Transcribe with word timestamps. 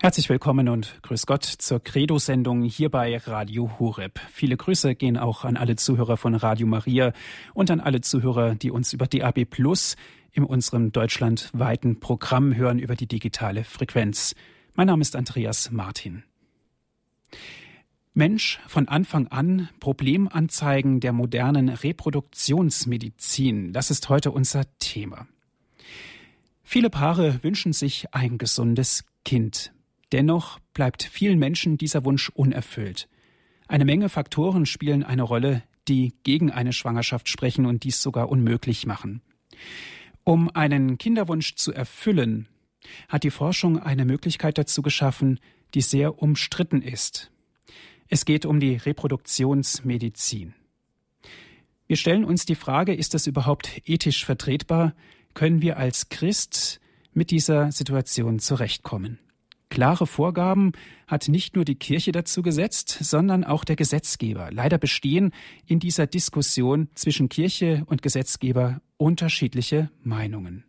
Herzlich 0.00 0.28
willkommen 0.28 0.68
und 0.68 1.02
grüß 1.02 1.26
Gott 1.26 1.42
zur 1.42 1.82
Credo-Sendung 1.82 2.62
hier 2.62 2.88
bei 2.88 3.16
Radio 3.16 3.80
Horeb. 3.80 4.20
Viele 4.30 4.56
Grüße 4.56 4.94
gehen 4.94 5.16
auch 5.16 5.44
an 5.44 5.56
alle 5.56 5.74
Zuhörer 5.74 6.16
von 6.16 6.36
Radio 6.36 6.68
Maria 6.68 7.12
und 7.52 7.68
an 7.72 7.80
alle 7.80 8.00
Zuhörer, 8.00 8.54
die 8.54 8.70
uns 8.70 8.92
über 8.92 9.08
DAB 9.08 9.44
Plus 9.44 9.96
in 10.30 10.44
unserem 10.44 10.92
deutschlandweiten 10.92 11.98
Programm 11.98 12.54
hören 12.54 12.78
über 12.78 12.94
die 12.94 13.08
digitale 13.08 13.64
Frequenz. 13.64 14.36
Mein 14.74 14.86
Name 14.86 15.02
ist 15.02 15.16
Andreas 15.16 15.72
Martin. 15.72 16.22
Mensch 18.14 18.60
von 18.68 18.86
Anfang 18.86 19.26
an 19.26 19.68
Problemanzeigen 19.80 21.00
der 21.00 21.12
modernen 21.12 21.70
Reproduktionsmedizin. 21.70 23.72
Das 23.72 23.90
ist 23.90 24.08
heute 24.08 24.30
unser 24.30 24.62
Thema. 24.78 25.26
Viele 26.62 26.88
Paare 26.88 27.42
wünschen 27.42 27.72
sich 27.72 28.14
ein 28.14 28.38
gesundes 28.38 29.04
Kind. 29.24 29.72
Dennoch 30.12 30.58
bleibt 30.72 31.02
vielen 31.02 31.38
Menschen 31.38 31.76
dieser 31.76 32.04
Wunsch 32.04 32.30
unerfüllt. 32.30 33.08
Eine 33.66 33.84
Menge 33.84 34.08
Faktoren 34.08 34.64
spielen 34.64 35.02
eine 35.04 35.22
Rolle, 35.22 35.62
die 35.88 36.14
gegen 36.22 36.50
eine 36.50 36.72
Schwangerschaft 36.72 37.28
sprechen 37.28 37.66
und 37.66 37.84
dies 37.84 38.00
sogar 38.02 38.28
unmöglich 38.30 38.86
machen. 38.86 39.22
Um 40.24 40.50
einen 40.54 40.98
Kinderwunsch 40.98 41.54
zu 41.54 41.72
erfüllen, 41.72 42.48
hat 43.08 43.24
die 43.24 43.30
Forschung 43.30 43.78
eine 43.78 44.04
Möglichkeit 44.04 44.58
dazu 44.58 44.82
geschaffen, 44.82 45.40
die 45.74 45.80
sehr 45.80 46.22
umstritten 46.22 46.82
ist. 46.82 47.30
Es 48.08 48.24
geht 48.24 48.46
um 48.46 48.60
die 48.60 48.76
Reproduktionsmedizin. 48.76 50.54
Wir 51.86 51.96
stellen 51.96 52.24
uns 52.24 52.46
die 52.46 52.54
Frage, 52.54 52.94
ist 52.94 53.14
das 53.14 53.26
überhaupt 53.26 53.82
ethisch 53.86 54.24
vertretbar? 54.24 54.94
Können 55.34 55.62
wir 55.62 55.76
als 55.76 56.08
Christ 56.08 56.80
mit 57.12 57.30
dieser 57.30 57.72
Situation 57.72 58.38
zurechtkommen? 58.38 59.18
Klare 59.70 60.06
Vorgaben 60.06 60.72
hat 61.06 61.28
nicht 61.28 61.54
nur 61.54 61.64
die 61.64 61.74
Kirche 61.74 62.12
dazu 62.12 62.42
gesetzt, 62.42 62.88
sondern 63.00 63.44
auch 63.44 63.64
der 63.64 63.76
Gesetzgeber. 63.76 64.50
Leider 64.50 64.78
bestehen 64.78 65.32
in 65.66 65.78
dieser 65.78 66.06
Diskussion 66.06 66.88
zwischen 66.94 67.28
Kirche 67.28 67.82
und 67.86 68.02
Gesetzgeber 68.02 68.80
unterschiedliche 68.96 69.90
Meinungen. 70.02 70.64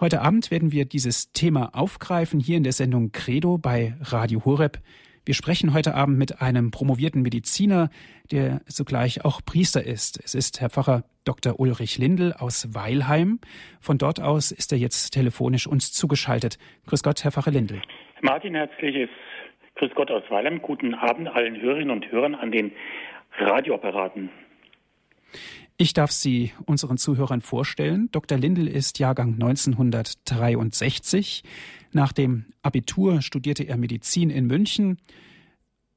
Heute 0.00 0.22
Abend 0.22 0.50
werden 0.50 0.72
wir 0.72 0.86
dieses 0.86 1.32
Thema 1.32 1.74
aufgreifen 1.74 2.40
hier 2.40 2.56
in 2.56 2.64
der 2.64 2.72
Sendung 2.72 3.12
Credo 3.12 3.58
bei 3.58 3.96
Radio 4.00 4.44
Horeb. 4.44 4.80
Wir 5.24 5.34
sprechen 5.34 5.72
heute 5.72 5.94
Abend 5.94 6.18
mit 6.18 6.42
einem 6.42 6.70
promovierten 6.70 7.22
Mediziner, 7.22 7.90
der 8.30 8.60
zugleich 8.66 9.24
auch 9.24 9.40
Priester 9.44 9.84
ist. 9.84 10.20
Es 10.22 10.34
ist 10.34 10.60
Herr 10.60 10.68
Pfarrer 10.68 11.04
Dr. 11.24 11.58
Ulrich 11.58 11.98
Lindl 11.98 12.32
aus 12.32 12.74
Weilheim. 12.74 13.40
Von 13.80 13.98
dort 13.98 14.20
aus 14.20 14.52
ist 14.52 14.72
er 14.72 14.78
jetzt 14.78 15.10
telefonisch 15.10 15.66
uns 15.66 15.92
zugeschaltet. 15.92 16.58
Grüß 16.86 17.02
Gott, 17.02 17.24
Herr 17.24 17.32
Pfarrer 17.32 17.50
Lindl. 17.50 17.80
Martin, 18.20 18.54
herzliches 18.54 19.08
Grüß 19.76 19.92
Gott 19.94 20.10
aus 20.10 20.22
Weilheim. 20.28 20.60
Guten 20.62 20.94
Abend 20.94 21.28
allen 21.28 21.60
Hörerinnen 21.60 21.90
und 21.90 22.10
Hörern 22.10 22.34
an 22.34 22.52
den 22.52 22.72
Radioapparaten. 23.38 24.30
Ich 25.76 25.92
darf 25.92 26.12
Sie 26.12 26.52
unseren 26.66 26.98
Zuhörern 26.98 27.40
vorstellen. 27.40 28.08
Dr. 28.12 28.38
Lindl 28.38 28.68
ist 28.68 29.00
Jahrgang 29.00 29.32
1963. 29.34 31.42
Nach 31.92 32.12
dem 32.12 32.44
Abitur 32.62 33.22
studierte 33.22 33.64
er 33.64 33.76
Medizin 33.76 34.30
in 34.30 34.46
München. 34.46 34.98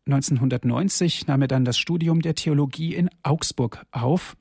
1990 0.08 1.28
nahm 1.28 1.44
er 1.44 1.48
dann 1.48 1.64
das 1.64 1.78
Studium 1.78 2.22
der 2.22 2.34
Theologie 2.34 2.96
in 2.96 3.12
Augsburg 3.22 3.86
auf. 3.92 4.36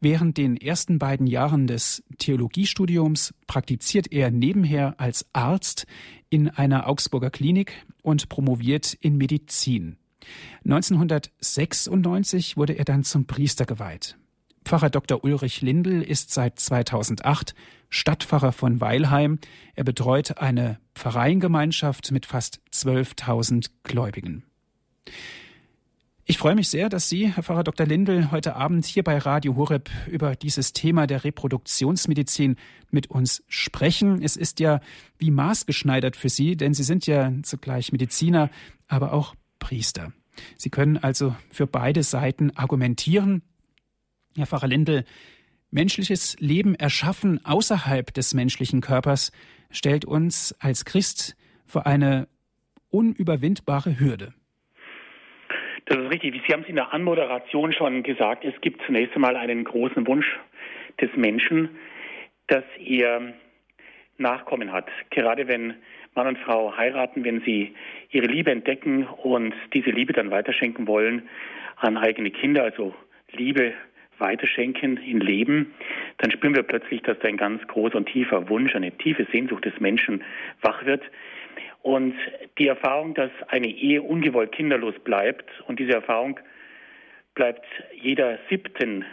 Während 0.00 0.36
den 0.36 0.56
ersten 0.56 1.00
beiden 1.00 1.26
Jahren 1.26 1.66
des 1.66 2.04
Theologiestudiums 2.18 3.34
praktiziert 3.48 4.12
er 4.12 4.30
nebenher 4.30 4.94
als 4.98 5.26
Arzt 5.32 5.86
in 6.30 6.48
einer 6.48 6.88
Augsburger 6.88 7.30
Klinik 7.30 7.84
und 8.02 8.28
promoviert 8.28 8.94
in 8.94 9.16
Medizin. 9.16 9.96
1996 10.64 12.56
wurde 12.56 12.74
er 12.74 12.84
dann 12.84 13.02
zum 13.02 13.26
Priester 13.26 13.64
geweiht. 13.64 14.16
Pfarrer 14.64 14.90
Dr. 14.90 15.24
Ulrich 15.24 15.62
Lindl 15.62 16.02
ist 16.02 16.30
seit 16.30 16.60
2008 16.60 17.54
Stadtpfarrer 17.88 18.52
von 18.52 18.80
Weilheim. 18.80 19.38
Er 19.74 19.84
betreut 19.84 20.38
eine 20.38 20.78
Pfarreiengemeinschaft 20.94 22.12
mit 22.12 22.26
fast 22.26 22.60
12.000 22.72 23.70
Gläubigen. 23.82 24.44
Ich 26.30 26.36
freue 26.36 26.54
mich 26.54 26.68
sehr, 26.68 26.90
dass 26.90 27.08
Sie, 27.08 27.32
Herr 27.32 27.42
Pfarrer 27.42 27.64
Dr. 27.64 27.86
Lindl, 27.86 28.30
heute 28.30 28.54
Abend 28.54 28.84
hier 28.84 29.02
bei 29.02 29.16
Radio 29.16 29.56
Horeb 29.56 29.88
über 30.08 30.36
dieses 30.36 30.74
Thema 30.74 31.06
der 31.06 31.24
Reproduktionsmedizin 31.24 32.56
mit 32.90 33.06
uns 33.06 33.42
sprechen. 33.48 34.20
Es 34.20 34.36
ist 34.36 34.60
ja 34.60 34.80
wie 35.16 35.30
maßgeschneidert 35.30 36.16
für 36.16 36.28
Sie, 36.28 36.54
denn 36.54 36.74
Sie 36.74 36.82
sind 36.82 37.06
ja 37.06 37.32
zugleich 37.44 37.92
Mediziner, 37.92 38.50
aber 38.88 39.14
auch 39.14 39.36
Priester. 39.58 40.12
Sie 40.58 40.68
können 40.68 40.98
also 40.98 41.34
für 41.50 41.66
beide 41.66 42.02
Seiten 42.02 42.54
argumentieren. 42.54 43.40
Herr 44.36 44.46
Pfarrer 44.46 44.68
Lindl, 44.68 45.06
menschliches 45.70 46.36
Leben 46.40 46.74
erschaffen 46.74 47.42
außerhalb 47.46 48.12
des 48.12 48.34
menschlichen 48.34 48.82
Körpers 48.82 49.32
stellt 49.70 50.04
uns 50.04 50.54
als 50.58 50.84
Christ 50.84 51.36
vor 51.64 51.86
eine 51.86 52.28
unüberwindbare 52.90 53.98
Hürde. 53.98 54.34
Das 55.88 55.96
ist 55.96 56.10
richtig. 56.10 56.34
Sie 56.46 56.52
haben 56.52 56.62
es 56.62 56.68
in 56.68 56.76
der 56.76 56.92
Anmoderation 56.92 57.72
schon 57.72 58.02
gesagt. 58.02 58.44
Es 58.44 58.60
gibt 58.60 58.82
zunächst 58.84 59.14
einmal 59.14 59.36
einen 59.36 59.64
großen 59.64 60.06
Wunsch 60.06 60.26
des 61.00 61.08
Menschen, 61.16 61.70
dass 62.46 62.64
er 62.78 63.32
Nachkommen 64.18 64.70
hat. 64.70 64.88
Gerade 65.10 65.48
wenn 65.48 65.76
Mann 66.14 66.26
und 66.26 66.38
Frau 66.38 66.76
heiraten, 66.76 67.24
wenn 67.24 67.40
sie 67.40 67.74
ihre 68.10 68.26
Liebe 68.26 68.50
entdecken 68.50 69.06
und 69.06 69.54
diese 69.72 69.90
Liebe 69.90 70.12
dann 70.12 70.30
weiterschenken 70.30 70.86
wollen 70.86 71.28
an 71.76 71.96
eigene 71.96 72.32
Kinder, 72.32 72.64
also 72.64 72.94
Liebe 73.30 73.72
weiterschenken 74.18 74.98
in 74.98 75.20
Leben, 75.20 75.72
dann 76.18 76.32
spüren 76.32 76.54
wir 76.54 76.64
plötzlich, 76.64 77.00
dass 77.02 77.18
da 77.20 77.28
ein 77.28 77.36
ganz 77.36 77.66
großer 77.66 77.96
und 77.96 78.06
tiefer 78.06 78.48
Wunsch, 78.50 78.74
eine 78.74 78.90
tiefe 78.90 79.26
Sehnsucht 79.32 79.64
des 79.64 79.78
Menschen 79.80 80.22
wach 80.60 80.84
wird. 80.84 81.02
Und 81.82 82.14
die 82.58 82.68
Erfahrung, 82.68 83.14
dass 83.14 83.30
eine 83.48 83.68
Ehe 83.68 84.02
ungewollt 84.02 84.52
kinderlos 84.52 84.94
bleibt, 85.04 85.48
und 85.66 85.78
diese 85.78 85.92
Erfahrung 85.92 86.38
bleibt 87.34 87.64
jeder 87.94 88.38
siebten 88.50 89.04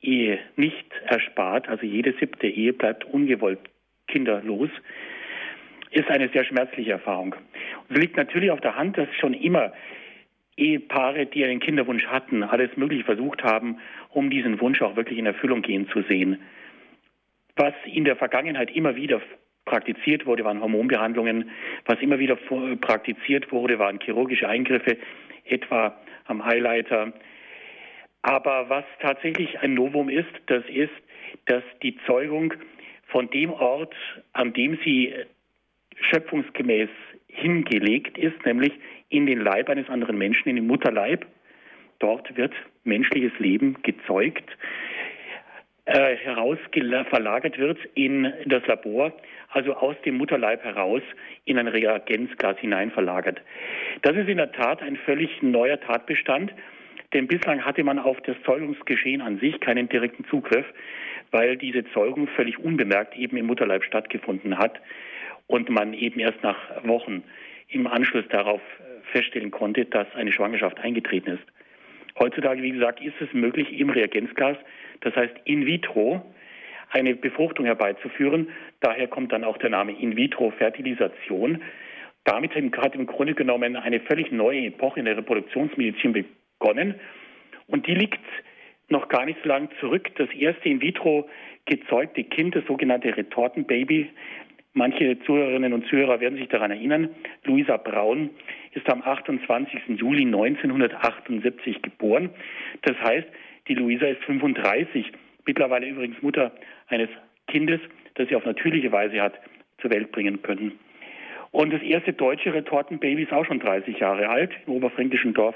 Ehe 0.00 0.38
nicht 0.56 0.86
erspart, 1.06 1.68
also 1.68 1.84
jede 1.84 2.12
siebte 2.18 2.46
Ehe 2.46 2.72
bleibt 2.72 3.04
ungewollt 3.04 3.58
kinderlos, 4.06 4.70
ist 5.90 6.08
eine 6.08 6.28
sehr 6.28 6.44
schmerzliche 6.44 6.92
Erfahrung. 6.92 7.34
Es 7.88 7.96
liegt 7.96 8.16
natürlich 8.16 8.50
auf 8.50 8.60
der 8.60 8.76
Hand, 8.76 8.98
dass 8.98 9.08
schon 9.18 9.34
immer 9.34 9.72
Ehepaare, 10.56 11.26
die 11.26 11.44
einen 11.44 11.60
Kinderwunsch 11.60 12.06
hatten, 12.06 12.42
alles 12.42 12.76
Mögliche 12.76 13.04
versucht 13.04 13.42
haben, 13.42 13.78
um 14.10 14.30
diesen 14.30 14.60
Wunsch 14.60 14.82
auch 14.82 14.96
wirklich 14.96 15.18
in 15.18 15.26
Erfüllung 15.26 15.62
gehen 15.62 15.88
zu 15.88 16.02
sehen. 16.02 16.40
Was 17.56 17.74
in 17.86 18.04
der 18.04 18.16
Vergangenheit 18.16 18.74
immer 18.74 18.96
wieder 18.96 19.20
praktiziert 19.64 20.26
wurde, 20.26 20.44
waren 20.44 20.60
Hormonbehandlungen. 20.60 21.50
Was 21.86 22.00
immer 22.00 22.18
wieder 22.18 22.36
praktiziert 22.80 23.50
wurde, 23.52 23.78
waren 23.78 24.00
chirurgische 24.00 24.48
Eingriffe, 24.48 24.96
etwa 25.44 25.96
am 26.26 26.44
Highlighter. 26.44 27.12
Aber 28.22 28.68
was 28.68 28.84
tatsächlich 29.00 29.58
ein 29.60 29.74
Novum 29.74 30.08
ist, 30.08 30.30
das 30.46 30.64
ist, 30.68 30.92
dass 31.46 31.62
die 31.82 31.96
Zeugung 32.06 32.54
von 33.08 33.28
dem 33.30 33.50
Ort, 33.50 33.94
an 34.32 34.52
dem 34.52 34.78
sie 34.84 35.12
schöpfungsgemäß 36.10 36.88
hingelegt 37.28 38.16
ist, 38.18 38.44
nämlich 38.44 38.72
in 39.08 39.26
den 39.26 39.40
Leib 39.40 39.68
eines 39.68 39.88
anderen 39.88 40.16
Menschen, 40.16 40.48
in 40.48 40.56
den 40.56 40.66
Mutterleib. 40.66 41.26
Dort 41.98 42.36
wird 42.36 42.52
menschliches 42.84 43.32
Leben 43.38 43.76
gezeugt, 43.82 44.50
äh, 45.86 46.16
heraus 46.16 46.58
verlagert 47.10 47.58
wird 47.58 47.78
in 47.94 48.32
das 48.46 48.66
Labor, 48.66 49.12
also 49.50 49.74
aus 49.74 49.96
dem 50.04 50.16
Mutterleib 50.16 50.64
heraus 50.64 51.02
in 51.44 51.58
ein 51.58 51.68
Reagenzglas 51.68 52.58
hinein 52.58 52.90
verlagert. 52.90 53.40
Das 54.02 54.16
ist 54.16 54.28
in 54.28 54.38
der 54.38 54.52
Tat 54.52 54.82
ein 54.82 54.96
völlig 54.96 55.42
neuer 55.42 55.78
Tatbestand, 55.80 56.52
denn 57.12 57.26
bislang 57.26 57.64
hatte 57.64 57.84
man 57.84 57.98
auf 57.98 58.20
das 58.22 58.36
Zeugungsgeschehen 58.44 59.20
an 59.20 59.38
sich 59.38 59.60
keinen 59.60 59.88
direkten 59.88 60.24
Zugriff, 60.24 60.66
weil 61.30 61.56
diese 61.56 61.84
Zeugung 61.92 62.28
völlig 62.28 62.58
unbemerkt 62.58 63.16
eben 63.16 63.36
im 63.36 63.46
Mutterleib 63.46 63.84
stattgefunden 63.84 64.58
hat 64.58 64.80
und 65.46 65.68
man 65.68 65.92
eben 65.94 66.18
erst 66.18 66.42
nach 66.42 66.56
Wochen 66.84 67.22
im 67.68 67.86
Anschluss 67.86 68.24
darauf 68.28 68.60
feststellen 69.12 69.50
konnte, 69.50 69.84
dass 69.84 70.06
eine 70.14 70.32
Schwangerschaft 70.32 70.78
eingetreten 70.80 71.32
ist. 71.32 71.44
Heutzutage, 72.18 72.62
wie 72.62 72.70
gesagt, 72.70 73.02
ist 73.02 73.20
es 73.20 73.32
möglich, 73.32 73.78
im 73.78 73.90
Reagenzglas, 73.90 74.56
das 75.04 75.14
heißt 75.14 75.34
in 75.44 75.66
vitro, 75.66 76.22
eine 76.90 77.14
Befruchtung 77.14 77.66
herbeizuführen. 77.66 78.48
Daher 78.80 79.08
kommt 79.08 79.32
dann 79.32 79.44
auch 79.44 79.58
der 79.58 79.70
Name 79.70 79.92
In-vitro-Fertilisation. 79.92 81.62
Damit 82.24 82.54
hat 82.54 82.94
im 82.94 83.06
Grunde 83.06 83.34
genommen 83.34 83.76
eine 83.76 84.00
völlig 84.00 84.32
neue 84.32 84.66
Epoche 84.66 85.00
in 85.00 85.06
der 85.06 85.16
Reproduktionsmedizin 85.16 86.12
begonnen. 86.12 86.94
Und 87.66 87.86
die 87.86 87.94
liegt 87.94 88.20
noch 88.88 89.08
gar 89.08 89.26
nicht 89.26 89.38
so 89.42 89.48
lange 89.48 89.68
zurück. 89.80 90.10
Das 90.16 90.30
erste 90.30 90.68
in 90.68 90.80
vitro 90.80 91.28
gezeugte 91.66 92.24
Kind, 92.24 92.54
das 92.54 92.64
sogenannte 92.66 93.16
Retortenbaby, 93.16 94.10
Manche 94.76 95.20
Zuhörerinnen 95.20 95.72
und 95.72 95.86
Zuhörer 95.86 96.18
werden 96.18 96.36
sich 96.36 96.48
daran 96.48 96.72
erinnern, 96.72 97.10
Luisa 97.44 97.76
Braun 97.76 98.30
ist 98.72 98.90
am 98.90 99.02
28. 99.02 100.00
Juli 100.00 100.24
1978 100.24 101.80
geboren. 101.80 102.30
Das 102.82 102.96
heißt, 102.98 103.28
die 103.68 103.74
Luisa 103.74 104.06
ist 104.06 104.22
35, 104.24 105.12
mittlerweile 105.46 105.88
übrigens 105.88 106.20
Mutter 106.22 106.52
eines 106.88 107.08
Kindes, 107.48 107.80
das 108.14 108.28
sie 108.28 108.36
auf 108.36 108.44
natürliche 108.44 108.92
Weise 108.92 109.20
hat 109.20 109.34
zur 109.80 109.90
Welt 109.90 110.12
bringen 110.12 110.42
können. 110.42 110.78
Und 111.50 111.72
das 111.72 111.82
erste 111.82 112.12
deutsche 112.12 112.52
Retortenbaby 112.52 113.22
ist 113.22 113.32
auch 113.32 113.46
schon 113.46 113.60
30 113.60 113.98
Jahre 113.98 114.28
alt, 114.28 114.52
im 114.66 114.72
oberfränkischen 114.72 115.34
Dorf 115.34 115.54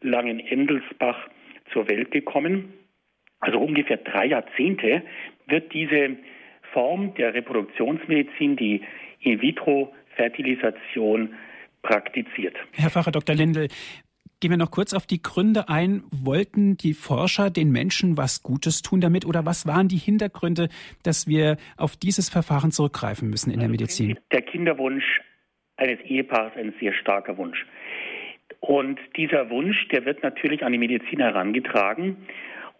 Langen-Endelsbach 0.00 1.28
zur 1.72 1.88
Welt 1.88 2.10
gekommen. 2.10 2.72
Also 3.40 3.58
ungefähr 3.58 3.98
drei 3.98 4.26
Jahrzehnte 4.26 5.02
wird 5.46 5.72
diese 5.72 6.16
Form 6.72 7.14
der 7.14 7.34
Reproduktionsmedizin, 7.34 8.56
die 8.56 8.82
In-vitro-Fertilisation, 9.20 11.34
praktiziert. 11.82 12.56
Herr 12.72 12.90
Pfarrer 12.90 13.12
Dr. 13.12 13.36
Lindel, 13.36 13.68
Gehen 14.40 14.52
wir 14.52 14.56
noch 14.56 14.70
kurz 14.70 14.94
auf 14.94 15.04
die 15.04 15.20
Gründe 15.20 15.68
ein. 15.68 16.04
Wollten 16.12 16.76
die 16.76 16.94
Forscher 16.94 17.50
den 17.50 17.72
Menschen 17.72 18.16
was 18.16 18.44
Gutes 18.44 18.82
tun 18.82 19.00
damit 19.00 19.26
oder 19.26 19.44
was 19.44 19.66
waren 19.66 19.88
die 19.88 19.96
Hintergründe, 19.96 20.68
dass 21.02 21.26
wir 21.26 21.56
auf 21.76 21.96
dieses 21.96 22.28
Verfahren 22.28 22.70
zurückgreifen 22.70 23.28
müssen 23.28 23.50
in 23.50 23.58
der 23.58 23.68
Medizin? 23.68 24.16
Der 24.30 24.42
Kinderwunsch 24.42 25.22
eines 25.76 25.98
Ehepaares 26.02 26.52
ein 26.56 26.72
sehr 26.78 26.92
starker 26.92 27.36
Wunsch. 27.36 27.66
Und 28.60 29.00
dieser 29.16 29.50
Wunsch, 29.50 29.88
der 29.88 30.04
wird 30.04 30.22
natürlich 30.22 30.64
an 30.64 30.70
die 30.70 30.78
Medizin 30.78 31.18
herangetragen 31.18 32.16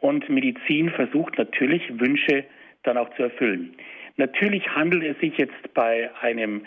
und 0.00 0.28
Medizin 0.28 0.90
versucht 0.90 1.38
natürlich 1.38 1.82
Wünsche 1.99 2.44
dann 2.84 2.96
auch 2.96 3.12
zu 3.16 3.25
erfüllen. 3.25 3.75
Natürlich 4.16 4.69
handelt 4.69 5.02
es 5.02 5.20
sich 5.20 5.37
jetzt 5.38 5.75
bei 5.75 6.08
einem 6.20 6.62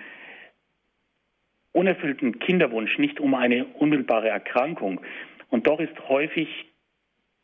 unerfüllten 1.74 2.40
Kinderwunsch 2.40 2.98
nicht 2.98 3.20
um 3.20 3.34
eine 3.34 3.66
unmittelbare 3.66 4.30
Erkrankung. 4.30 5.02
Und 5.50 5.68
doch 5.68 5.80
ist 5.80 5.98
häufig 6.10 6.48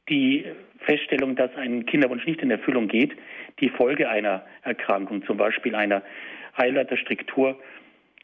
die 0.09 0.45
Feststellung, 0.79 1.35
dass 1.35 1.53
ein 1.55 1.85
Kinderwunsch 1.85 2.25
nicht 2.25 2.41
in 2.41 2.51
Erfüllung 2.51 2.87
geht, 2.87 3.15
die 3.59 3.69
Folge 3.69 4.09
einer 4.09 4.45
Erkrankung, 4.63 5.25
zum 5.25 5.37
Beispiel 5.37 5.75
einer 5.75 6.01
Eileiterstruktur 6.55 7.59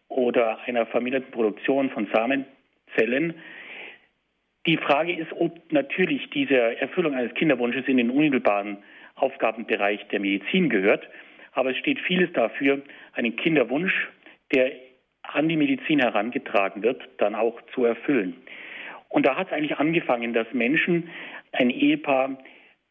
oder 0.08 0.60
einer 0.66 0.86
verminderten 0.86 1.32
Produktion 1.32 1.90
von 1.90 2.08
Samenzellen. 2.14 3.36
Die 4.66 4.78
Frage 4.78 5.14
ist, 5.14 5.32
ob 5.34 5.60
natürlich 5.72 6.30
diese 6.30 6.80
Erfüllung 6.80 7.16
eines 7.16 7.34
Kinderwunsches 7.34 7.86
in 7.88 7.98
den 7.98 8.10
unmittelbaren 8.10 8.78
Aufgabenbereich 9.16 10.08
der 10.08 10.20
Medizin 10.20 10.70
gehört. 10.70 11.08
Aber 11.52 11.72
es 11.72 11.78
steht 11.78 12.00
vieles 12.00 12.32
dafür, 12.34 12.82
einen 13.14 13.36
Kinderwunsch, 13.36 13.94
der 14.54 14.72
an 15.24 15.50
die 15.50 15.58
Medizin 15.58 16.00
herangetragen 16.00 16.84
wird, 16.84 17.02
dann 17.18 17.36
auch 17.36 17.62
zu 17.74 17.86
erfüllen. 17.86 18.36
Und 19.10 19.26
da 19.26 19.36
hat 19.36 19.48
es 19.48 19.54
eigentlich 19.54 19.78
angefangen, 19.78 20.34
dass 20.34 20.48
Menschen, 20.54 21.10
ein 21.52 21.70
Ehepaar, 21.70 22.38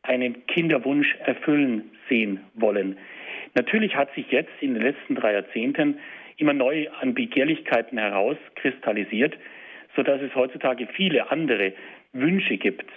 einen 0.03 0.47
Kinderwunsch 0.47 1.17
erfüllen 1.25 1.91
sehen 2.09 2.41
wollen. 2.55 2.97
Natürlich 3.55 3.97
hat 3.97 4.13
sich 4.15 4.31
jetzt 4.31 4.53
in 4.61 4.75
den 4.75 4.83
letzten 4.83 5.15
drei 5.15 5.35
Jahrzehnten 5.35 5.99
immer 6.37 6.53
neu 6.53 6.89
an 7.01 7.15
Begehrlichkeiten 7.15 7.99
herauskristallisiert, 7.99 9.37
sodass 9.95 10.21
es 10.23 10.35
heutzutage 10.35 10.87
viele 10.87 11.31
andere 11.31 11.73
Wünsche 12.13 12.57
gibt. 12.57 12.91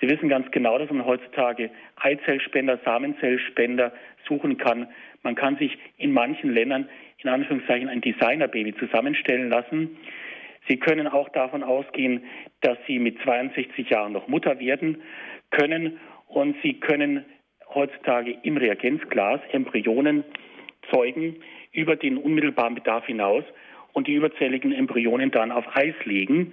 Sie 0.00 0.08
wissen 0.08 0.28
ganz 0.28 0.50
genau, 0.50 0.78
dass 0.78 0.90
man 0.90 1.06
heutzutage 1.06 1.70
Eizellspender, 1.96 2.80
Samenzellspender 2.84 3.92
suchen 4.26 4.58
kann. 4.58 4.88
Man 5.22 5.36
kann 5.36 5.56
sich 5.56 5.78
in 5.96 6.12
manchen 6.12 6.52
Ländern 6.52 6.88
in 7.22 7.30
Anführungszeichen 7.30 7.88
ein 7.88 8.00
Designerbaby 8.00 8.74
zusammenstellen 8.76 9.48
lassen. 9.48 9.96
Sie 10.68 10.76
können 10.76 11.08
auch 11.08 11.28
davon 11.30 11.62
ausgehen, 11.62 12.24
dass 12.60 12.78
Sie 12.86 12.98
mit 12.98 13.20
62 13.22 13.90
Jahren 13.90 14.12
noch 14.12 14.28
Mutter 14.28 14.58
werden 14.60 15.02
können 15.50 15.98
und 16.28 16.56
Sie 16.62 16.74
können 16.74 17.24
heutzutage 17.74 18.36
im 18.42 18.56
Reagenzglas 18.56 19.40
Embryonen 19.52 20.24
zeugen 20.90 21.36
über 21.72 21.96
den 21.96 22.16
unmittelbaren 22.16 22.74
Bedarf 22.74 23.06
hinaus 23.06 23.44
und 23.92 24.06
die 24.06 24.14
überzähligen 24.14 24.72
Embryonen 24.72 25.30
dann 25.30 25.52
auf 25.52 25.64
Eis 25.74 25.94
legen. 26.04 26.52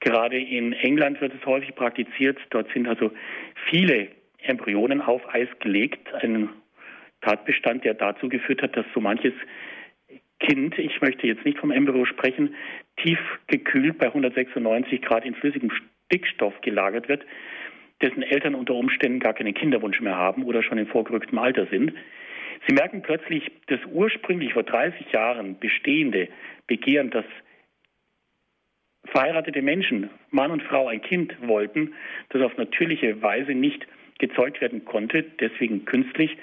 Gerade 0.00 0.38
in 0.38 0.72
England 0.72 1.20
wird 1.20 1.34
es 1.34 1.44
häufig 1.46 1.74
praktiziert. 1.74 2.38
Dort 2.50 2.72
sind 2.72 2.88
also 2.88 3.10
viele 3.68 4.08
Embryonen 4.42 5.02
auf 5.02 5.22
Eis 5.34 5.48
gelegt. 5.60 6.12
Ein 6.14 6.48
Tatbestand, 7.20 7.84
der 7.84 7.94
dazu 7.94 8.28
geführt 8.28 8.62
hat, 8.62 8.76
dass 8.76 8.86
so 8.94 9.00
manches 9.00 9.34
Kind, 10.40 10.78
ich 10.78 11.00
möchte 11.00 11.26
jetzt 11.26 11.44
nicht 11.44 11.58
vom 11.58 11.70
Embryo 11.70 12.04
sprechen, 12.06 12.54
tief 12.96 13.18
gekühlt 13.46 13.98
bei 13.98 14.06
196 14.06 15.02
Grad 15.02 15.24
in 15.24 15.34
flüssigem 15.34 15.70
Stickstoff 16.06 16.58
gelagert 16.62 17.08
wird, 17.08 17.24
dessen 18.02 18.22
Eltern 18.22 18.54
unter 18.54 18.74
Umständen 18.74 19.20
gar 19.20 19.34
keinen 19.34 19.54
Kinderwunsch 19.54 20.00
mehr 20.00 20.16
haben 20.16 20.44
oder 20.44 20.62
schon 20.62 20.78
in 20.78 20.86
vorgerücktem 20.86 21.38
Alter 21.38 21.66
sind. 21.66 21.92
Sie 22.66 22.74
merken 22.74 23.02
plötzlich, 23.02 23.50
das 23.66 23.80
ursprünglich 23.90 24.52
vor 24.52 24.62
30 24.62 25.12
Jahren 25.12 25.58
bestehende 25.58 26.28
Begehren, 26.66 27.10
dass 27.10 27.24
verheiratete 29.04 29.62
Menschen, 29.62 30.10
Mann 30.30 30.50
und 30.50 30.62
Frau, 30.62 30.88
ein 30.88 31.02
Kind 31.02 31.34
wollten, 31.46 31.94
das 32.30 32.42
auf 32.42 32.56
natürliche 32.56 33.20
Weise 33.22 33.52
nicht 33.52 33.86
gezeugt 34.18 34.60
werden 34.60 34.84
konnte, 34.84 35.22
deswegen 35.22 35.84
künstlich, 35.84 36.36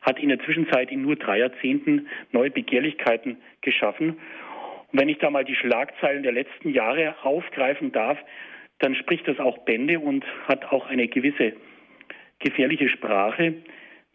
hat 0.00 0.18
in 0.18 0.28
der 0.28 0.40
Zwischenzeit 0.40 0.90
in 0.90 1.02
nur 1.02 1.16
drei 1.16 1.38
Jahrzehnten 1.38 2.08
neue 2.32 2.50
Begehrlichkeiten 2.50 3.36
geschaffen. 3.60 4.18
Und 4.92 5.00
wenn 5.00 5.08
ich 5.08 5.18
da 5.18 5.30
mal 5.30 5.44
die 5.44 5.54
Schlagzeilen 5.54 6.22
der 6.22 6.32
letzten 6.32 6.70
Jahre 6.70 7.14
aufgreifen 7.22 7.92
darf, 7.92 8.18
dann 8.78 8.94
spricht 8.94 9.28
das 9.28 9.38
auch 9.38 9.58
Bände 9.58 10.00
und 10.00 10.24
hat 10.48 10.72
auch 10.72 10.86
eine 10.86 11.06
gewisse 11.06 11.52
gefährliche 12.38 12.88
Sprache. 12.88 13.54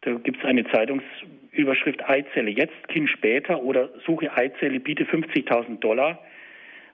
Da 0.02 0.14
gibt 0.16 0.40
es 0.40 0.46
eine 0.46 0.66
Zeitungsüberschrift 0.66 2.08
Eizelle 2.10 2.52
jetzt, 2.52 2.88
Kind 2.90 3.10
später 3.10 3.62
oder 3.62 3.90
Suche 4.06 4.36
Eizelle, 4.36 4.80
biete 4.80 5.06
50.000 5.06 5.80
Dollar. 5.80 6.20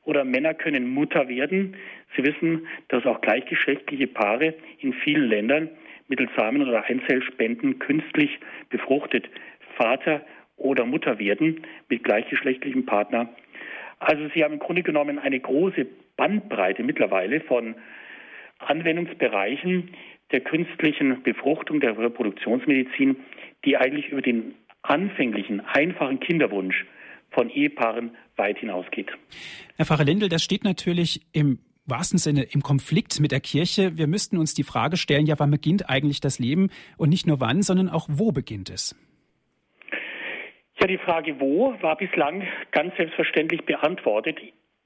Oder 0.04 0.26
Männer 0.26 0.54
können 0.54 0.90
Mutter 0.90 1.30
werden. 1.30 1.76
Sie 2.16 2.24
wissen, 2.24 2.68
dass 2.88 3.06
auch 3.06 3.22
gleichgeschlechtliche 3.22 4.08
Paare 4.08 4.56
in 4.80 4.94
vielen 4.94 5.30
Ländern 5.30 5.70
mittels 6.12 6.30
Samen- 6.38 6.62
oder 6.62 6.84
Einzellspenden 6.86 7.80
künstlich 7.80 8.40
befruchtet 8.70 9.28
Vater 9.78 10.22
oder 10.58 10.86
Mutter 10.86 11.18
werden 11.18 11.66
mit 11.90 12.04
gleichgeschlechtlichem 12.04 12.86
Partner. 12.86 13.30
Also 13.98 14.30
sie 14.34 14.44
haben 14.44 14.54
im 14.54 14.60
Grunde 14.60 14.84
genommen 14.84 15.18
eine 15.18 15.40
große 15.40 15.88
Bandbreite 16.18 16.84
mittlerweile 16.84 17.42
von 17.42 17.76
Anwendungsbereichen 18.60 19.90
der 20.32 20.42
künstlichen 20.42 21.24
Befruchtung, 21.24 21.80
der 21.80 21.98
Reproduktionsmedizin, 21.98 23.16
die 23.66 23.78
eigentlich 23.78 24.10
über 24.10 24.22
den 24.22 24.54
anfänglichen, 24.84 25.62
einfachen 25.62 26.20
Kinderwunsch 26.20 26.86
von 27.32 27.50
Ehepaaren 27.50 28.12
weit 28.36 28.58
hinausgeht. 28.60 29.10
Herr 29.78 29.86
Pfarrer 29.86 30.04
Lindel, 30.04 30.30
das 30.30 30.44
steht 30.44 30.64
natürlich 30.64 31.22
im 31.34 31.60
wahrsten 31.86 32.20
Sinne 32.20 32.44
im 32.44 32.62
Konflikt 32.62 33.20
mit 33.20 33.32
der 33.32 33.40
Kirche. 33.40 33.98
Wir 33.98 34.08
müssten 34.08 34.38
uns 34.38 34.54
die 34.54 34.64
Frage 34.64 34.98
stellen, 34.98 35.26
ja, 35.26 35.40
wann 35.40 35.52
beginnt 35.52 35.90
eigentlich 35.90 36.22
das 36.22 36.40
Leben? 36.40 36.70
Und 36.98 37.10
nicht 37.10 37.28
nur 37.28 37.40
wann, 37.40 37.62
sondern 37.62 37.90
auch 37.90 38.08
wo 38.10 38.32
beginnt 38.32 38.70
es? 38.70 38.96
Ja, 40.80 40.88
die 40.88 40.98
Frage 40.98 41.40
wo 41.40 41.76
war 41.82 41.96
bislang 41.98 42.48
ganz 42.72 42.96
selbstverständlich 42.96 43.66
beantwortet 43.66 44.40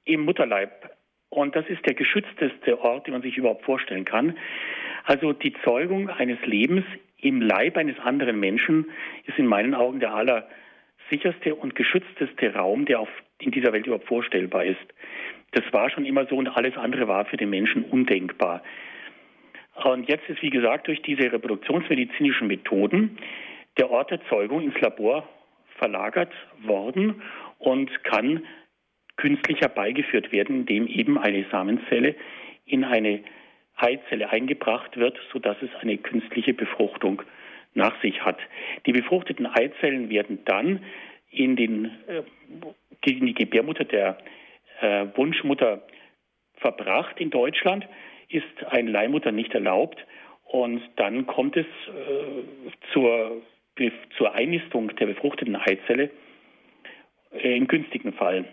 im 0.04 0.24
Mutterleib. 0.24 0.90
Und 1.30 1.56
das 1.56 1.66
ist 1.68 1.84
der 1.86 1.94
geschützteste 1.94 2.80
Ort, 2.80 3.06
den 3.06 3.12
man 3.12 3.22
sich 3.22 3.36
überhaupt 3.36 3.64
vorstellen 3.64 4.04
kann. 4.04 4.36
Also 5.04 5.32
die 5.32 5.54
Zeugung 5.64 6.08
eines 6.10 6.38
Lebens 6.44 6.84
im 7.18 7.40
Leib 7.40 7.76
eines 7.76 7.98
anderen 7.98 8.38
Menschen 8.38 8.86
ist 9.24 9.38
in 9.38 9.46
meinen 9.46 9.74
Augen 9.74 10.00
der 10.00 10.14
allersicherste 10.14 11.54
und 11.54 11.74
geschützteste 11.74 12.54
Raum, 12.54 12.84
der 12.84 13.00
auf, 13.00 13.08
in 13.38 13.50
dieser 13.50 13.72
Welt 13.72 13.86
überhaupt 13.86 14.06
vorstellbar 14.06 14.64
ist. 14.64 14.86
Das 15.56 15.64
war 15.72 15.88
schon 15.88 16.04
immer 16.04 16.26
so 16.26 16.36
und 16.36 16.48
alles 16.48 16.76
andere 16.76 17.08
war 17.08 17.24
für 17.24 17.38
den 17.38 17.48
Menschen 17.48 17.82
undenkbar. 17.84 18.62
Und 19.84 20.06
jetzt 20.06 20.28
ist, 20.28 20.42
wie 20.42 20.50
gesagt, 20.50 20.86
durch 20.86 21.00
diese 21.00 21.32
reproduktionsmedizinischen 21.32 22.46
Methoden 22.46 23.16
der 23.78 23.90
Ort 23.90 24.10
der 24.10 24.20
Zeugung 24.28 24.60
ins 24.60 24.78
Labor 24.82 25.26
verlagert 25.78 26.30
worden 26.62 27.22
und 27.58 28.04
kann 28.04 28.44
künstlich 29.16 29.62
herbeigeführt 29.62 30.30
werden, 30.30 30.56
indem 30.56 30.86
eben 30.88 31.16
eine 31.16 31.46
Samenzelle 31.50 32.16
in 32.66 32.84
eine 32.84 33.20
Eizelle 33.76 34.28
eingebracht 34.28 34.98
wird, 34.98 35.18
sodass 35.32 35.56
es 35.62 35.70
eine 35.80 35.96
künstliche 35.96 36.52
Befruchtung 36.52 37.22
nach 37.72 37.98
sich 38.02 38.22
hat. 38.22 38.38
Die 38.84 38.92
befruchteten 38.92 39.46
Eizellen 39.46 40.10
werden 40.10 40.38
dann 40.44 40.80
in, 41.30 41.56
den, 41.56 41.92
äh, 42.08 43.10
in 43.10 43.24
die 43.24 43.34
Gebärmutter 43.34 43.84
der 43.84 44.18
äh, 44.80 45.06
Wunschmutter 45.14 45.82
verbracht 46.56 47.20
in 47.20 47.30
Deutschland, 47.30 47.86
ist 48.28 48.44
ein 48.68 48.88
Leihmutter 48.88 49.32
nicht 49.32 49.54
erlaubt 49.54 49.98
und 50.44 50.82
dann 50.96 51.26
kommt 51.26 51.56
es 51.56 51.66
äh, 51.66 52.70
zur, 52.92 53.42
zur 54.16 54.34
Einnistung 54.34 54.94
der 54.96 55.06
befruchteten 55.06 55.56
Eizelle 55.56 56.10
äh, 57.32 57.56
im 57.56 57.66
günstigen 57.66 58.12
Fall. 58.12 58.44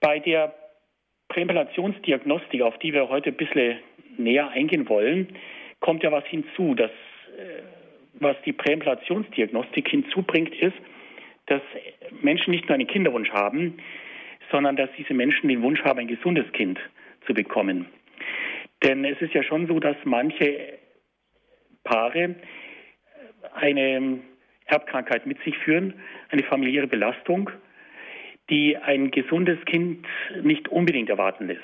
Bei 0.00 0.18
der 0.18 0.54
Präimplantationsdiagnostik, 1.28 2.62
auf 2.62 2.78
die 2.78 2.92
wir 2.92 3.08
heute 3.08 3.30
ein 3.30 3.36
bisschen 3.36 3.78
näher 4.16 4.48
eingehen 4.50 4.88
wollen, 4.88 5.36
kommt 5.80 6.02
ja 6.02 6.12
was 6.12 6.24
hinzu. 6.26 6.74
Das, 6.74 6.90
äh, 6.90 7.62
was 8.14 8.36
die 8.44 8.52
Präimplantationsdiagnostik 8.52 9.88
hinzubringt, 9.88 10.54
ist, 10.54 10.76
dass 11.46 11.62
Menschen 12.22 12.50
nicht 12.50 12.68
nur 12.68 12.74
einen 12.74 12.86
Kinderwunsch 12.86 13.30
haben, 13.30 13.78
sondern 14.50 14.76
dass 14.76 14.90
diese 14.96 15.14
Menschen 15.14 15.48
den 15.48 15.62
Wunsch 15.62 15.82
haben, 15.82 15.98
ein 15.98 16.08
gesundes 16.08 16.50
Kind 16.52 16.78
zu 17.26 17.34
bekommen. 17.34 17.86
Denn 18.82 19.04
es 19.04 19.20
ist 19.20 19.34
ja 19.34 19.42
schon 19.42 19.66
so, 19.66 19.80
dass 19.80 19.96
manche 20.04 20.78
Paare 21.84 22.36
eine 23.54 24.20
Erbkrankheit 24.66 25.26
mit 25.26 25.42
sich 25.44 25.56
führen, 25.58 25.94
eine 26.30 26.42
familiäre 26.42 26.86
Belastung, 26.86 27.50
die 28.50 28.76
ein 28.76 29.10
gesundes 29.10 29.58
Kind 29.64 30.06
nicht 30.42 30.68
unbedingt 30.68 31.08
erwarten 31.08 31.46
lässt. 31.46 31.62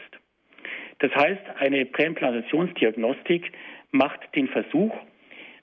Das 1.01 1.15
heißt, 1.15 1.43
eine 1.59 1.85
Präimplantationsdiagnostik 1.87 3.53
macht 3.91 4.21
den 4.35 4.49
Versuch, 4.49 4.95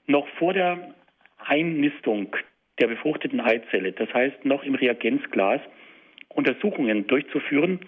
noch 0.06 0.26
vor 0.38 0.52
der 0.52 0.94
Einnistung 1.38 2.36
der 2.78 2.88
befruchteten 2.88 3.40
Eizelle, 3.40 3.92
das 3.92 4.12
heißt 4.12 4.44
noch 4.44 4.62
im 4.62 4.74
Reagenzglas, 4.74 5.60
Untersuchungen 6.34 7.06
durchzuführen, 7.06 7.80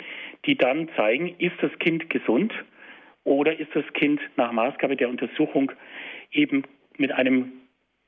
die 0.46 0.56
dann 0.56 0.88
zeigen, 0.96 1.34
ist 1.38 1.56
das 1.60 1.70
Kind 1.78 2.10
gesund 2.10 2.52
oder 3.24 3.58
ist 3.58 3.74
das 3.74 3.84
Kind 3.94 4.20
nach 4.36 4.52
Maßgabe 4.52 4.96
der 4.96 5.08
Untersuchung 5.08 5.72
eben 6.32 6.64
mit 6.98 7.12
einem 7.12 7.52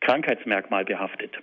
Krankheitsmerkmal 0.01 0.85
behaftet. 0.85 1.39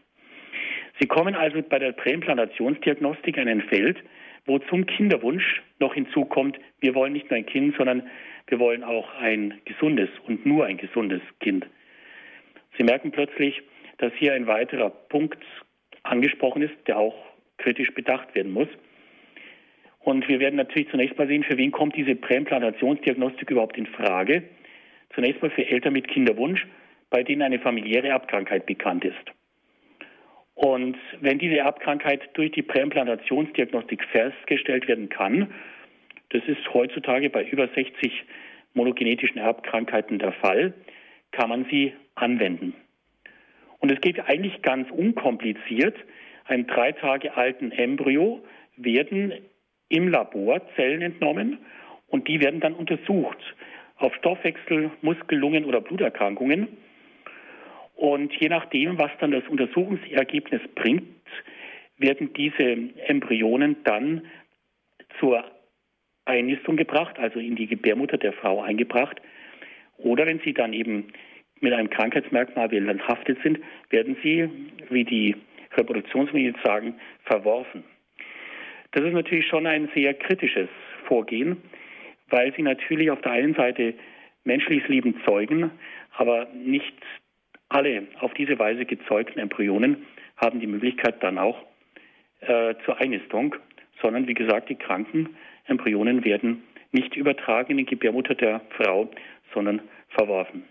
Sie 1.00 1.07
kommen 1.07 1.36
also 1.36 1.62
bei 1.62 1.79
der 1.79 1.93
Präimplantationsdiagnostik 1.93 3.38
in 3.38 3.48
ein 3.48 3.62
Feld, 3.62 3.98
wo 4.45 4.60
zum 4.60 4.86
Kinderwunsch 4.86 5.62
noch 5.79 5.93
hinzukommt, 5.93 6.60
wir 6.79 6.95
wollen 6.95 7.13
nicht 7.13 7.29
nur 7.29 7.38
ein 7.38 7.45
Kind, 7.45 7.75
sondern 7.77 8.10
wir 8.48 8.60
wollen 8.60 8.83
auch 8.83 9.13
ein 9.15 9.62
gesundes 9.65 10.10
und 10.27 10.45
nur 10.45 10.65
ein 10.65 10.77
gesundes 10.77 11.21
Kind. 11.39 11.65
Sie 12.77 12.83
merken 12.83 13.12
plötzlich, 13.12 13.62
dass 14.00 14.12
hier 14.13 14.33
ein 14.33 14.48
weiterer 14.48 14.89
Punkt 14.89 15.43
angesprochen 16.03 16.63
ist, 16.63 16.74
der 16.88 16.98
auch 16.98 17.15
kritisch 17.62 17.91
bedacht 17.94 18.34
werden 18.36 18.51
muss. 18.51 18.68
Und 20.00 20.27
wir 20.27 20.39
werden 20.39 20.56
natürlich 20.56 20.89
zunächst 20.89 21.18
mal 21.18 21.27
sehen, 21.27 21.44
für 21.44 21.58
wen 21.58 21.72
kommt 21.72 21.96
diese 21.96 22.15
Präimplantationsdiagnostik 22.15 23.51
überhaupt 23.51 23.77
in 23.77 23.86
Frage. 23.86 24.44
Zunächst 25.13 25.41
mal 25.41 25.51
für 25.51 25.68
Eltern 25.68 25.94
mit 25.94 26.08
Kinderwunsch, 26.08 26.65
bei 27.10 27.24
denen 27.24 27.44
eine 27.44 27.60
familiäre 27.60 28.08
Erbkrankheit 28.08 28.65
bekannt 28.65 29.06
ist. 29.06 29.32
Und 30.56 30.98
wenn 31.20 31.39
diese 31.39 31.58
Erbkrankheit 31.58 32.30
durch 32.34 32.51
die 32.51 32.62
Präimplantationsdiagnostik 32.62 34.03
festgestellt 34.06 34.88
werden 34.88 35.10
kann, 35.10 35.53
das 36.30 36.44
ist 36.46 36.74
heutzutage 36.74 37.30
bei 37.30 37.44
über 37.46 37.68
60 37.68 38.24
monogenetischen 38.74 39.38
Erbkrankheiten 39.38 40.20
der 40.20 40.32
Fall, 40.34 40.74
kann 41.32 41.50
man 41.50 41.65
sie 41.70 41.94
anwenden. 42.15 42.74
Und 43.80 43.91
es 43.91 44.00
geht 44.01 44.20
eigentlich 44.20 44.62
ganz 44.62 44.89
unkompliziert. 44.91 45.96
Einem 46.51 46.67
drei 46.67 46.91
Tage 46.91 47.38
alten 47.38 47.72
Embryo 47.72 48.43
werden 48.75 49.31
im 49.88 50.10
Labor 50.10 50.60
Zellen 50.75 51.01
entnommen 51.01 51.60
und 52.08 52.27
die 52.27 52.41
werden 52.41 52.60
dann 52.60 52.74
untersucht 52.74 53.38
auf 53.96 54.13
Stoffwechsel, 54.15 54.91
Muskel-, 55.01 55.38
Lungen- 55.38 55.63
oder 55.63 55.79
Bluterkrankungen. 55.79 56.67
Und 57.96 58.34
je 58.34 58.50
nachdem, 58.50 59.00
was 59.00 59.12
dann 59.22 59.31
das 59.31 59.48
Untersuchungsergebnis 59.48 60.60
bringt, 60.75 61.08
werden 61.98 62.34
diese 62.34 62.77
Embryonen 63.08 63.77
dann 63.86 64.24
zur 65.22 65.46
Einnistung 66.25 66.75
gebracht, 66.75 67.17
also 67.17 67.39
in 67.39 67.55
die 67.55 67.67
Gebärmutter 67.67 68.17
der 68.17 68.34
Frau 68.34 68.62
eingebracht. 68.62 69.22
Oder 70.00 70.25
wenn 70.25 70.39
sie 70.39 70.53
dann 70.53 70.74
eben 70.74 71.13
mit 71.62 71.72
einem 71.72 71.89
Krankheitsmerkmal 71.89 72.67
behaftet 72.67 73.38
sind, 73.41 73.60
werden 73.89 74.17
sie, 74.22 74.50
wie 74.89 75.05
die 75.05 75.36
Reproduktionsmedizin 75.75 76.62
sagen, 76.63 76.96
verworfen. 77.24 77.84
Das 78.92 79.04
ist 79.04 79.13
natürlich 79.13 79.48
schon 79.48 79.66
ein 79.68 79.90
sehr 79.96 80.13
kritisches 80.13 80.70
Vorgehen, 81.06 81.58
weil 82.30 82.54
sie 82.56 82.62
natürlich 82.62 83.10
auf 83.10 83.22
der 83.22 83.32
einen 83.34 83.54
Seite 83.56 83.94
menschliches 84.44 84.88
Leben 84.90 85.22
zeugen, 85.25 85.72
aber 86.18 86.48
nicht 86.54 86.94
alle 87.70 88.04
auf 88.20 88.34
diese 88.34 88.60
Weise 88.60 88.86
gezeugten 88.86 89.40
Embryonen 89.40 90.06
haben 90.36 90.60
die 90.60 90.68
Möglichkeit 90.68 91.24
dann 91.24 91.38
auch 91.38 91.58
äh, 92.42 92.75
zur 92.86 93.00
Einnistung, 93.00 93.56
sondern 94.01 94.28
wie 94.28 94.34
gesagt, 94.34 94.70
die 94.70 94.75
kranken 94.75 95.38
Embryonen 95.68 96.25
werden 96.25 96.63
nicht 96.92 97.16
übertragen 97.16 97.72
in 97.72 97.78
die 97.78 97.86
Gebärmutter 97.86 98.36
der 98.36 98.62
Frau, 98.72 99.10
sondern 99.54 99.82
verworfen. 100.10 100.63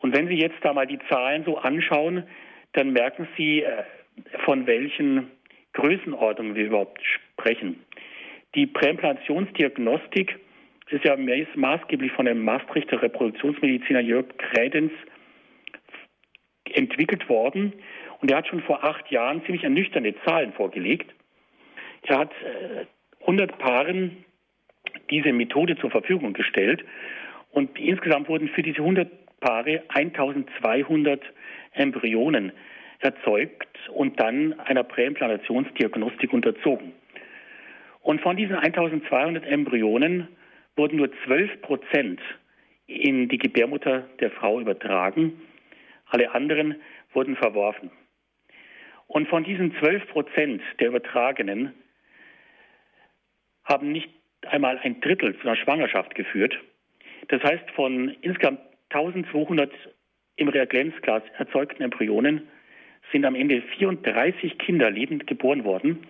Und 0.00 0.16
wenn 0.16 0.28
Sie 0.28 0.38
jetzt 0.38 0.58
da 0.62 0.72
mal 0.72 0.86
die 0.86 0.98
Zahlen 1.08 1.44
so 1.44 1.58
anschauen, 1.58 2.24
dann 2.72 2.92
merken 2.92 3.28
Sie, 3.36 3.62
äh, 3.62 3.84
von 4.44 4.66
welchen 4.66 5.30
Größenordnungen 5.74 6.54
wir 6.54 6.66
überhaupt 6.66 7.00
sprechen. 7.02 7.84
Die 8.54 8.66
Präimplantationsdiagnostik 8.66 10.38
ist 10.90 11.04
ja 11.04 11.16
maßgeblich 11.16 12.12
von 12.12 12.26
dem 12.26 12.44
Maastrichter 12.44 13.00
Reproduktionsmediziner 13.00 14.00
Jörg 14.00 14.26
Krädens 14.36 14.92
entwickelt 16.74 17.28
worden. 17.28 17.72
Und 18.20 18.30
er 18.30 18.38
hat 18.38 18.48
schon 18.48 18.62
vor 18.62 18.84
acht 18.84 19.10
Jahren 19.10 19.42
ziemlich 19.44 19.64
ernüchternde 19.64 20.14
Zahlen 20.24 20.52
vorgelegt. 20.52 21.12
Er 22.02 22.18
hat 22.18 22.32
100 23.22 23.50
äh, 23.50 23.56
Paaren 23.56 24.24
diese 25.10 25.32
Methode 25.32 25.76
zur 25.76 25.90
Verfügung 25.90 26.32
gestellt. 26.34 26.84
Und 27.50 27.78
insgesamt 27.78 28.28
wurden 28.28 28.48
für 28.48 28.62
diese 28.62 28.78
100 28.78 29.40
Paare 29.40 29.82
1200 29.88 31.20
Embryonen 31.72 32.52
erzeugt 33.00 33.68
und 33.90 34.20
dann 34.20 34.58
einer 34.60 34.84
Präimplantationsdiagnostik 34.84 36.32
unterzogen. 36.32 36.92
Und 38.00 38.20
von 38.20 38.36
diesen 38.36 38.56
1200 38.56 39.44
Embryonen 39.44 40.28
wurden 40.76 40.96
nur 40.96 41.10
12 41.24 41.62
Prozent 41.62 42.20
in 42.86 43.28
die 43.28 43.38
Gebärmutter 43.38 44.08
der 44.20 44.30
Frau 44.30 44.60
übertragen. 44.60 45.40
Alle 46.06 46.32
anderen 46.32 46.76
wurden 47.12 47.36
verworfen. 47.36 47.90
Und 49.06 49.28
von 49.28 49.44
diesen 49.44 49.74
12 49.78 50.08
Prozent 50.08 50.62
der 50.80 50.88
Übertragenen 50.88 51.74
haben 53.64 53.92
nicht 53.92 54.10
einmal 54.46 54.78
ein 54.78 55.00
Drittel 55.00 55.36
zu 55.38 55.42
einer 55.42 55.56
Schwangerschaft 55.56 56.14
geführt. 56.14 56.58
Das 57.28 57.42
heißt, 57.42 57.70
von 57.72 58.08
insgesamt 58.20 58.60
1200 58.90 59.70
im 60.36 60.48
Reagenzglas 60.48 61.22
erzeugten 61.38 61.82
Embryonen 61.82 62.48
sind 63.10 63.24
am 63.24 63.34
Ende 63.34 63.62
34 63.62 64.58
Kinder 64.58 64.90
lebend 64.90 65.26
geboren 65.26 65.64
worden. 65.64 66.06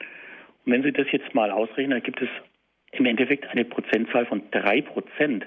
Und 0.65 0.73
wenn 0.73 0.83
Sie 0.83 0.93
das 0.93 1.11
jetzt 1.11 1.35
mal 1.35 1.51
ausrechnen, 1.51 1.91
dann 1.91 2.03
gibt 2.03 2.23
es 2.23 2.29
im 2.93 3.07
Endeffekt 3.07 3.47
eine 3.49 3.65
Prozentzahl 3.65 4.27
von 4.27 4.43
drei 4.51 4.83
Prozent 4.83 5.47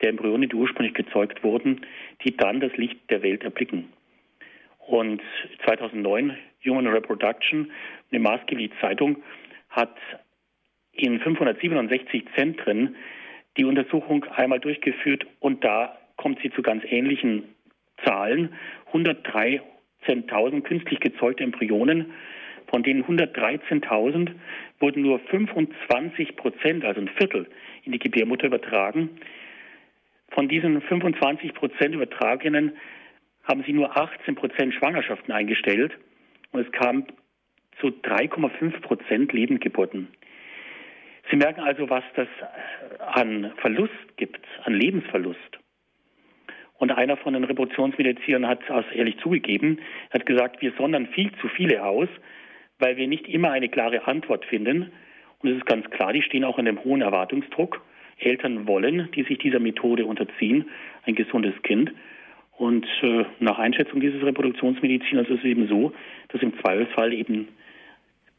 der 0.00 0.10
Embryone, 0.10 0.48
die 0.48 0.56
ursprünglich 0.56 0.94
gezeugt 0.94 1.42
wurden, 1.42 1.82
die 2.24 2.36
dann 2.36 2.60
das 2.60 2.76
Licht 2.76 2.98
der 3.10 3.22
Welt 3.22 3.44
erblicken. 3.44 3.92
Und 4.78 5.20
2009 5.64 6.36
Human 6.64 6.86
Reproduction, 6.86 7.70
eine 8.10 8.20
maßgebliche 8.20 8.72
Zeitung, 8.80 9.22
hat 9.68 9.96
in 10.92 11.20
567 11.20 12.24
Zentren 12.34 12.96
die 13.56 13.64
Untersuchung 13.64 14.24
einmal 14.24 14.60
durchgeführt 14.60 15.26
und 15.40 15.62
da 15.62 15.98
kommt 16.16 16.40
sie 16.42 16.50
zu 16.50 16.62
ganz 16.62 16.82
ähnlichen 16.84 17.54
Zahlen. 18.04 18.54
103 18.88 19.60
113.000 20.08 20.62
künstlich 20.62 21.00
gezeugte 21.00 21.44
Embryonen. 21.44 22.12
Von 22.68 22.82
denen 22.82 23.04
113.000 23.04 24.30
wurden 24.78 25.02
nur 25.02 25.18
25 25.20 26.36
Prozent, 26.36 26.84
also 26.84 27.00
ein 27.00 27.08
Viertel, 27.08 27.46
in 27.84 27.92
die 27.92 27.98
Gebärmutter 27.98 28.46
übertragen. 28.46 29.10
Von 30.30 30.48
diesen 30.48 30.82
25 30.82 31.54
Prozent 31.54 31.94
Übertragenen 31.94 32.76
haben 33.44 33.64
sie 33.66 33.72
nur 33.72 33.96
18 33.96 34.34
Prozent 34.34 34.74
Schwangerschaften 34.74 35.32
eingestellt 35.32 35.92
und 36.52 36.60
es 36.66 36.72
kam 36.72 37.06
zu 37.80 37.88
3,5 37.88 38.80
Prozent 38.80 39.32
Lebendgeburten. 39.32 40.08
Sie 41.30 41.36
merken 41.36 41.60
also, 41.60 41.88
was 41.88 42.04
das 42.14 42.28
an 43.14 43.52
Verlust 43.56 44.16
gibt, 44.16 44.44
an 44.64 44.74
Lebensverlust. 44.74 45.58
Und 46.78 46.92
einer 46.92 47.16
von 47.16 47.34
den 47.34 47.44
Reproduktionsmedizinern 47.44 48.46
hat 48.46 48.60
es 48.68 48.94
ehrlich 48.94 49.18
zugegeben, 49.18 49.80
hat 50.10 50.26
gesagt, 50.26 50.62
wir 50.62 50.72
sondern 50.78 51.08
viel 51.08 51.30
zu 51.40 51.48
viele 51.48 51.84
aus, 51.84 52.08
weil 52.78 52.96
wir 52.96 53.08
nicht 53.08 53.28
immer 53.28 53.50
eine 53.50 53.68
klare 53.68 54.06
Antwort 54.06 54.44
finden. 54.44 54.92
Und 55.40 55.50
es 55.50 55.56
ist 55.56 55.66
ganz 55.66 55.88
klar, 55.90 56.12
die 56.12 56.22
stehen 56.22 56.44
auch 56.44 56.58
in 56.58 56.68
einem 56.68 56.82
hohen 56.84 57.02
Erwartungsdruck. 57.02 57.82
Eltern 58.18 58.66
wollen, 58.66 59.10
die 59.14 59.24
sich 59.24 59.38
dieser 59.38 59.60
Methode 59.60 60.06
unterziehen, 60.06 60.68
ein 61.04 61.14
gesundes 61.14 61.54
Kind. 61.62 61.92
Und 62.56 62.86
äh, 63.02 63.24
nach 63.38 63.58
Einschätzung 63.58 64.00
dieses 64.00 64.22
Reproduktionsmediziners 64.22 65.28
ist 65.28 65.38
es 65.38 65.44
eben 65.44 65.68
so, 65.68 65.92
dass 66.28 66.42
im 66.42 66.58
Zweifelsfall 66.60 67.12
eben 67.12 67.48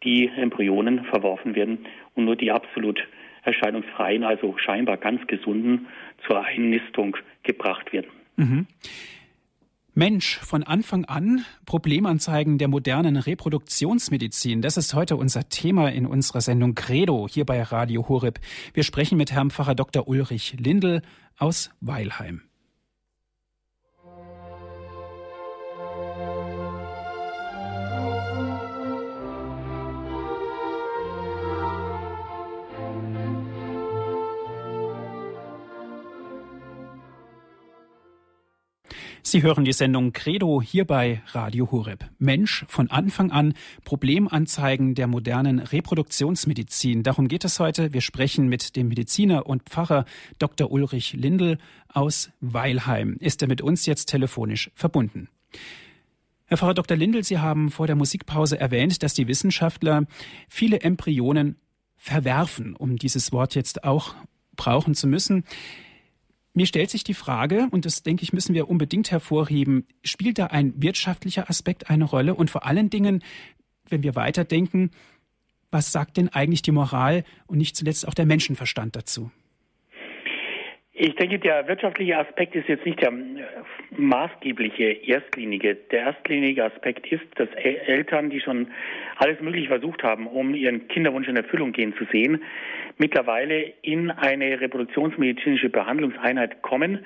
die 0.04 0.28
Embryonen 0.28 1.06
verworfen 1.06 1.56
werden 1.56 1.86
und 2.16 2.26
nur 2.26 2.36
die 2.36 2.52
absolut 2.52 3.06
erscheinungsfreien, 3.44 4.24
also 4.24 4.58
scheinbar 4.58 4.98
ganz 4.98 5.26
gesunden, 5.28 5.88
zur 6.26 6.44
Einnistung 6.44 7.16
gebracht 7.44 7.94
werden. 7.94 8.19
Mhm. 8.40 8.68
Mensch, 9.94 10.38
von 10.38 10.64
Anfang 10.64 11.04
an 11.04 11.44
Problemanzeigen 11.66 12.58
der 12.58 12.70
modernen 12.70 13.18
Reproduktionsmedizin. 13.18 14.62
Das 14.62 14.78
ist 14.78 14.94
heute 14.94 15.18
unser 15.18 15.50
Thema 15.50 15.92
in 15.92 16.06
unserer 16.06 16.40
Sendung 16.40 16.74
Credo 16.74 17.28
hier 17.30 17.46
bei 17.46 17.62
Radio 17.62 18.08
Horeb. 18.08 18.40
Wir 18.74 18.84
sprechen 18.84 19.18
mit 19.18 19.34
Herrn 19.34 19.52
Pfarrer 19.52 19.76
Dr. 19.76 20.08
Ulrich 20.08 20.56
Lindel 20.58 21.02
aus 21.38 21.72
Weilheim. 21.82 22.49
Sie 39.30 39.44
hören 39.44 39.64
die 39.64 39.74
Sendung 39.74 40.12
Credo 40.12 40.60
hier 40.60 40.86
bei 40.86 41.22
Radio 41.28 41.70
Horeb. 41.70 42.04
Mensch 42.18 42.66
von 42.68 42.90
Anfang 42.90 43.30
an 43.30 43.54
Problemanzeigen 43.84 44.96
der 44.96 45.06
modernen 45.06 45.60
Reproduktionsmedizin. 45.60 47.04
Darum 47.04 47.28
geht 47.28 47.46
es 47.46 47.60
heute. 47.60 47.94
Wir 47.94 48.02
sprechen 48.02 48.48
mit 48.48 48.76
dem 48.76 48.88
Mediziner 48.88 49.46
und 49.46 49.70
Pfarrer 49.70 50.06
Dr. 50.40 50.72
Ulrich 50.72 51.14
Lindel 51.14 51.60
aus 51.94 52.32
Weilheim. 52.42 53.18
Ist 53.20 53.44
er 53.44 53.48
mit 53.48 53.62
uns 53.62 53.86
jetzt 53.86 54.08
telefonisch 54.08 54.72
verbunden? 54.74 55.30
Herr 56.46 56.58
Pfarrer 56.58 56.74
Dr. 56.74 56.98
Lindel, 56.98 57.24
Sie 57.24 57.38
haben 57.38 57.70
vor 57.70 57.86
der 57.86 57.96
Musikpause 57.96 58.60
erwähnt, 58.60 59.04
dass 59.04 59.14
die 59.14 59.28
Wissenschaftler 59.28 60.08
viele 60.48 60.82
Embryonen 60.82 61.58
verwerfen, 61.98 62.76
um 62.76 62.96
dieses 62.96 63.32
Wort 63.32 63.54
jetzt 63.54 63.84
auch 63.84 64.16
brauchen 64.56 64.96
zu 64.96 65.06
müssen. 65.06 65.44
Mir 66.60 66.66
stellt 66.66 66.90
sich 66.90 67.06
die 67.06 67.14
Frage, 67.14 67.70
und 67.72 67.86
das 67.86 68.04
denke 68.04 68.24
ich, 68.24 68.34
müssen 68.34 68.54
wir 68.54 68.70
unbedingt 68.70 69.12
hervorheben, 69.12 69.88
spielt 70.04 70.40
da 70.40 70.48
ein 70.48 70.74
wirtschaftlicher 70.76 71.50
Aspekt 71.50 71.90
eine 71.90 72.04
Rolle? 72.04 72.36
Und 72.36 72.50
vor 72.50 72.66
allen 72.66 72.90
Dingen, 72.90 73.24
wenn 73.88 74.04
wir 74.04 74.16
weiterdenken, 74.16 74.92
was 75.72 75.94
sagt 75.94 76.18
denn 76.18 76.28
eigentlich 76.28 76.62
die 76.62 76.74
Moral 76.74 77.24
und 77.48 77.60
nicht 77.60 77.78
zuletzt 77.78 78.06
auch 78.06 78.14
der 78.14 78.26
Menschenverstand 78.26 78.98
dazu? 78.98 79.32
Ich 81.02 81.16
denke, 81.16 81.40
der 81.40 81.66
wirtschaftliche 81.66 82.18
Aspekt 82.18 82.56
ist 82.56 82.68
jetzt 82.68 82.86
nicht 82.86 83.02
der 83.02 83.14
äh, 83.14 83.16
maßgebliche 83.96 84.84
erstlinige. 84.84 85.76
Der 85.76 86.08
erstlinige 86.08 86.66
Aspekt 86.66 87.08
ist, 87.10 87.24
dass 87.36 87.48
Eltern, 87.54 88.30
die 88.30 88.42
schon 88.42 88.68
alles 89.16 89.40
Mögliche 89.40 89.70
versucht 89.70 90.04
haben, 90.04 90.28
um 90.28 90.54
ihren 90.54 90.90
Kinderwunsch 90.90 91.30
in 91.30 91.38
Erfüllung 91.38 91.72
gehen 91.72 91.96
zu 91.98 92.04
sehen, 92.12 92.44
mittlerweile 92.98 93.72
in 93.82 94.12
eine 94.12 94.60
reproduktionsmedizinische 94.60 95.70
Behandlungseinheit 95.70 96.62
kommen, 96.64 97.06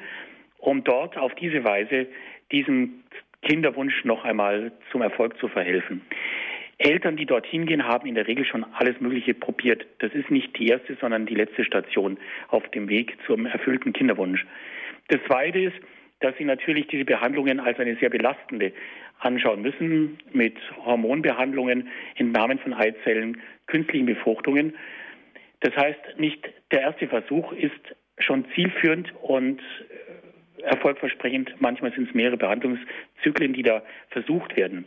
um 0.57 0.83
dort 0.83 1.15
auf 1.15 1.35
diese 1.35 1.63
Weise 1.63 2.07
diesem 2.51 3.03
Kinderwunsch 3.43 4.05
noch 4.05 4.25
einmal 4.25 4.71
zum 4.91 5.03
Erfolg 5.03 5.37
zu 5.37 5.47
verhelfen. 5.47 6.01
Eltern, 6.77 7.17
die 7.17 7.25
dorthin 7.25 7.65
gehen, 7.65 7.87
haben 7.87 8.07
in 8.07 8.15
der 8.15 8.27
Regel 8.27 8.45
schon 8.45 8.65
alles 8.73 8.99
Mögliche 8.99 9.33
probiert. 9.33 9.85
Das 9.99 10.13
ist 10.13 10.31
nicht 10.31 10.57
die 10.57 10.67
erste, 10.67 10.95
sondern 10.99 11.25
die 11.25 11.35
letzte 11.35 11.63
Station 11.63 12.17
auf 12.49 12.67
dem 12.69 12.89
Weg 12.89 13.17
zum 13.25 13.45
erfüllten 13.45 13.93
Kinderwunsch. 13.93 14.45
Das 15.09 15.19
Zweite 15.27 15.59
ist, 15.59 15.75
dass 16.19 16.35
sie 16.37 16.45
natürlich 16.45 16.87
diese 16.87 17.05
Behandlungen 17.05 17.59
als 17.59 17.79
eine 17.79 17.95
sehr 17.97 18.09
belastende 18.09 18.71
anschauen 19.19 19.61
müssen, 19.61 20.17
mit 20.31 20.55
Hormonbehandlungen, 20.85 21.89
Entnahmen 22.15 22.59
von 22.59 22.73
Eizellen, 22.73 23.41
künstlichen 23.67 24.05
Befruchtungen. 24.05 24.73
Das 25.59 25.75
heißt, 25.75 26.17
nicht 26.17 26.49
der 26.71 26.81
erste 26.81 27.07
Versuch 27.07 27.51
ist 27.53 27.71
schon 28.19 28.45
zielführend 28.53 29.13
und 29.21 29.59
äh, 29.59 30.63
erfolgversprechend. 30.63 31.55
Manchmal 31.59 31.93
sind 31.93 32.09
es 32.09 32.13
mehrere 32.13 32.37
Behandlungszyklen, 32.37 33.53
die 33.53 33.63
da 33.63 33.83
versucht 34.09 34.55
werden. 34.55 34.85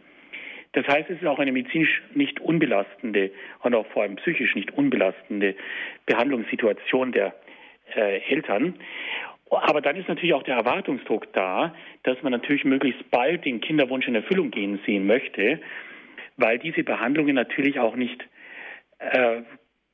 Das 0.77 0.87
heißt, 0.89 1.09
es 1.09 1.23
ist 1.23 1.27
auch 1.27 1.39
eine 1.39 1.53
medizinisch 1.53 2.03
nicht 2.13 2.39
unbelastende 2.39 3.31
und 3.63 3.75
auch 3.75 3.87
vor 3.87 4.03
allem 4.03 4.17
psychisch 4.17 4.55
nicht 4.55 4.75
unbelastende 4.75 5.55
Behandlungssituation 6.05 7.13
der 7.13 7.35
äh, 7.95 8.21
Eltern. 8.29 8.75
Aber 9.49 9.81
dann 9.81 9.97
ist 9.97 10.07
natürlich 10.07 10.35
auch 10.35 10.43
der 10.43 10.57
Erwartungsdruck 10.57 11.33
da, 11.33 11.75
dass 12.03 12.23
man 12.23 12.33
natürlich 12.33 12.67
möglichst 12.67 13.11
bald 13.11 13.47
den 13.47 13.63
Kinderwunsch 13.63 14.07
in 14.07 14.17
Erfüllung 14.17 14.51
gehen 14.51 14.79
sehen 14.85 15.07
möchte, 15.07 15.61
weil 16.37 16.59
diese 16.59 16.85
Behandlungen 16.85 17.35
natürlich 17.35 17.81
auch 17.81 17.97
nicht 17.97 18.23
äh, 18.99 19.41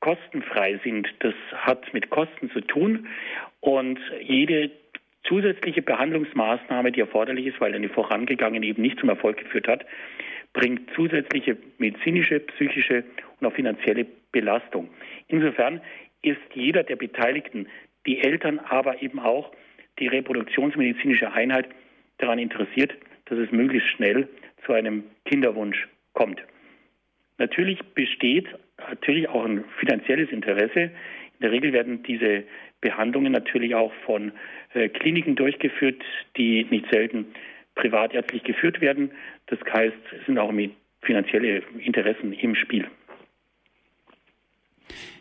kostenfrei 0.01 0.81
sind. 0.83 1.07
Das 1.21 1.35
hat 1.55 1.95
mit 1.95 2.11
Kosten 2.11 2.51
zu 2.51 2.61
tun 2.61 3.07
und 3.61 4.01
jede 4.21 4.73
zusätzliche 5.29 5.83
Behandlungsmaßnahme, 5.83 6.90
die 6.90 7.03
erforderlich 7.03 7.47
ist, 7.47 7.61
weil 7.61 7.73
eine 7.73 7.88
vorangegangene 7.88 8.66
eben 8.66 8.83
nicht 8.83 8.99
zum 8.99 9.11
Erfolg 9.11 9.37
geführt 9.37 9.68
hat, 9.68 9.87
bringt 10.53 10.91
zusätzliche 10.95 11.57
medizinische, 11.79 12.41
psychische 12.41 13.05
und 13.41 13.47
auch 13.47 13.55
finanzielle 13.55 14.07
Belastung. 14.33 14.88
Insofern 15.29 15.81
ist 16.23 16.41
jeder 16.55 16.83
der 16.83 16.97
Beteiligten, 16.97 17.69
die 18.07 18.19
Eltern, 18.23 18.59
aber 18.59 19.03
eben 19.03 19.19
auch 19.19 19.53
die 19.99 20.09
reproduktionsmedizinische 20.09 21.33
Einheit 21.33 21.69
daran 22.19 22.38
interessiert, 22.38 22.93
dass 23.27 23.38
es 23.38 23.51
möglichst 23.51 23.88
schnell 23.91 24.29
zu 24.65 24.73
einem 24.73 25.05
Kinderwunsch 25.25 25.88
kommt. 26.12 26.43
Natürlich 27.38 27.81
besteht 27.95 28.47
natürlich 28.79 29.29
auch 29.29 29.45
ein 29.45 29.65
finanzielles 29.79 30.31
Interesse. 30.31 30.83
In 30.83 31.41
der 31.41 31.53
Regel 31.53 31.73
werden 31.73 32.03
diese 32.03 32.45
Behandlungen 32.81 33.33
natürlich 33.33 33.75
auch 33.75 33.93
von 34.05 34.33
äh, 34.75 34.88
Kliniken 34.88 35.37
durchgeführt, 35.37 36.03
die 36.37 36.67
nicht 36.71 36.87
selten 36.93 37.27
privatärztlich 37.75 38.43
geführt 38.45 38.81
werden. 38.81 39.13
Das 39.47 39.59
heißt, 39.73 39.97
es 40.19 40.27
sind 40.27 40.39
auch 40.39 40.53
finanzielle 41.03 41.63
Interessen 41.79 42.33
im 42.33 42.55
Spiel. 42.55 42.89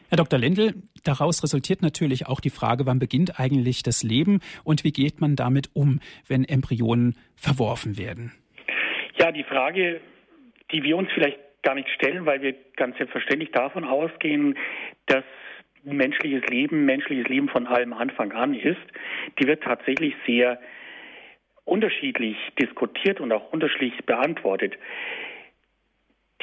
Herr 0.09 0.17
Dr. 0.17 0.39
Lendl, 0.39 0.73
daraus 1.05 1.41
resultiert 1.41 1.81
natürlich 1.81 2.27
auch 2.27 2.41
die 2.41 2.49
Frage, 2.49 2.85
wann 2.85 2.99
beginnt 2.99 3.39
eigentlich 3.39 3.81
das 3.81 4.03
Leben 4.03 4.41
und 4.65 4.83
wie 4.83 4.91
geht 4.91 5.21
man 5.21 5.37
damit 5.37 5.69
um, 5.73 6.01
wenn 6.27 6.43
Embryonen 6.43 7.15
verworfen 7.37 7.97
werden? 7.97 8.33
Ja, 9.17 9.31
die 9.31 9.45
Frage, 9.45 10.01
die 10.73 10.83
wir 10.83 10.97
uns 10.97 11.09
vielleicht 11.13 11.39
gar 11.63 11.75
nicht 11.75 11.87
stellen, 11.89 12.25
weil 12.25 12.41
wir 12.41 12.55
ganz 12.75 12.97
selbstverständlich 12.97 13.51
davon 13.51 13.85
ausgehen, 13.85 14.57
dass 15.05 15.23
menschliches 15.83 16.43
Leben, 16.49 16.85
menschliches 16.85 17.27
Leben 17.27 17.47
von 17.47 17.65
allem 17.65 17.93
Anfang 17.93 18.31
an 18.33 18.53
ist, 18.53 18.81
die 19.39 19.47
wird 19.47 19.63
tatsächlich 19.63 20.13
sehr 20.25 20.59
unterschiedlich 21.65 22.37
diskutiert 22.59 23.19
und 23.19 23.31
auch 23.31 23.51
unterschiedlich 23.51 24.05
beantwortet. 24.05 24.77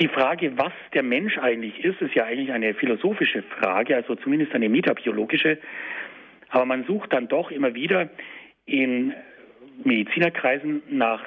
Die 0.01 0.09
Frage, 0.09 0.57
was 0.57 0.73
der 0.95 1.03
Mensch 1.03 1.39
eigentlich 1.39 1.85
ist, 1.85 2.01
ist 2.01 2.15
ja 2.15 2.25
eigentlich 2.25 2.53
eine 2.53 2.75
philosophische 2.75 3.43
Frage, 3.43 3.97
also 3.97 4.15
zumindest 4.15 4.55
eine 4.55 4.69
metabiologische. 4.69 5.59
Aber 6.51 6.65
man 6.65 6.85
sucht 6.85 7.13
dann 7.13 7.29
doch 7.29 7.51
immer 7.51 7.75
wieder 7.75 8.09
in 8.65 9.13
Medizinerkreisen 9.83 10.83
nach 10.89 11.25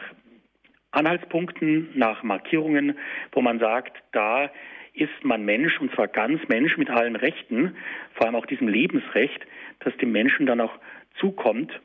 Anhaltspunkten, 0.91 1.89
nach 1.95 2.23
Markierungen, 2.23 2.97
wo 3.31 3.41
man 3.41 3.59
sagt, 3.59 3.97
da 4.13 4.49
ist 4.93 5.23
man 5.23 5.43
Mensch 5.43 5.79
und 5.79 5.93
zwar 5.93 6.07
ganz 6.07 6.41
Mensch 6.47 6.77
mit 6.77 6.89
allen 6.89 7.15
Rechten, 7.15 7.75
vor 8.13 8.25
allem 8.25 8.35
auch 8.35 8.45
diesem 8.45 8.67
Lebensrecht, 8.67 9.45
das 9.79 9.95
dem 9.97 10.11
Menschen 10.11 10.45
dann 10.45 10.61
auch 10.61 10.77
zukommt. 11.19 11.79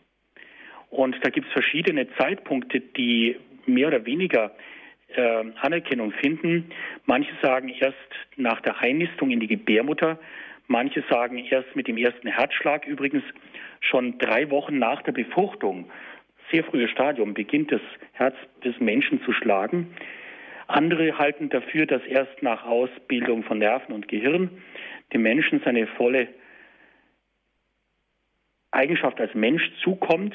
Und 0.90 1.16
da 1.22 1.30
gibt 1.30 1.46
es 1.46 1.52
verschiedene 1.52 2.08
Zeitpunkte, 2.16 2.80
die 2.80 3.36
mehr 3.66 3.88
oder 3.88 4.06
weniger 4.06 4.52
äh, 5.14 5.44
Anerkennung 5.60 6.12
finden. 6.12 6.70
Manche 7.04 7.32
sagen 7.42 7.68
erst 7.68 7.96
nach 8.36 8.60
der 8.60 8.80
Einnistung 8.80 9.30
in 9.30 9.40
die 9.40 9.46
Gebärmutter, 9.46 10.18
manche 10.68 11.02
sagen 11.10 11.38
erst 11.38 11.74
mit 11.76 11.88
dem 11.88 11.96
ersten 11.96 12.28
Herzschlag, 12.28 12.86
übrigens 12.86 13.22
schon 13.80 14.18
drei 14.18 14.50
Wochen 14.50 14.78
nach 14.78 15.02
der 15.02 15.12
Befruchtung, 15.12 15.90
sehr 16.50 16.64
frühes 16.64 16.90
Stadium, 16.90 17.34
beginnt 17.34 17.72
das 17.72 17.80
Herz 18.12 18.36
des 18.64 18.78
Menschen 18.80 19.22
zu 19.22 19.32
schlagen. 19.32 19.94
Andere 20.68 21.18
halten 21.18 21.48
dafür, 21.48 21.86
dass 21.86 22.04
erst 22.04 22.42
nach 22.42 22.64
Ausbildung 22.64 23.44
von 23.44 23.58
Nerven 23.58 23.94
und 23.94 24.08
Gehirn 24.08 24.50
dem 25.12 25.22
Menschen 25.22 25.60
seine 25.64 25.86
volle 25.86 26.28
Eigenschaft 28.72 29.20
als 29.20 29.34
Mensch 29.34 29.62
zukommt. 29.82 30.34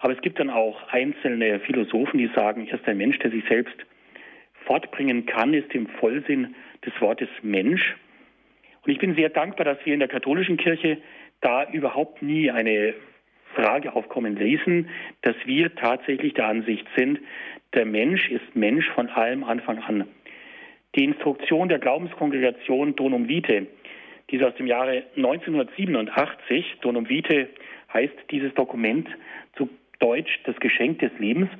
Aber 0.00 0.12
es 0.12 0.20
gibt 0.20 0.38
dann 0.38 0.50
auch 0.50 0.88
einzelne 0.88 1.60
Philosophen, 1.60 2.18
die 2.18 2.30
sagen, 2.34 2.66
erst 2.66 2.86
ein 2.86 2.98
Mensch, 2.98 3.18
der 3.18 3.30
sich 3.30 3.44
selbst 3.48 3.76
fortbringen 4.64 5.26
kann, 5.26 5.54
ist 5.54 5.74
im 5.74 5.86
Vollsinn 5.86 6.54
des 6.84 6.92
Wortes 7.00 7.28
Mensch. 7.42 7.96
Und 8.84 8.92
ich 8.92 8.98
bin 8.98 9.14
sehr 9.14 9.30
dankbar, 9.30 9.64
dass 9.64 9.78
wir 9.84 9.94
in 9.94 10.00
der 10.00 10.08
katholischen 10.08 10.56
Kirche 10.56 10.98
da 11.40 11.68
überhaupt 11.70 12.22
nie 12.22 12.50
eine 12.50 12.94
Frage 13.54 13.94
aufkommen 13.94 14.36
lesen, 14.36 14.88
dass 15.22 15.36
wir 15.44 15.74
tatsächlich 15.74 16.34
der 16.34 16.48
Ansicht 16.48 16.86
sind, 16.96 17.20
der 17.74 17.86
Mensch 17.86 18.28
ist 18.30 18.54
Mensch 18.54 18.88
von 18.90 19.08
allem 19.08 19.44
Anfang 19.44 19.78
an. 19.78 20.06
Die 20.94 21.04
Instruktion 21.04 21.68
der 21.68 21.78
Glaubenskongregation 21.78 22.96
Donum 22.96 23.28
Vitae, 23.28 23.66
die 24.30 24.36
ist 24.36 24.44
aus 24.44 24.54
dem 24.56 24.66
Jahre 24.66 25.04
1987. 25.16 26.78
Donum 26.80 27.08
Vitae 27.08 27.48
heißt 27.92 28.14
dieses 28.30 28.52
Dokument 28.54 29.08
zu 29.56 29.68
Deutsch 29.98 30.40
das 30.44 30.56
Geschenk 30.56 30.98
des 31.00 31.12
Lebens, 31.18 31.50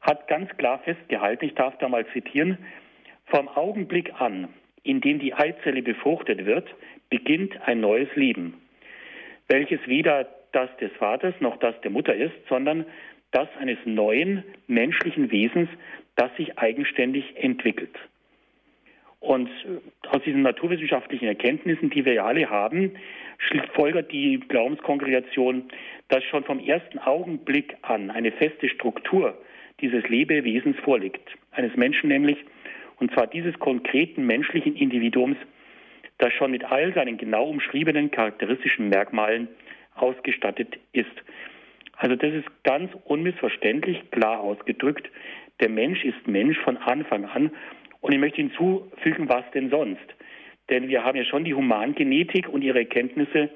hat 0.00 0.28
ganz 0.28 0.50
klar 0.56 0.80
festgehalten, 0.80 1.46
ich 1.46 1.54
darf 1.54 1.76
da 1.78 1.88
mal 1.88 2.06
zitieren, 2.08 2.58
vom 3.26 3.48
Augenblick 3.48 4.20
an, 4.20 4.48
in 4.82 5.00
dem 5.00 5.18
die 5.18 5.34
Eizelle 5.34 5.82
befruchtet 5.82 6.44
wird, 6.44 6.68
beginnt 7.08 7.60
ein 7.66 7.80
neues 7.80 8.14
Leben, 8.14 8.60
welches 9.48 9.80
weder 9.86 10.28
das 10.52 10.74
des 10.76 10.92
Vaters 10.92 11.34
noch 11.40 11.58
das 11.58 11.80
der 11.80 11.90
Mutter 11.90 12.14
ist, 12.14 12.34
sondern 12.48 12.84
das 13.30 13.48
eines 13.58 13.78
neuen 13.84 14.44
menschlichen 14.68 15.30
Wesens, 15.30 15.68
das 16.16 16.34
sich 16.36 16.58
eigenständig 16.58 17.36
entwickelt. 17.36 17.96
Und 19.24 19.48
aus 20.10 20.20
diesen 20.22 20.42
naturwissenschaftlichen 20.42 21.26
Erkenntnissen, 21.26 21.88
die 21.88 22.04
wir 22.04 22.12
ja 22.12 22.26
alle 22.26 22.50
haben, 22.50 22.92
folgert 23.72 24.12
die 24.12 24.38
Glaubenskongregation, 24.38 25.64
dass 26.08 26.22
schon 26.24 26.44
vom 26.44 26.58
ersten 26.58 26.98
Augenblick 26.98 27.74
an 27.80 28.10
eine 28.10 28.32
feste 28.32 28.68
Struktur 28.68 29.34
dieses 29.80 30.06
Lebewesens 30.10 30.76
vorliegt, 30.80 31.26
eines 31.52 31.74
Menschen 31.74 32.10
nämlich, 32.10 32.36
und 33.00 33.14
zwar 33.14 33.26
dieses 33.26 33.58
konkreten 33.58 34.26
menschlichen 34.26 34.76
Individuums, 34.76 35.38
das 36.18 36.34
schon 36.34 36.50
mit 36.50 36.64
all 36.64 36.92
seinen 36.92 37.16
genau 37.16 37.48
umschriebenen 37.48 38.10
charakteristischen 38.10 38.90
Merkmalen 38.90 39.48
ausgestattet 39.94 40.78
ist. 40.92 41.08
Also 41.96 42.14
das 42.14 42.34
ist 42.34 42.46
ganz 42.62 42.90
unmissverständlich 43.04 44.10
klar 44.10 44.40
ausgedrückt. 44.40 45.08
Der 45.60 45.70
Mensch 45.70 46.04
ist 46.04 46.28
Mensch 46.28 46.58
von 46.58 46.76
Anfang 46.76 47.24
an. 47.24 47.50
Und 48.04 48.12
ich 48.12 48.18
möchte 48.18 48.42
hinzufügen, 48.42 49.30
was 49.30 49.50
denn 49.54 49.70
sonst? 49.70 50.04
Denn 50.68 50.88
wir 50.88 51.04
haben 51.04 51.16
ja 51.16 51.24
schon 51.24 51.42
die 51.42 51.54
Humangenetik 51.54 52.50
und 52.50 52.60
ihre 52.60 52.80
Erkenntnisse 52.80 53.48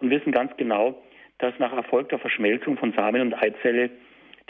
und 0.00 0.10
wissen 0.10 0.32
ganz 0.32 0.56
genau, 0.56 1.00
dass 1.38 1.56
nach 1.60 1.72
erfolgter 1.72 2.18
Verschmelzung 2.18 2.76
von 2.78 2.92
Samen 2.94 3.20
und 3.20 3.34
Eizelle 3.34 3.90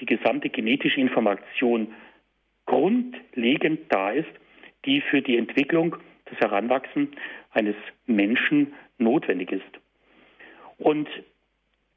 die 0.00 0.06
gesamte 0.06 0.48
genetische 0.48 1.02
Information 1.02 1.92
grundlegend 2.64 3.80
da 3.90 4.12
ist, 4.12 4.30
die 4.86 5.02
für 5.02 5.20
die 5.20 5.36
Entwicklung, 5.36 5.96
das 6.24 6.38
Heranwachsen 6.40 7.08
eines 7.50 7.76
Menschen 8.06 8.72
notwendig 8.96 9.52
ist. 9.52 9.80
Und 10.78 11.10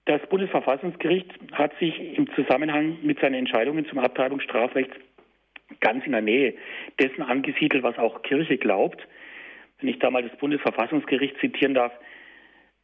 das 0.03 0.19
Bundesverfassungsgericht 0.27 1.31
hat 1.53 1.71
sich 1.79 2.17
im 2.17 2.29
Zusammenhang 2.35 2.97
mit 3.01 3.21
seinen 3.21 3.35
Entscheidungen 3.35 3.85
zum 3.85 3.99
Abtreibungsstrafrecht 3.99 4.91
ganz 5.79 6.05
in 6.05 6.11
der 6.11 6.21
Nähe 6.21 6.55
dessen 6.99 7.21
angesiedelt, 7.21 7.83
was 7.83 7.97
auch 7.97 8.21
Kirche 8.21 8.57
glaubt. 8.57 9.05
Wenn 9.79 9.89
ich 9.89 9.99
da 9.99 10.09
mal 10.09 10.23
das 10.23 10.37
Bundesverfassungsgericht 10.37 11.37
zitieren 11.39 11.73
darf, 11.73 11.91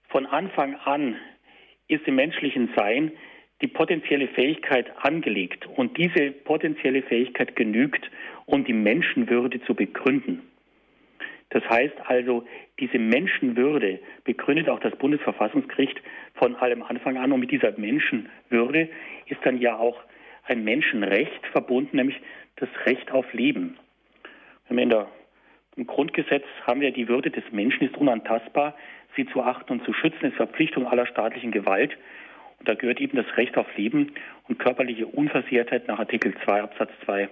von 0.09 0.25
Anfang 0.25 0.75
an 0.75 1.15
ist 1.87 2.07
im 2.07 2.15
menschlichen 2.15 2.69
Sein 2.75 3.11
die 3.61 3.67
potenzielle 3.67 4.27
Fähigkeit 4.27 4.91
angelegt 4.97 5.67
und 5.67 5.97
diese 5.97 6.31
potenzielle 6.31 7.03
Fähigkeit 7.03 7.55
genügt, 7.55 8.09
um 8.45 8.65
die 8.65 8.73
Menschenwürde 8.73 9.61
zu 9.61 9.75
begründen. 9.75 10.41
Das 11.51 11.63
heißt 11.69 11.95
also, 12.05 12.45
diese 12.79 12.97
Menschenwürde 12.97 13.99
begründet 14.23 14.69
auch 14.69 14.79
das 14.79 14.95
Bundesverfassungsgericht 14.95 16.01
von 16.33 16.55
allem 16.55 16.81
Anfang 16.81 17.17
an. 17.17 17.31
Und 17.31 17.41
mit 17.41 17.51
dieser 17.51 17.77
Menschenwürde 17.77 18.89
ist 19.27 19.39
dann 19.43 19.59
ja 19.59 19.77
auch 19.77 20.01
ein 20.51 20.63
Menschenrecht 20.63 21.47
verbunden, 21.51 21.97
nämlich 21.97 22.19
das 22.57 22.69
Recht 22.85 23.11
auf 23.11 23.31
Leben. 23.33 23.77
In 24.69 24.89
der, 24.89 25.07
Im 25.75 25.87
Grundgesetz 25.87 26.45
haben 26.65 26.81
wir 26.81 26.91
die 26.91 27.07
Würde 27.07 27.31
des 27.31 27.43
Menschen 27.51 27.87
ist 27.87 27.97
unantastbar. 27.97 28.75
Sie 29.15 29.25
zu 29.27 29.41
achten 29.41 29.73
und 29.73 29.85
zu 29.85 29.93
schützen 29.93 30.25
ist 30.25 30.35
Verpflichtung 30.35 30.87
aller 30.87 31.05
staatlichen 31.05 31.51
Gewalt. 31.51 31.97
Und 32.59 32.69
da 32.69 32.75
gehört 32.75 33.01
eben 33.01 33.17
das 33.17 33.37
Recht 33.37 33.57
auf 33.57 33.65
Leben 33.75 34.13
und 34.47 34.59
körperliche 34.59 35.07
Unversehrtheit 35.07 35.87
nach 35.87 35.99
Artikel 35.99 36.33
2 36.45 36.61
Absatz 36.61 36.91
2 37.05 37.29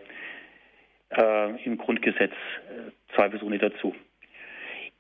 äh, 1.12 1.66
im 1.66 1.78
Grundgesetz 1.78 2.32
äh, 2.32 3.16
zweifelsohne 3.16 3.58
dazu. 3.60 3.96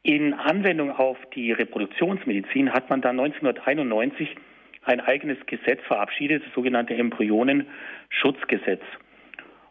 In 0.03 0.33
Anwendung 0.33 0.91
auf 0.91 1.17
die 1.35 1.51
Reproduktionsmedizin 1.51 2.71
hat 2.71 2.89
man 2.89 3.01
dann 3.01 3.19
1991 3.19 4.35
ein 4.83 5.01
eigenes 5.01 5.37
Gesetz 5.45 5.81
verabschiedet, 5.87 6.43
das 6.45 6.53
sogenannte 6.53 6.95
Embryonenschutzgesetz. 6.95 8.81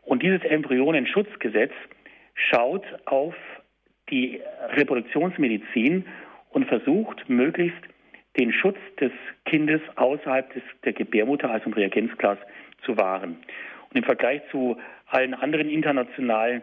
Und 0.02 0.22
dieses 0.22 0.42
Embryonenschutzgesetz 0.42 1.72
schaut 2.34 2.84
auf 3.06 3.34
die 4.10 4.40
Reproduktionsmedizin 4.70 6.04
und 6.50 6.66
versucht 6.66 7.28
möglichst 7.28 7.82
den 8.38 8.52
Schutz 8.52 8.78
des 9.00 9.12
Kindes 9.44 9.80
außerhalb 9.96 10.52
des, 10.54 10.62
der 10.84 10.92
Gebärmutter, 10.92 11.50
also 11.50 11.66
im 11.66 11.72
Reagenzglas, 11.72 12.38
zu 12.84 12.96
wahren. 12.96 13.36
Und 13.90 13.96
im 13.96 14.04
Vergleich 14.04 14.42
zu 14.50 14.78
allen 15.06 15.34
anderen 15.34 15.68
internationalen 15.68 16.62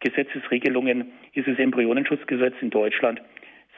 Gesetzesregelungen 0.00 1.12
ist 1.32 1.48
das 1.48 1.58
Embryonenschutzgesetz 1.58 2.54
in 2.60 2.70
Deutschland 2.70 3.20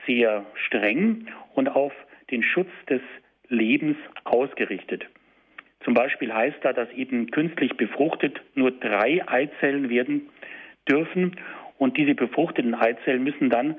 sehr 0.06 0.44
streng 0.66 1.28
und 1.54 1.68
auf 1.68 1.92
den 2.30 2.42
Schutz 2.42 2.70
des 2.88 3.00
Lebens 3.48 3.96
ausgerichtet. 4.24 5.06
Zum 5.84 5.94
Beispiel 5.94 6.32
heißt 6.32 6.58
da, 6.62 6.72
dass 6.72 6.90
eben 6.92 7.30
künstlich 7.30 7.76
befruchtet 7.76 8.40
nur 8.54 8.72
drei 8.72 9.26
Eizellen 9.26 9.88
werden 9.88 10.28
dürfen 10.88 11.36
und 11.78 11.96
diese 11.96 12.14
befruchteten 12.14 12.74
Eizellen 12.74 13.22
müssen 13.22 13.50
dann 13.50 13.76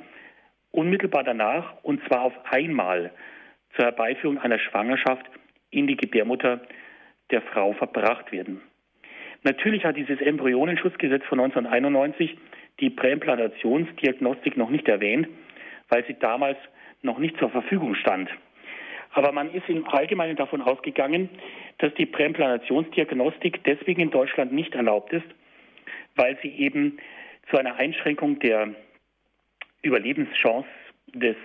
unmittelbar 0.71 1.23
danach 1.23 1.84
und 1.84 2.01
zwar 2.08 2.21
auf 2.21 2.34
einmal 2.51 3.12
zur 3.75 3.86
Herbeiführung 3.86 4.38
einer 4.38 4.60
Schwangerschaft 4.60 5.25
in 5.71 5.88
die 5.88 5.97
Gebärmutter 5.97 6.62
der 7.32 7.41
Frau 7.41 7.73
verbracht 7.73 8.32
werden. 8.32 8.62
Natürlich 9.43 9.86
hat 9.86 9.95
dieses 9.95 10.19
Embryonenschutzgesetz 10.19 11.23
von 11.25 11.39
1991 11.39 12.38
die 12.79 12.89
Präimplantationsdiagnostik 12.89 14.58
noch 14.58 14.69
nicht 14.69 14.88
erwähnt, 14.88 15.27
weil 15.89 16.05
sie 16.05 16.15
damals 16.19 16.58
noch 17.01 17.19
nicht 17.19 17.38
zur 17.38 17.49
Verfügung 17.49 17.95
stand. 17.95 18.29
Aber 19.12 19.32
man 19.32 19.54
ist 19.54 19.67
im 19.67 19.88
Allgemeinen 19.88 20.36
davon 20.36 20.62
ausgegangen, 20.62 21.30
dass 21.80 21.93
die 21.95 22.06
Präimplantationsdiagnostik 22.06 23.63
deswegen 23.63 24.02
in 24.02 24.12
Deutschland 24.12 24.54
nicht 24.54 24.76
erlaubt 24.76 25.13
ist, 25.13 25.26
weil 26.15 26.38
sie 26.41 26.50
eben 26.50 27.00
zu 27.50 27.58
einer 27.58 27.76
Einschränkung 27.76 28.39
der 28.39 28.69
Überlebenschance 29.82 30.69
des 31.13 31.36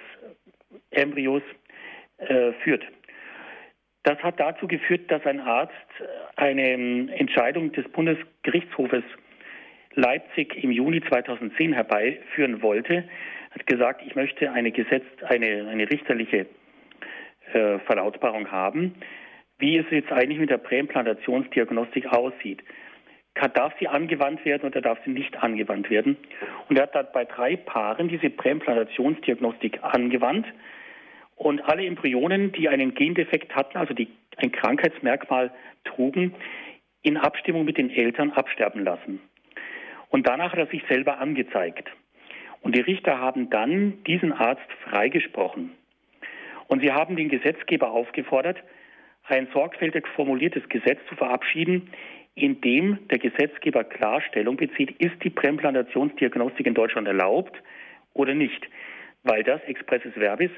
Embryos 0.90 1.42
äh, 2.18 2.53
führt. 2.62 2.85
Das 4.03 4.18
hat 4.22 4.38
dazu 4.38 4.68
geführt, 4.68 5.11
dass 5.11 5.24
ein 5.24 5.40
Arzt 5.40 5.72
eine 6.37 7.11
Entscheidung 7.12 7.72
des 7.72 7.88
Bundesgerichtshofes 7.88 9.03
Leipzig 9.94 10.62
im 10.62 10.72
Juni 10.72 11.00
2010 11.00 11.72
herbeiführen 11.72 12.61
wollte, 12.61 13.09
hat 13.53 13.66
gesagt, 13.66 14.03
ich 14.05 14.14
möchte 14.14 14.50
eine 14.53 14.72
Gesetz, 14.72 15.05
eine, 15.22 15.68
eine 15.68 15.88
richterliche 15.88 16.46
äh, 17.55 17.79
Verlautbarung 17.81 18.51
haben, 18.51 18.95
wie 19.59 19.79
es 19.79 19.87
jetzt 19.90 20.12
eigentlich 20.12 20.38
mit 20.38 20.51
der 20.51 20.59
Präimplantationsdiagnostik 20.59 22.07
aussieht. 22.07 22.62
darf 23.55 23.73
sie 23.79 23.88
angewandt 23.88 24.45
werden 24.45 24.67
oder 24.67 24.81
darf 24.81 24.99
sie 25.05 25.11
nicht 25.11 25.37
angewandt 25.43 25.90
werden? 25.90 26.17
Und 26.69 26.77
er 26.77 26.85
hat 26.85 26.95
dann 26.95 27.07
bei 27.12 27.25
drei 27.25 27.57
Paaren 27.57 28.09
diese 28.09 28.31
Präimplantationsdiagnostik 28.31 29.83
angewandt 29.83 30.47
und 31.37 31.61
alle 31.62 31.85
Embryonen, 31.87 32.53
die 32.53 32.69
einen 32.69 32.95
Gendefekt 32.95 33.55
hatten, 33.55 33.79
also 33.79 33.95
die 33.95 34.09
ein 34.37 34.53
Krankheitsmerkmal 34.53 35.51
trugen, 35.85 36.35
in 37.03 37.17
Abstimmung 37.17 37.64
mit 37.64 37.79
den 37.79 37.90
Eltern 37.90 38.33
absterben 38.33 38.85
lassen. 38.85 39.21
Und 40.09 40.27
danach 40.27 40.53
hat 40.53 40.59
er 40.59 40.67
sich 40.67 40.83
selber 40.88 41.19
angezeigt. 41.19 41.90
Und 42.62 42.75
die 42.75 42.81
Richter 42.81 43.19
haben 43.19 43.51
dann 43.51 44.03
diesen 44.05 44.33
Arzt 44.33 44.71
freigesprochen. 44.85 45.73
Und 46.68 46.81
sie 46.81 46.92
haben 46.92 47.16
den 47.16 47.29
Gesetzgeber 47.29 47.90
aufgefordert, 47.90 48.62
ein 49.27 49.48
sorgfältig 49.53 50.07
formuliertes 50.09 50.68
Gesetz 50.68 50.98
zu 51.09 51.16
verabschieden, 51.16 51.90
in 52.35 52.61
dem 52.61 52.98
der 53.09 53.18
Gesetzgeber 53.18 53.85
Klarstellung 53.85 54.57
bezieht, 54.57 54.90
ist 55.00 55.22
die 55.22 55.31
Präimplantationsdiagnostik 55.31 56.66
in 56.66 56.74
Deutschland 56.74 57.07
erlaubt 57.07 57.57
oder 58.12 58.35
nicht, 58.35 58.66
weil 59.22 59.42
das 59.44 59.62
expresses 59.64 60.12
Verbis 60.14 60.50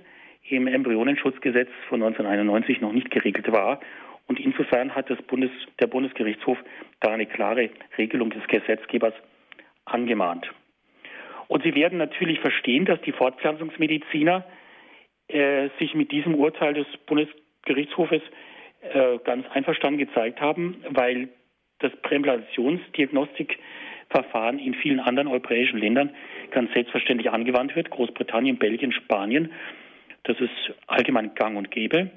im 0.48 0.66
Embryonenschutzgesetz 0.66 1.68
von 1.88 2.02
1991 2.02 2.80
noch 2.80 2.92
nicht 2.92 3.10
geregelt 3.10 3.50
war. 3.52 3.80
Und 4.26 4.40
insofern 4.40 4.94
hat 4.94 5.08
Bundes, 5.26 5.50
der 5.80 5.86
Bundesgerichtshof 5.86 6.58
da 7.00 7.12
eine 7.12 7.26
klare 7.26 7.70
Regelung 7.98 8.30
des 8.30 8.46
Gesetzgebers 8.48 9.14
angemahnt. 9.84 10.50
Und 11.48 11.62
Sie 11.62 11.74
werden 11.74 11.98
natürlich 11.98 12.40
verstehen, 12.40 12.86
dass 12.86 13.00
die 13.02 13.12
Fortpflanzungsmediziner 13.12 14.44
äh, 15.28 15.68
sich 15.78 15.94
mit 15.94 16.12
diesem 16.12 16.34
Urteil 16.34 16.74
des 16.74 16.86
Bundesgerichtshofes 17.06 18.22
äh, 18.82 19.18
ganz 19.24 19.46
einverstanden 19.50 19.98
gezeigt 19.98 20.40
haben, 20.40 20.82
weil 20.90 21.28
das 21.78 21.92
Präimplantationsdiagnostik 22.02 23.58
Verfahren 24.08 24.58
in 24.58 24.74
vielen 24.74 25.00
anderen 25.00 25.28
europäischen 25.28 25.78
Ländern 25.78 26.14
ganz 26.50 26.72
selbstverständlich 26.72 27.30
angewandt 27.30 27.74
wird. 27.74 27.90
Großbritannien, 27.90 28.56
Belgien, 28.56 28.92
Spanien. 28.92 29.50
Das 30.22 30.38
ist 30.40 30.74
allgemein 30.86 31.34
gang 31.34 31.56
und 31.56 31.70
gäbe. 31.70 32.10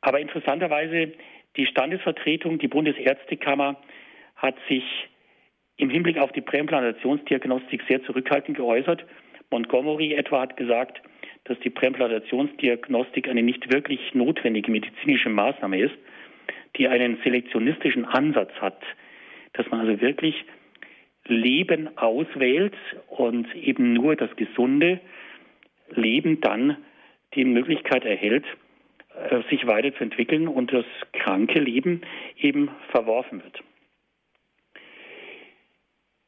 Aber 0.00 0.20
interessanterweise, 0.20 1.12
die 1.56 1.66
Standesvertretung, 1.66 2.58
die 2.58 2.68
Bundesärztekammer, 2.68 3.76
hat 4.36 4.54
sich 4.68 4.84
im 5.76 5.90
Hinblick 5.90 6.18
auf 6.18 6.32
die 6.32 6.40
Präimplantationsdiagnostik 6.40 7.82
sehr 7.88 8.02
zurückhaltend 8.04 8.56
geäußert. 8.56 9.04
Montgomery 9.50 10.14
etwa 10.14 10.42
hat 10.42 10.56
gesagt, 10.56 11.02
dass 11.44 11.58
die 11.60 11.70
Präimplantationsdiagnostik 11.70 13.28
eine 13.28 13.42
nicht 13.42 13.72
wirklich 13.72 14.14
notwendige 14.14 14.70
medizinische 14.70 15.28
Maßnahme 15.28 15.80
ist, 15.80 15.94
die 16.76 16.88
einen 16.88 17.18
selektionistischen 17.24 18.04
Ansatz 18.04 18.52
hat, 18.60 18.80
dass 19.54 19.68
man 19.70 19.80
also 19.80 20.00
wirklich 20.00 20.44
Leben 21.26 21.96
auswählt 21.98 22.74
und 23.08 23.54
eben 23.54 23.92
nur 23.92 24.16
das 24.16 24.34
gesunde 24.36 25.00
Leben 25.90 26.40
dann 26.40 26.76
die 27.34 27.44
Möglichkeit 27.44 28.04
erhält, 28.04 28.44
äh, 29.14 29.42
sich 29.50 29.66
weiterzuentwickeln 29.66 30.48
und 30.48 30.72
das 30.72 30.84
kranke 31.12 31.60
Leben 31.60 32.02
eben 32.36 32.70
verworfen 32.90 33.42
wird. 33.42 33.62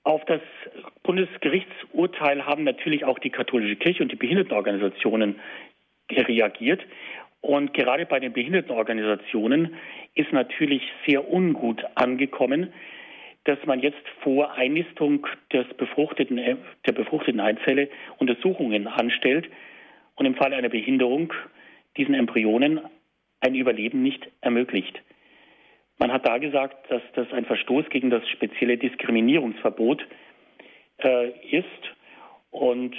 Auf 0.04 0.24
das 0.24 0.40
Bundesgerichtsurteil 1.04 2.44
haben 2.44 2.64
natürlich 2.64 3.04
auch 3.04 3.18
die 3.18 3.30
katholische 3.30 3.76
Kirche 3.76 4.02
und 4.02 4.10
die 4.10 4.16
Behindertenorganisationen 4.16 5.36
reagiert. 6.10 6.82
Und 7.40 7.74
gerade 7.74 8.06
bei 8.06 8.20
den 8.20 8.32
Behindertenorganisationen 8.32 9.76
ist 10.14 10.32
natürlich 10.32 10.82
sehr 11.06 11.32
ungut 11.32 11.84
angekommen, 11.94 12.72
dass 13.44 13.58
man 13.66 13.80
jetzt 13.80 14.02
vor 14.22 14.52
Einnistung 14.52 15.26
des 15.52 15.66
befruchteten, 15.76 16.38
äh, 16.38 16.56
der 16.86 16.92
befruchteten 16.92 17.40
Eizelle 17.40 17.88
Untersuchungen 18.18 18.86
anstellt 18.86 19.50
und 20.14 20.26
im 20.26 20.36
Falle 20.36 20.56
einer 20.56 20.68
Behinderung 20.68 21.32
diesen 21.96 22.14
Embryonen 22.14 22.80
ein 23.40 23.54
Überleben 23.54 24.02
nicht 24.02 24.28
ermöglicht. 24.40 25.02
Man 26.02 26.12
hat 26.12 26.26
da 26.26 26.38
gesagt, 26.38 26.90
dass 26.90 27.00
das 27.14 27.32
ein 27.32 27.44
Verstoß 27.44 27.88
gegen 27.88 28.10
das 28.10 28.28
spezielle 28.28 28.76
Diskriminierungsverbot 28.76 30.04
äh, 30.98 31.28
ist 31.48 31.64
und 32.50 32.96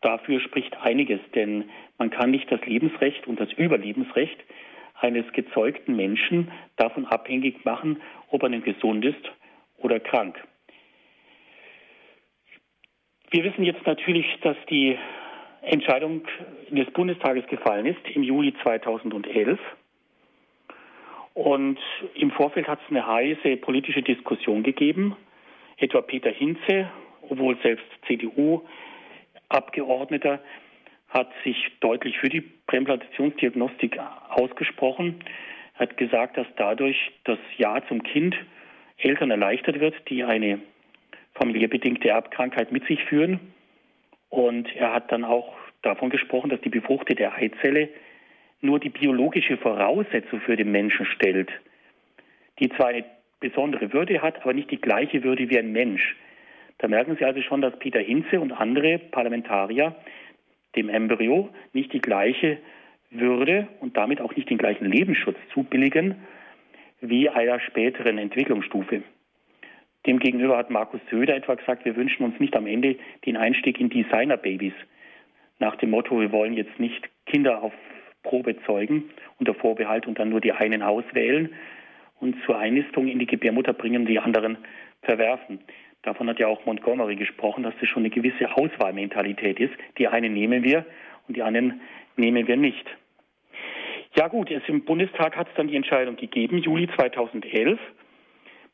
dafür 0.00 0.40
spricht 0.40 0.74
einiges, 0.80 1.20
denn 1.34 1.68
man 1.98 2.08
kann 2.08 2.30
nicht 2.30 2.50
das 2.50 2.64
Lebensrecht 2.64 3.26
und 3.26 3.38
das 3.38 3.52
Überlebensrecht 3.52 4.42
eines 4.98 5.30
gezeugten 5.34 5.96
Menschen 5.96 6.50
davon 6.76 7.04
abhängig 7.04 7.62
machen, 7.66 8.00
ob 8.30 8.42
er 8.42 8.48
nun 8.48 8.62
gesund 8.62 9.04
ist 9.04 9.30
oder 9.76 10.00
krank. 10.00 10.42
Wir 13.32 13.44
wissen 13.44 13.64
jetzt 13.64 13.84
natürlich, 13.84 14.24
dass 14.40 14.56
die 14.70 14.96
Entscheidung 15.60 16.22
des 16.70 16.90
Bundestages 16.92 17.46
gefallen 17.48 17.84
ist 17.84 18.08
im 18.14 18.22
Juli 18.22 18.54
2011. 18.62 19.60
Und 21.36 21.78
im 22.14 22.30
Vorfeld 22.30 22.66
hat 22.66 22.80
es 22.82 22.88
eine 22.88 23.06
heiße 23.06 23.58
politische 23.58 24.00
Diskussion 24.00 24.62
gegeben. 24.62 25.14
Etwa 25.76 26.00
Peter 26.00 26.30
Hinze, 26.30 26.90
obwohl 27.28 27.58
selbst 27.62 27.84
CDU-Abgeordneter, 28.06 30.40
hat 31.10 31.30
sich 31.44 31.58
deutlich 31.80 32.16
für 32.16 32.30
die 32.30 32.40
Präimplantationsdiagnostik 32.40 33.98
ausgesprochen, 34.30 35.22
hat 35.74 35.98
gesagt, 35.98 36.38
dass 36.38 36.46
dadurch 36.56 37.12
das 37.24 37.38
Ja 37.58 37.86
zum 37.86 38.02
Kind 38.02 38.34
Eltern 38.96 39.30
erleichtert 39.30 39.78
wird, 39.78 39.94
die 40.08 40.24
eine 40.24 40.60
familiebedingte 41.34 42.08
Erbkrankheit 42.08 42.72
mit 42.72 42.86
sich 42.86 43.04
führen. 43.04 43.52
Und 44.30 44.74
er 44.74 44.94
hat 44.94 45.12
dann 45.12 45.22
auch 45.22 45.54
davon 45.82 46.08
gesprochen, 46.08 46.48
dass 46.48 46.62
die 46.62 46.70
befruchtete 46.70 47.30
Eizelle 47.30 47.90
nur 48.66 48.80
die 48.80 48.90
biologische 48.90 49.56
Voraussetzung 49.56 50.40
für 50.40 50.56
den 50.56 50.70
Menschen 50.70 51.06
stellt, 51.06 51.50
die 52.58 52.68
zwar 52.70 52.88
eine 52.88 53.04
besondere 53.40 53.92
Würde 53.92 54.20
hat, 54.20 54.42
aber 54.42 54.52
nicht 54.52 54.70
die 54.70 54.80
gleiche 54.80 55.22
Würde 55.22 55.48
wie 55.48 55.58
ein 55.58 55.72
Mensch. 55.72 56.16
Da 56.78 56.88
merken 56.88 57.16
Sie 57.18 57.24
also 57.24 57.40
schon, 57.42 57.62
dass 57.62 57.78
Peter 57.78 58.00
Hinze 58.00 58.40
und 58.40 58.52
andere 58.52 58.98
Parlamentarier 58.98 59.96
dem 60.74 60.88
Embryo 60.88 61.48
nicht 61.72 61.92
die 61.92 62.00
gleiche 62.00 62.58
Würde 63.10 63.68
und 63.80 63.96
damit 63.96 64.20
auch 64.20 64.34
nicht 64.36 64.50
den 64.50 64.58
gleichen 64.58 64.90
Lebensschutz 64.90 65.38
zubilligen 65.54 66.16
wie 67.00 67.28
einer 67.28 67.60
späteren 67.60 68.18
Entwicklungsstufe. 68.18 69.02
Demgegenüber 70.06 70.56
hat 70.56 70.70
Markus 70.70 71.00
Söder 71.10 71.34
etwa 71.34 71.54
gesagt, 71.54 71.84
wir 71.84 71.96
wünschen 71.96 72.24
uns 72.24 72.38
nicht 72.38 72.54
am 72.56 72.66
Ende 72.66 72.96
den 73.24 73.36
Einstieg 73.36 73.80
in 73.80 73.90
Designer-Babys. 73.90 74.74
Nach 75.58 75.76
dem 75.76 75.90
Motto, 75.90 76.20
wir 76.20 76.30
wollen 76.32 76.52
jetzt 76.52 76.78
nicht 76.78 77.08
Kinder 77.26 77.62
auf 77.62 77.72
Probe 78.26 78.56
zeugen 78.66 79.04
unter 79.38 79.54
Vorbehalt 79.54 80.06
und 80.06 80.18
dann 80.18 80.30
nur 80.30 80.40
die 80.40 80.52
einen 80.52 80.82
auswählen 80.82 81.54
und 82.20 82.36
zur 82.44 82.58
Einnistung 82.58 83.06
in 83.06 83.18
die 83.18 83.26
Gebärmutter 83.26 83.72
bringen, 83.72 84.04
die 84.04 84.18
anderen 84.18 84.58
verwerfen. 85.02 85.60
Davon 86.02 86.28
hat 86.28 86.38
ja 86.38 86.48
auch 86.48 86.64
Montgomery 86.66 87.16
gesprochen, 87.16 87.62
dass 87.62 87.74
das 87.80 87.88
schon 87.88 88.02
eine 88.02 88.10
gewisse 88.10 88.56
Auswahlmentalität 88.56 89.60
ist. 89.60 89.74
Die 89.98 90.08
einen 90.08 90.32
nehmen 90.34 90.62
wir 90.62 90.84
und 91.28 91.36
die 91.36 91.42
anderen 91.42 91.80
nehmen 92.16 92.46
wir 92.46 92.56
nicht. 92.56 92.86
Ja 94.16 94.28
gut, 94.28 94.50
es 94.50 94.62
im 94.66 94.84
Bundestag 94.84 95.36
hat 95.36 95.48
es 95.48 95.54
dann 95.56 95.68
die 95.68 95.76
Entscheidung 95.76 96.16
gegeben, 96.16 96.58
Juli 96.58 96.88
2011. 96.96 97.78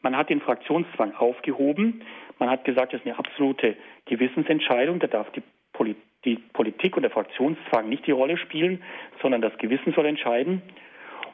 Man 0.02 0.16
hat 0.16 0.30
den 0.30 0.40
Fraktionszwang 0.40 1.14
aufgehoben. 1.14 2.02
Man 2.38 2.50
hat 2.50 2.64
gesagt, 2.64 2.92
das 2.92 3.00
ist 3.00 3.06
eine 3.06 3.18
absolute 3.18 3.76
Gewissensentscheidung. 4.06 4.98
Da 4.98 5.06
darf 5.08 5.30
die 5.32 5.42
Politik 5.72 6.11
die 6.24 6.36
Politik 6.36 6.96
und 6.96 7.02
der 7.02 7.10
Fraktionszwang 7.10 7.88
nicht 7.88 8.06
die 8.06 8.12
Rolle 8.12 8.36
spielen, 8.36 8.82
sondern 9.20 9.42
das 9.42 9.56
Gewissen 9.58 9.92
soll 9.92 10.06
entscheiden. 10.06 10.62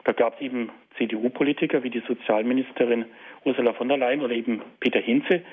Da 0.03 0.13
gab 0.13 0.35
es 0.35 0.41
eben 0.41 0.71
CDU-Politiker 0.97 1.83
wie 1.83 1.89
die 1.89 2.03
Sozialministerin 2.07 3.05
Ursula 3.45 3.73
von 3.73 3.87
der 3.87 3.97
Leyen 3.97 4.21
oder 4.21 4.33
eben 4.33 4.61
Peter 4.79 4.99
Hinze, 4.99 5.43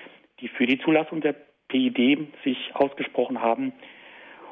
die 0.41 0.49
für 0.49 0.67
die 0.67 0.79
Zulassung 0.79 1.21
der 1.21 1.35
PID 1.69 2.29
sich 2.45 2.75
ausgesprochen 2.75 3.41
haben. 3.41 3.73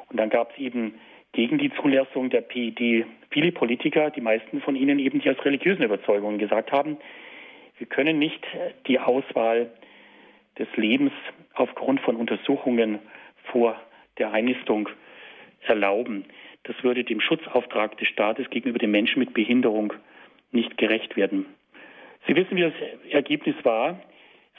Und 0.09 0.19
dann 0.19 0.29
gab 0.29 0.51
es 0.51 0.57
eben 0.57 0.95
gegen 1.31 1.57
die 1.57 1.71
Zulassung 1.73 2.29
der 2.29 2.41
PID 2.41 3.05
viele 3.29 3.51
Politiker, 3.51 4.09
die 4.09 4.21
meisten 4.21 4.61
von 4.61 4.75
ihnen 4.75 4.99
eben, 4.99 5.19
die 5.19 5.29
aus 5.29 5.43
religiösen 5.43 5.83
Überzeugungen 5.83 6.37
gesagt 6.37 6.71
haben, 6.71 6.97
wir 7.77 7.87
können 7.87 8.19
nicht 8.19 8.41
die 8.87 8.99
Auswahl 8.99 9.69
des 10.57 10.67
Lebens 10.77 11.11
aufgrund 11.55 11.99
von 12.01 12.15
Untersuchungen 12.15 12.99
vor 13.51 13.75
der 14.17 14.31
Einnistung 14.31 14.89
erlauben. 15.61 16.25
Das 16.63 16.75
würde 16.83 17.03
dem 17.03 17.21
Schutzauftrag 17.21 17.97
des 17.97 18.07
Staates 18.07 18.49
gegenüber 18.49 18.79
den 18.79 18.91
Menschen 18.91 19.19
mit 19.19 19.33
Behinderung 19.33 19.93
nicht 20.51 20.77
gerecht 20.77 21.15
werden. 21.15 21.45
Sie 22.27 22.35
wissen, 22.35 22.57
wie 22.57 22.61
das 22.61 22.73
Ergebnis 23.09 23.55
war. 23.63 23.99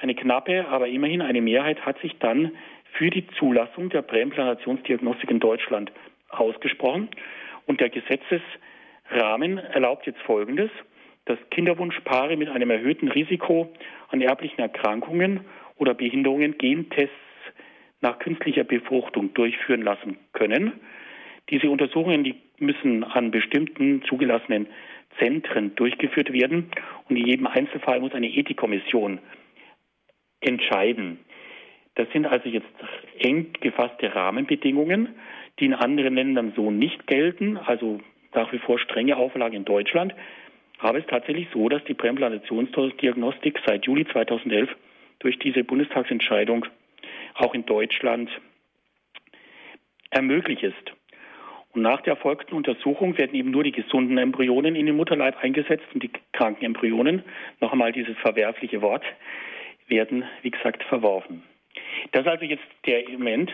Eine 0.01 0.15
knappe, 0.15 0.69
aber 0.69 0.89
immerhin 0.89 1.23
eine 1.23 1.41
Mehrheit 1.41 1.85
hat 1.85 1.99
sich 2.01 2.17
dann 2.19 2.53
für 2.93 3.11
die 3.11 3.27
Zulassung 3.39 3.89
der 3.91 4.03
Präimplantationsdiagnostik 4.03 5.31
in 5.31 5.41
Deutschland 5.41 5.91
ausgesprochen. 6.29 7.09
Und 7.67 7.81
der 7.81 7.91
Gesetzesrahmen 7.91 9.59
erlaubt 9.59 10.07
jetzt 10.07 10.21
Folgendes, 10.21 10.71
dass 11.25 11.39
Kinderwunschpaare 11.51 12.37
mit 12.37 12.49
einem 12.49 12.71
erhöhten 12.71 13.09
Risiko 13.09 13.73
an 14.09 14.21
erblichen 14.21 14.61
Erkrankungen 14.61 15.41
oder 15.77 15.95
Behinderungen 15.95 16.57
Gentests 16.57 17.26
nach 18.01 18.19
künstlicher 18.19 18.65
Befruchtung 18.65 19.35
durchführen 19.35 19.83
lassen 19.83 20.19
können. 20.33 20.73
Diese 21.51 21.71
Untersuchungen 21.71 22.25
die 22.25 22.35
müssen 22.59 23.05
an 23.05 23.31
bestimmten 23.31 24.03
zugelassenen 24.03 24.67
Zentren 25.19 25.75
durchgeführt 25.77 26.33
werden 26.33 26.71
und 27.09 27.17
in 27.17 27.27
jedem 27.27 27.47
Einzelfall 27.47 28.01
muss 28.01 28.13
eine 28.13 28.29
Ethikkommission 28.29 29.19
entscheiden. 30.41 31.19
Das 31.95 32.09
sind 32.13 32.27
also 32.27 32.49
jetzt 32.49 32.67
eng 33.19 33.53
gefasste 33.61 34.15
Rahmenbedingungen, 34.15 35.15
die 35.59 35.67
in 35.67 35.75
anderen 35.75 36.15
Ländern 36.15 36.53
so 36.55 36.71
nicht 36.71 37.07
gelten, 37.07 37.57
also 37.57 38.01
nach 38.35 38.53
wie 38.53 38.59
vor 38.59 38.79
strenge 38.79 39.17
Auflagen 39.17 39.57
in 39.57 39.65
Deutschland. 39.65 40.15
Aber 40.79 40.99
es 40.99 41.05
ist 41.05 41.11
tatsächlich 41.11 41.49
so, 41.55 41.71
dass 41.71 41.83
die 41.85 41.95
Präimplantationsdiagnostik 41.95 43.59
seit 43.67 43.87
Juli 43.87 44.07
2011 44.07 44.69
durch 45.21 45.39
diese 45.39 45.65
Bundestagsentscheidung 45.65 46.67
auch 47.39 47.55
in 47.55 47.67
Deutschland 47.67 48.31
ermöglicht 50.11 50.63
ist. 50.63 50.93
Und 51.73 51.83
nach 51.83 52.01
der 52.01 52.15
erfolgten 52.15 52.55
Untersuchung 52.55 53.19
werden 53.19 53.35
eben 53.35 53.51
nur 53.51 53.63
die 53.63 53.73
gesunden 53.73 54.17
Embryonen 54.17 54.75
in 54.77 54.87
den 54.87 54.97
Mutterleib 54.97 55.37
eingesetzt 55.43 55.85
und 55.93 56.03
die 56.03 56.11
kranken 56.33 56.65
Embryonen, 56.65 57.23
noch 57.61 57.73
einmal 57.73 57.93
dieses 57.93 58.17
verwerfliche 58.19 58.81
Wort, 58.81 59.05
werden, 59.87 60.25
wie 60.43 60.51
gesagt, 60.51 60.83
verworfen. 60.85 61.43
Das 62.13 62.23
ist 62.23 62.29
also 62.29 62.45
jetzt 62.45 62.65
der 62.87 63.07
im 63.09 63.19
Moment 63.19 63.53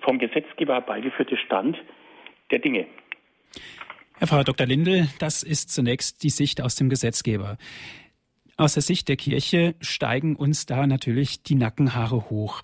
vom 0.00 0.18
Gesetzgeber 0.18 0.74
herbeigeführte 0.74 1.36
Stand 1.36 1.76
der 2.50 2.60
Dinge. 2.60 2.86
Herr 4.18 4.28
Frau 4.28 4.42
Dr. 4.42 4.66
Lindel, 4.66 5.08
das 5.18 5.42
ist 5.42 5.70
zunächst 5.70 6.22
die 6.22 6.30
Sicht 6.30 6.62
aus 6.62 6.76
dem 6.76 6.88
Gesetzgeber. 6.88 7.58
Aus 8.56 8.74
der 8.74 8.82
Sicht 8.82 9.08
der 9.08 9.16
Kirche 9.16 9.74
steigen 9.80 10.36
uns 10.36 10.64
da 10.64 10.86
natürlich 10.86 11.42
die 11.42 11.56
Nackenhaare 11.56 12.30
hoch. 12.30 12.62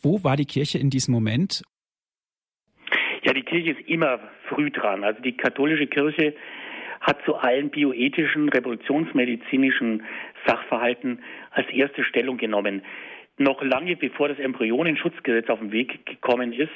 Wo 0.00 0.22
war 0.22 0.36
die 0.36 0.44
Kirche 0.44 0.78
in 0.78 0.90
diesem 0.90 1.12
Moment? 1.12 1.64
Ja, 3.24 3.32
die 3.32 3.42
Kirche 3.42 3.72
ist 3.72 3.88
immer 3.88 4.20
früh 4.48 4.70
dran. 4.70 5.02
Also 5.02 5.20
die 5.22 5.36
katholische 5.36 5.88
Kirche 5.88 6.36
hat 7.00 7.18
zu 7.24 7.34
allen 7.34 7.70
bioethischen, 7.70 8.48
revolutionsmedizinischen 8.48 10.04
Sachverhalten 10.46 11.20
als 11.50 11.68
erste 11.70 12.04
Stellung 12.04 12.36
genommen. 12.36 12.82
Noch 13.38 13.60
lange 13.62 13.96
bevor 13.96 14.28
das 14.28 14.38
Embryonenschutzgesetz 14.38 15.48
auf 15.48 15.58
den 15.58 15.72
Weg 15.72 16.06
gekommen 16.06 16.52
ist, 16.52 16.70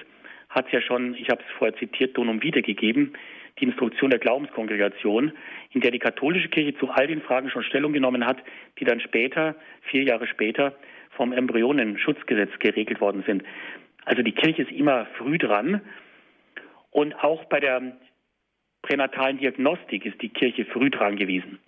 hat 0.49 0.67
es 0.67 0.73
ja 0.73 0.83
schon, 0.83 1.15
ich 1.15 1.29
habe 1.31 1.43
es 1.43 1.57
vorher 1.59 1.77
zitiert, 1.79 2.17
Donum 2.17 2.43
wiedergegeben, 2.43 3.13
die 3.61 3.65
Instruktion 3.67 4.11
der 4.11 4.19
Glaubenskongregation, 4.19 5.33
in 5.73 5.81
der 5.81 5.91
die 5.91 5.99
katholische 5.99 6.49
Kirche 6.49 6.79
zu 6.79 6.89
all 6.91 7.07
den 7.07 7.23
Fragen 7.23 7.51
schon 7.51 7.63
Stellung 7.63 7.93
genommen 7.93 8.27
hat, 8.27 8.39
die 8.79 8.85
dann 8.85 9.01
später, 9.01 9.55
vier 9.83 10.03
Jahre 10.03 10.27
später, 10.27 10.75
vom 11.11 11.33
Embryonenschutzgesetz 11.33 12.51
geregelt 12.59 13.01
worden 13.01 13.23
sind. 13.27 13.43
Also 14.05 14.23
die 14.23 14.33
Kirche 14.33 14.63
ist 14.63 14.73
immer 14.73 15.07
früh 15.19 15.39
dran. 15.39 15.83
Und 16.91 17.15
auch 17.23 17.45
bei 17.45 17.61
der 17.61 17.97
pränatalen 18.83 19.39
Diagnostik 19.39 20.07
ist 20.07 20.21
die 20.23 20.31
Kirche 20.31 20.65
früh 20.65 20.91
dran 20.91 21.17
gewesen. 21.17 21.59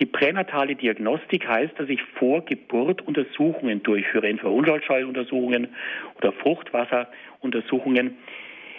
Die 0.00 0.06
pränatale 0.06 0.74
Diagnostik 0.74 1.46
heißt, 1.46 1.78
dass 1.78 1.88
ich 1.88 2.02
vor 2.18 2.44
Geburt 2.44 3.02
Untersuchungen 3.02 3.82
durchführe, 3.82 4.28
entweder 4.28 4.50
Ultraschalluntersuchungen 4.50 5.68
oder 6.16 6.32
Fruchtwasseruntersuchungen. 6.32 8.16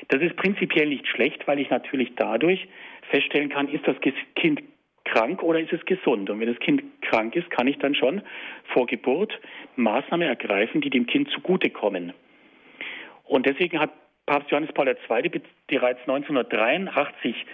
Das 0.10 0.22
ist 0.22 0.36
prinzipiell 0.36 0.88
nicht 0.88 1.08
schlecht, 1.08 1.48
weil 1.48 1.60
ich 1.60 1.70
natürlich 1.70 2.14
dadurch 2.16 2.68
feststellen 3.10 3.50
kann, 3.50 3.68
ist 3.70 3.88
das 3.88 3.96
Kind 4.36 4.62
krank 5.04 5.42
oder 5.42 5.60
ist 5.60 5.74
es 5.74 5.86
gesund? 5.86 6.30
Und 6.30 6.40
wenn 6.40 6.48
das 6.48 6.60
Kind 6.60 6.84
krank 7.02 7.36
ist, 7.36 7.50
kann 7.52 7.68
ich 7.68 7.78
dann 7.78 7.96
schon 7.96 8.22
vor 8.74 8.88
Geburt 8.88 9.40
Maßnahmen 9.76 10.28
ergreifen, 10.28 10.82
die 10.82 10.90
dem 10.90 11.06
Kind 11.08 11.30
zugutekommen. 11.30 12.14
Und 13.24 13.46
deswegen 13.46 13.80
hat 13.80 13.92
Papst 14.26 14.50
Johannes 14.52 14.72
Paul 14.74 14.88
II. 14.88 15.42
bereits 15.68 16.00
1983 16.02 17.46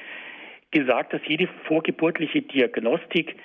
gesagt, 0.72 1.14
dass 1.14 1.22
jede 1.28 1.48
vorgeburtliche 1.66 2.42
Diagnostik 2.42 3.36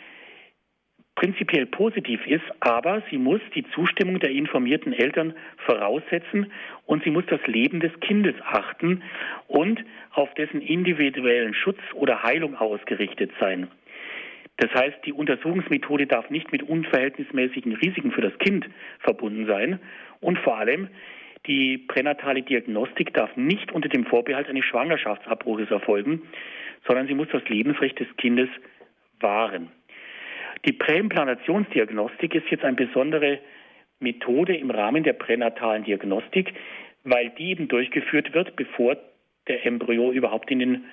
prinzipiell 1.17 1.67
positiv 1.67 2.25
ist, 2.27 2.45
aber 2.61 3.03
sie 3.11 3.19
muss 3.19 3.41
die 3.55 3.65
Zustimmung 3.71 4.21
der 4.21 4.31
informierten 4.31 4.93
Eltern 4.93 5.35
voraussetzen 5.65 6.53
und 6.85 7.03
sie 7.03 7.11
muss 7.11 7.25
das 7.27 7.45
Leben 7.47 7.81
des 7.81 7.99
Kindes 8.01 8.35
achten 8.45 9.03
und 9.49 9.83
auf 10.13 10.33
dessen 10.35 10.61
individuellen 10.61 11.55
Schutz 11.55 11.81
oder 11.95 12.23
Heilung 12.23 12.55
ausgerichtet 12.55 13.33
sein. 13.41 13.69
Das 14.59 14.73
heißt, 14.73 14.99
die 15.05 15.13
Untersuchungsmethode 15.13 16.07
darf 16.07 16.31
nicht 16.31 16.53
mit 16.53 16.63
unverhältnismäßigen 16.63 17.75
Risiken 17.75 18.13
für 18.13 18.23
das 18.23 18.39
Kind 18.39 18.67
verbunden 19.01 19.47
sein 19.47 19.81
und 20.21 20.39
vor 20.39 20.59
allem 20.59 20.89
die 21.47 21.79
pränatale 21.79 22.43
Diagnostik 22.43 23.15
darf 23.15 23.37
nicht 23.37 23.73
unter 23.73 23.89
dem 23.89 24.05
Vorbehalt 24.05 24.49
eines 24.49 24.65
Schwangerschaftsabbruches 24.65 25.71
erfolgen, 25.71 26.23
sondern 26.87 27.07
sie 27.07 27.15
muss 27.15 27.29
das 27.33 27.47
Lebensrecht 27.49 28.01
des 28.01 28.09
Kindes 28.17 28.49
wahren. 29.21 29.71
Die 30.67 30.73
Präimplantationsdiagnostik 30.73 32.35
ist 32.35 32.51
jetzt 32.51 32.65
eine 32.65 32.77
besondere 32.77 33.39
Methode 34.01 34.57
im 34.57 34.71
Rahmen 34.71 35.05
der 35.05 35.13
pränatalen 35.13 35.85
Diagnostik, 35.85 36.53
weil 37.05 37.31
die 37.31 37.51
eben 37.51 37.69
durchgeführt 37.69 38.35
wird, 38.35 38.57
bevor 38.57 38.97
der 39.47 39.65
Embryo 39.65 40.11
überhaupt 40.11 40.51
in, 40.51 40.59
den, 40.59 40.85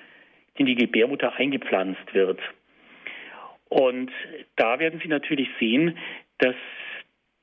in 0.54 0.66
die 0.66 0.76
Gebärmutter 0.76 1.34
eingepflanzt 1.34 2.14
wird. 2.14 2.38
Und 3.68 4.12
da 4.54 4.78
werden 4.78 5.00
Sie 5.02 5.08
natürlich 5.08 5.48
sehen, 5.58 5.98
dass 6.38 6.54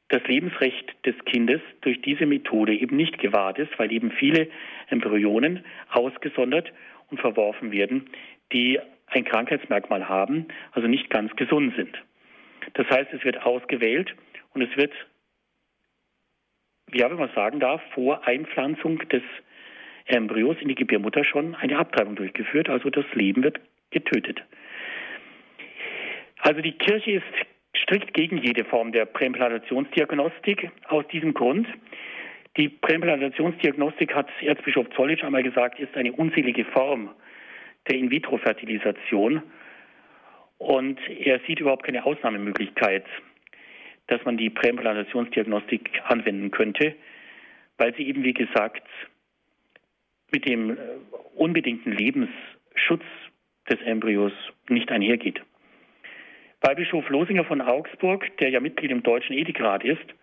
das 0.07 0.23
Lebensrecht 0.23 1.05
des 1.05 1.15
Kindes 1.25 1.59
durch 1.81 2.01
diese 2.01 2.25
Methode 2.25 2.73
eben 2.73 2.95
nicht 2.95 3.17
gewahrt 3.19 3.59
ist, 3.59 3.77
weil 3.77 3.91
eben 3.91 4.11
viele 4.11 4.47
Embryonen 4.87 5.65
ausgesondert 5.89 6.71
und 7.09 7.19
verworfen 7.19 7.73
werden, 7.73 8.09
die 8.53 8.79
ein 9.07 9.25
Krankheitsmerkmal 9.25 10.07
haben, 10.07 10.47
also 10.71 10.87
nicht 10.87 11.09
ganz 11.09 11.35
gesund 11.35 11.75
sind. 11.75 11.97
Das 12.73 12.89
heißt, 12.89 13.13
es 13.13 13.23
wird 13.23 13.41
ausgewählt 13.41 14.13
und 14.53 14.61
es 14.61 14.75
wird, 14.77 14.93
ja, 16.93 17.09
wenn 17.09 17.17
man 17.17 17.31
sagen 17.33 17.59
darf, 17.59 17.81
vor 17.93 18.27
Einpflanzung 18.27 18.99
des 19.09 19.23
Embryos 20.05 20.57
in 20.59 20.67
die 20.67 20.75
Gebärmutter 20.75 21.23
schon 21.23 21.55
eine 21.55 21.77
Abtreibung 21.77 22.15
durchgeführt, 22.15 22.69
also 22.69 22.89
das 22.89 23.05
Leben 23.13 23.43
wird 23.43 23.59
getötet. 23.91 24.43
Also 26.39 26.61
die 26.61 26.73
Kirche 26.73 27.11
ist 27.11 27.23
strikt 27.75 28.13
gegen 28.13 28.37
jede 28.37 28.65
Form 28.65 28.91
der 28.91 29.05
Präimplantationsdiagnostik 29.05 30.71
aus 30.87 31.07
diesem 31.07 31.33
Grund. 31.33 31.67
Die 32.57 32.67
Präimplantationsdiagnostik, 32.67 34.13
hat 34.13 34.27
Erzbischof 34.41 34.89
Zollitsch 34.95 35.23
einmal 35.23 35.43
gesagt, 35.43 35.79
ist 35.79 35.95
eine 35.95 36.11
unselige 36.11 36.65
Form 36.65 37.09
der 37.89 37.97
In-vitro-Fertilisation. 37.97 39.41
Und 40.61 40.99
er 41.09 41.39
sieht 41.47 41.59
überhaupt 41.59 41.81
keine 41.81 42.05
Ausnahmemöglichkeit, 42.05 43.03
dass 44.05 44.23
man 44.25 44.37
die 44.37 44.51
Präimplantationsdiagnostik 44.51 45.89
anwenden 46.03 46.51
könnte, 46.51 46.95
weil 47.79 47.95
sie 47.95 48.07
eben, 48.07 48.23
wie 48.23 48.35
gesagt, 48.35 48.87
mit 50.31 50.47
dem 50.47 50.77
unbedingten 51.33 51.91
Lebensschutz 51.91 53.01
des 53.71 53.81
Embryos 53.81 54.33
nicht 54.69 54.91
einhergeht. 54.91 55.41
Weihbischof 56.61 57.09
Losinger 57.09 57.43
von 57.45 57.61
Augsburg, 57.61 58.37
der 58.37 58.49
ja 58.49 58.59
Mitglied 58.59 58.91
im 58.91 59.01
Deutschen 59.01 59.35
Ethikrat 59.35 59.83
ist, 59.83 60.13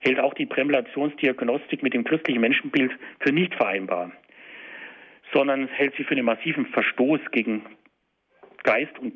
hält 0.00 0.18
auch 0.18 0.34
die 0.34 0.46
Prämulationsdiagnostik 0.46 1.84
mit 1.84 1.94
dem 1.94 2.02
christlichen 2.02 2.40
Menschenbild 2.40 2.90
für 3.20 3.30
nicht 3.30 3.54
vereinbar, 3.54 4.10
sondern 5.32 5.68
hält 5.68 5.94
sie 5.96 6.02
für 6.02 6.16
einen 6.16 6.24
massiven 6.24 6.66
Verstoß 6.66 7.20
gegen 7.30 7.64
Geist 8.64 8.98
und 8.98 9.12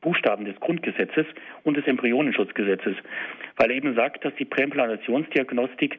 Buchstaben 0.00 0.44
des 0.44 0.58
Grundgesetzes 0.60 1.26
und 1.64 1.76
des 1.76 1.86
Embryonenschutzgesetzes, 1.86 2.96
weil 3.56 3.70
er 3.70 3.76
eben 3.76 3.94
sagt, 3.94 4.24
dass 4.24 4.34
die 4.36 4.44
Präimplantationsdiagnostik 4.44 5.98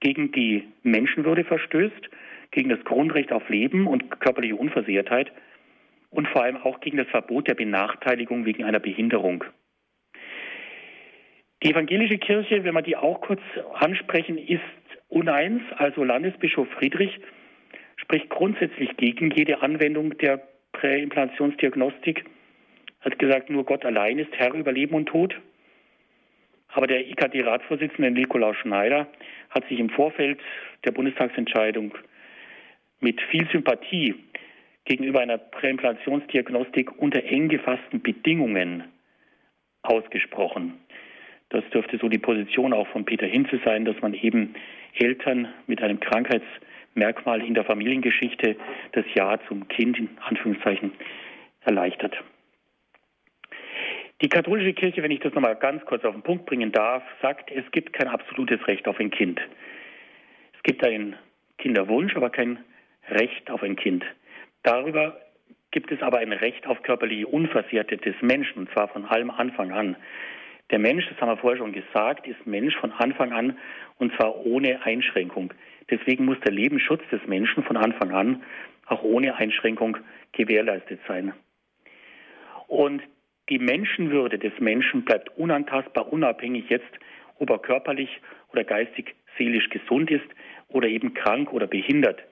gegen 0.00 0.32
die 0.32 0.68
Menschenwürde 0.82 1.44
verstößt, 1.44 2.10
gegen 2.50 2.68
das 2.68 2.82
Grundrecht 2.84 3.32
auf 3.32 3.48
Leben 3.48 3.86
und 3.86 4.20
körperliche 4.20 4.56
Unversehrtheit 4.56 5.32
und 6.10 6.28
vor 6.28 6.44
allem 6.44 6.56
auch 6.56 6.80
gegen 6.80 6.96
das 6.96 7.08
Verbot 7.08 7.48
der 7.48 7.54
Benachteiligung 7.54 8.44
wegen 8.44 8.64
einer 8.64 8.80
Behinderung. 8.80 9.44
Die 11.62 11.70
evangelische 11.70 12.18
Kirche, 12.18 12.62
wenn 12.64 12.74
wir 12.74 12.82
die 12.82 12.96
auch 12.96 13.20
kurz 13.22 13.40
ansprechen, 13.72 14.38
ist 14.38 14.60
uneins, 15.08 15.62
also 15.76 16.04
Landesbischof 16.04 16.68
Friedrich 16.78 17.18
spricht 17.96 18.28
grundsätzlich 18.28 18.96
gegen 18.96 19.30
jede 19.30 19.62
Anwendung 19.62 20.16
der 20.18 20.42
Präimplantationsdiagnostik. 20.72 22.24
Er 23.04 23.10
hat 23.10 23.18
gesagt, 23.18 23.50
nur 23.50 23.64
Gott 23.64 23.84
allein 23.84 24.18
ist 24.18 24.32
Herr 24.32 24.54
über 24.54 24.72
Leben 24.72 24.94
und 24.94 25.06
Tod. 25.06 25.38
Aber 26.68 26.86
der 26.86 27.06
IKD-Ratsvorsitzende 27.06 28.10
Nikolaus 28.10 28.56
Schneider 28.56 29.06
hat 29.50 29.68
sich 29.68 29.78
im 29.78 29.90
Vorfeld 29.90 30.40
der 30.84 30.92
Bundestagsentscheidung 30.92 31.94
mit 33.00 33.20
viel 33.30 33.46
Sympathie 33.52 34.14
gegenüber 34.86 35.20
einer 35.20 35.36
Präimplantationsdiagnostik 35.36 36.98
unter 36.98 37.22
eng 37.24 37.48
gefassten 37.48 38.00
Bedingungen 38.00 38.84
ausgesprochen. 39.82 40.80
Das 41.50 41.62
dürfte 41.70 41.98
so 41.98 42.08
die 42.08 42.18
Position 42.18 42.72
auch 42.72 42.88
von 42.88 43.04
Peter 43.04 43.26
Hinze 43.26 43.60
sein, 43.66 43.84
dass 43.84 44.00
man 44.00 44.14
eben 44.14 44.54
Eltern 44.94 45.48
mit 45.66 45.82
einem 45.82 46.00
Krankheitsmerkmal 46.00 47.42
in 47.42 47.52
der 47.52 47.64
Familiengeschichte 47.64 48.56
das 48.92 49.04
Ja 49.14 49.38
zum 49.46 49.68
Kind 49.68 49.98
in 49.98 50.08
Anführungszeichen 50.26 50.92
erleichtert. 51.60 52.16
Die 54.22 54.28
katholische 54.28 54.72
Kirche, 54.74 55.02
wenn 55.02 55.10
ich 55.10 55.20
das 55.20 55.34
nochmal 55.34 55.56
ganz 55.56 55.84
kurz 55.84 56.04
auf 56.04 56.14
den 56.14 56.22
Punkt 56.22 56.46
bringen 56.46 56.70
darf, 56.72 57.02
sagt, 57.20 57.50
es 57.50 57.68
gibt 57.72 57.92
kein 57.92 58.08
absolutes 58.08 58.66
Recht 58.68 58.86
auf 58.86 58.98
ein 59.00 59.10
Kind. 59.10 59.40
Es 60.56 60.62
gibt 60.62 60.84
einen 60.86 61.16
Kinderwunsch, 61.58 62.14
aber 62.16 62.30
kein 62.30 62.58
Recht 63.08 63.50
auf 63.50 63.62
ein 63.62 63.76
Kind. 63.76 64.04
Darüber 64.62 65.20
gibt 65.72 65.90
es 65.90 66.00
aber 66.00 66.18
ein 66.18 66.32
Recht 66.32 66.66
auf 66.66 66.82
körperliche 66.82 67.26
Unversehrtheit 67.26 68.04
des 68.04 68.14
Menschen, 68.22 68.60
und 68.60 68.72
zwar 68.72 68.88
von 68.88 69.04
allem 69.04 69.30
Anfang 69.30 69.72
an. 69.72 69.96
Der 70.70 70.78
Mensch, 70.78 71.06
das 71.08 71.20
haben 71.20 71.28
wir 71.28 71.36
vorher 71.36 71.58
schon 71.58 71.72
gesagt, 71.72 72.26
ist 72.26 72.46
Mensch 72.46 72.74
von 72.76 72.92
Anfang 72.92 73.32
an 73.32 73.58
und 73.98 74.14
zwar 74.14 74.46
ohne 74.46 74.82
Einschränkung. 74.84 75.52
Deswegen 75.90 76.24
muss 76.24 76.40
der 76.40 76.52
Lebensschutz 76.52 77.02
des 77.10 77.20
Menschen 77.26 77.64
von 77.64 77.76
Anfang 77.76 78.12
an 78.12 78.42
auch 78.86 79.02
ohne 79.02 79.34
Einschränkung 79.34 79.98
gewährleistet 80.32 81.00
sein. 81.06 81.32
Und 82.66 83.02
die 83.48 83.58
Menschenwürde 83.58 84.38
des 84.38 84.52
Menschen 84.58 85.04
bleibt 85.04 85.36
unantastbar, 85.36 86.12
unabhängig 86.12 86.68
jetzt, 86.68 86.90
ob 87.38 87.50
er 87.50 87.58
körperlich 87.58 88.08
oder 88.52 88.64
geistig, 88.64 89.14
seelisch 89.36 89.68
gesund 89.68 90.10
ist 90.10 90.26
oder 90.68 90.88
eben 90.88 91.14
krank 91.14 91.52
oder 91.52 91.66
behindert. 91.66 92.22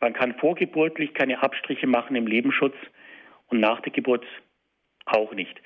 Man 0.00 0.12
kann 0.12 0.34
vorgeburtlich 0.34 1.14
keine 1.14 1.42
Abstriche 1.42 1.86
machen 1.86 2.16
im 2.16 2.26
Lebensschutz 2.26 2.74
und 3.48 3.60
nach 3.60 3.80
der 3.80 3.92
Geburt 3.92 4.26
auch 5.06 5.32
nicht. 5.34 5.60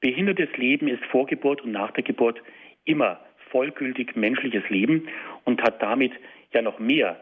Behindertes 0.00 0.54
Leben 0.56 0.88
ist 0.88 1.04
vor 1.06 1.26
Geburt 1.26 1.62
und 1.62 1.72
nach 1.72 1.90
der 1.92 2.02
Geburt 2.02 2.42
immer 2.84 3.20
vollgültig 3.50 4.16
menschliches 4.16 4.68
Leben 4.68 5.08
und 5.44 5.62
hat 5.62 5.82
damit 5.82 6.12
ja 6.52 6.62
noch 6.62 6.78
mehr 6.78 7.20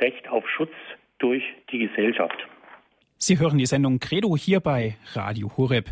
Recht 0.00 0.28
auf 0.28 0.48
Schutz 0.48 0.72
durch 1.18 1.44
die 1.70 1.78
Gesellschaft. 1.78 2.36
Sie 3.26 3.38
hören 3.38 3.56
die 3.56 3.64
Sendung 3.64 4.00
Credo 4.00 4.36
hier 4.36 4.60
bei 4.60 4.98
Radio 5.14 5.50
Horeb. 5.56 5.90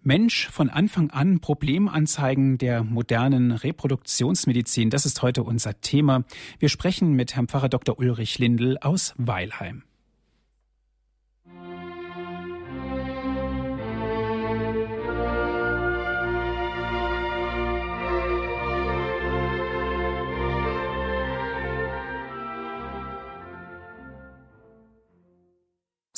Mensch 0.00 0.48
von 0.48 0.70
Anfang 0.70 1.10
an 1.10 1.38
Problemanzeigen 1.38 2.56
der 2.56 2.82
modernen 2.82 3.52
Reproduktionsmedizin. 3.52 4.88
Das 4.88 5.04
ist 5.04 5.20
heute 5.20 5.42
unser 5.42 5.82
Thema. 5.82 6.24
Wir 6.58 6.70
sprechen 6.70 7.12
mit 7.12 7.36
Herrn 7.36 7.48
Pfarrer 7.48 7.68
Dr. 7.68 7.98
Ulrich 7.98 8.38
Lindel 8.38 8.78
aus 8.78 9.12
Weilheim. 9.18 9.82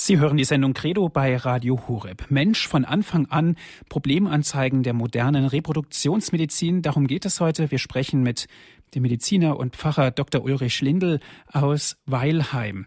Sie 0.07 0.19
hören 0.19 0.37
die 0.37 0.45
Sendung 0.45 0.75
Credo 0.75 1.09
bei 1.09 1.35
Radio 1.35 1.89
Horeb. 1.89 2.27
Mensch 2.29 2.69
von 2.69 2.85
Anfang 2.85 3.25
an 3.31 3.57
Problemanzeigen 3.89 4.83
der 4.83 4.93
modernen 4.93 5.47
Reproduktionsmedizin. 5.47 6.83
Darum 6.83 7.07
geht 7.07 7.25
es 7.25 7.41
heute. 7.41 7.71
Wir 7.71 7.79
sprechen 7.79 8.23
mit 8.23 8.47
dem 8.95 9.05
Mediziner 9.05 9.59
und 9.59 9.77
Pfarrer 9.77 10.11
Dr. 10.11 10.45
Ulrich 10.45 10.83
Lindel 10.83 11.21
aus 11.51 11.97
Weilheim. 12.05 12.87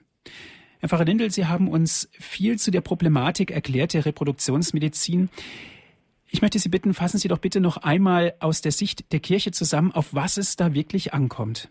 Herr 0.78 0.90
Pfarrer 0.90 1.06
Lindel, 1.06 1.32
Sie 1.32 1.48
haben 1.48 1.70
uns 1.70 2.08
viel 2.12 2.60
zu 2.60 2.70
der 2.70 2.82
Problematik 2.82 3.50
erklärt 3.50 3.96
der 3.96 4.06
Reproduktionsmedizin. 4.06 5.30
Ich 6.30 6.44
möchte 6.44 6.60
Sie 6.60 6.70
bitten, 6.70 6.94
fassen 6.94 7.18
Sie 7.18 7.30
doch 7.30 7.40
bitte 7.40 7.62
noch 7.62 7.78
einmal 7.78 8.36
aus 8.42 8.62
der 8.62 8.72
Sicht 8.72 9.12
der 9.12 9.22
Kirche 9.22 9.50
zusammen, 9.50 9.92
auf 9.92 10.14
was 10.14 10.38
es 10.38 10.56
da 10.56 10.76
wirklich 10.76 11.16
ankommt. 11.16 11.68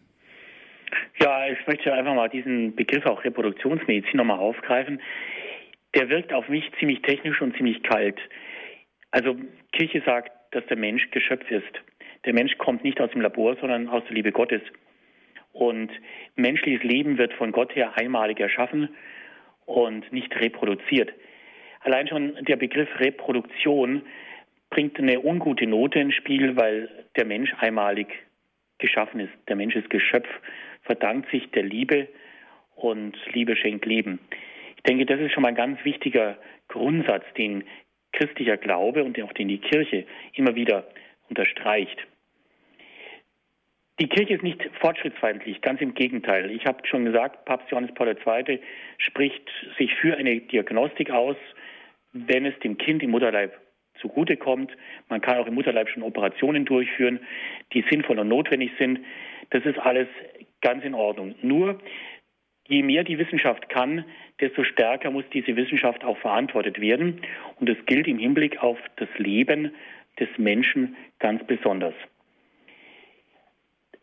Ja, 1.19 1.49
ich 1.49 1.67
möchte 1.67 1.93
einfach 1.93 2.15
mal 2.15 2.29
diesen 2.29 2.75
Begriff 2.75 3.07
auch 3.07 3.25
Reproduktionsmedizin 3.25 4.17
nochmal 4.17 4.39
aufgreifen 4.39 5.01
der 5.97 6.11
wirkt 6.11 6.33
auf 6.33 6.49
mich 6.49 6.71
ziemlich 6.79 7.01
technisch 7.03 7.41
und 7.41 7.57
ziemlich 7.57 7.83
kalt. 7.83 8.21
Also 9.11 9.35
Kirche 9.73 10.03
sagt, 10.05 10.31
dass 10.55 10.65
der 10.67 10.77
Mensch 10.77 11.11
Geschöpf 11.11 11.51
ist. 11.51 11.73
Der 12.27 12.35
Mensch 12.35 12.57
kommt 12.59 12.85
nicht 12.85 13.01
aus 13.01 13.11
dem 13.13 13.23
Labor, 13.23 13.57
sondern 13.57 13.89
aus 13.89 14.05
der 14.05 14.15
Liebe 14.15 14.31
Gottes. 14.31 14.61
Und 15.53 15.91
menschliches 16.35 16.83
Leben 16.83 17.17
wird 17.17 17.33
von 17.33 17.51
Gott 17.51 17.75
her 17.75 17.97
einmalig 17.97 18.39
erschaffen 18.41 18.91
und 19.65 20.13
nicht 20.13 20.35
reproduziert. 20.37 21.13
Allein 21.81 22.09
schon 22.09 22.35
der 22.45 22.57
Begriff 22.57 22.89
Reproduktion 23.01 24.03
bringt 24.69 24.99
eine 24.99 25.21
ungute 25.21 25.67
Note 25.67 25.99
ins 25.99 26.15
Spiel, 26.15 26.57
weil 26.57 26.91
der 27.17 27.25
Mensch 27.25 27.55
einmalig 27.59 28.09
geschaffen 28.79 29.21
ist. 29.21 29.33
Der 29.49 29.57
Mensch 29.57 29.77
ist 29.77 29.89
Geschöpf, 29.89 30.29
verdankt 30.87 31.31
sich 31.31 31.51
der 31.51 31.63
Liebe 31.63 32.09
und 32.75 33.17
Liebe 33.33 33.57
schenkt 33.57 33.85
Leben 33.87 34.19
denke, 34.87 35.07
das 35.07 35.21
ist 35.21 35.33
schon 35.33 35.43
mal 35.43 35.51
ein 35.51 35.55
ganz 35.55 35.85
wichtiger 35.85 36.39
Grundsatz, 36.69 37.25
den 37.37 37.65
christlicher 38.13 38.57
Glaube 38.57 39.05
und 39.05 39.21
auch 39.23 39.33
den 39.33 39.49
die 39.49 39.59
Kirche 39.59 40.05
immer 40.35 40.55
wieder 40.55 40.87
unterstreicht. 41.29 42.07
Die 43.99 44.09
Kirche 44.09 44.35
ist 44.35 44.43
nicht 44.43 44.63
fortschrittsfeindlich, 44.81 45.63
ganz 45.63 45.81
im 45.81 45.95
Gegenteil. 45.95 46.51
Ich 46.51 46.67
habe 46.67 46.87
schon 46.87 47.07
gesagt, 47.07 47.47
Papst 47.47 47.71
Johannes 47.71 47.95
Paul 47.95 48.09
II. 48.09 48.61
spricht 48.99 49.49
sich 49.79 49.95
für 49.95 50.17
eine 50.17 50.41
Diagnostik 50.41 51.11
aus, 51.11 51.37
wenn 52.13 52.45
es 52.45 52.59
dem 52.61 52.77
Kind 52.77 53.03
im 53.03 53.11
Mutterleib 53.11 53.59
zugutekommt. 54.01 54.71
Man 55.09 55.23
kann 55.23 55.39
auch 55.39 55.47
im 55.47 55.55
Mutterleib 55.55 55.89
schon 55.89 56.03
Operationen 56.03 56.67
durchführen, 56.67 57.21
die 57.73 57.85
sinnvoll 57.91 58.19
und 58.19 58.29
notwendig 58.29 58.71
sind. 58.79 59.01
Das 59.51 59.65
ist 59.65 59.79
alles 59.79 60.09
ganz 60.61 60.85
in 60.85 60.95
Ordnung. 60.95 61.35
Nur 61.43 61.79
je 62.69 62.83
mehr 62.83 63.05
die 63.05 63.19
Wissenschaft 63.19 63.69
kann, 63.69 64.05
desto 64.41 64.65
stärker 64.65 65.11
muss 65.11 65.25
diese 65.33 65.57
Wissenschaft 65.57 66.05
auch 66.05 66.19
verantwortet 66.19 66.81
werden. 66.81 67.21
Und 67.61 67.69
das 67.69 67.77
gilt 67.87 68.07
im 68.09 68.19
Hinblick 68.19 68.63
auf 68.63 68.79
das 68.97 69.09
Leben 69.19 69.73
des 70.19 70.29
Menschen 70.39 70.97
ganz 71.19 71.45
besonders. 71.47 71.95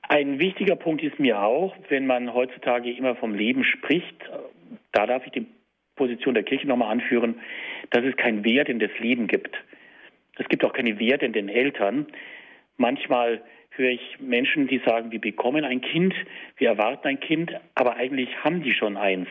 Ein 0.02 0.40
wichtiger 0.40 0.76
Punkt 0.76 1.02
ist 1.02 1.20
mir 1.20 1.42
auch, 1.42 1.76
wenn 1.90 2.06
man 2.06 2.34
heutzutage 2.34 2.92
immer 2.92 3.16
vom 3.16 3.34
Leben 3.34 3.64
spricht, 3.64 4.16
da 4.92 5.08
darf 5.08 5.26
ich 5.26 5.32
die 5.32 5.48
Position 5.96 6.34
der 6.34 6.44
Kirche 6.44 6.68
nochmal 6.68 6.92
anführen, 6.92 7.40
dass 7.92 8.04
es 8.04 8.16
kein 8.18 8.44
Wert 8.44 8.70
in 8.70 8.80
das 8.80 8.92
Leben 9.00 9.28
gibt. 9.28 9.56
Es 10.38 10.48
gibt 10.50 10.66
auch 10.66 10.74
keine 10.74 11.00
Werte 11.00 11.26
in 11.26 11.34
den 11.34 11.50
Eltern. 11.50 12.08
Manchmal 12.78 13.42
höre 13.76 13.90
ich 13.90 14.20
Menschen, 14.20 14.68
die 14.68 14.80
sagen, 14.86 15.12
wir 15.12 15.22
bekommen 15.22 15.66
ein 15.66 15.82
Kind, 15.82 16.14
wir 16.58 16.70
erwarten 16.70 17.08
ein 17.08 17.20
Kind, 17.20 17.52
aber 17.76 17.96
eigentlich 17.96 18.30
haben 18.44 18.64
die 18.64 18.74
schon 18.74 18.98
eins. 18.98 19.28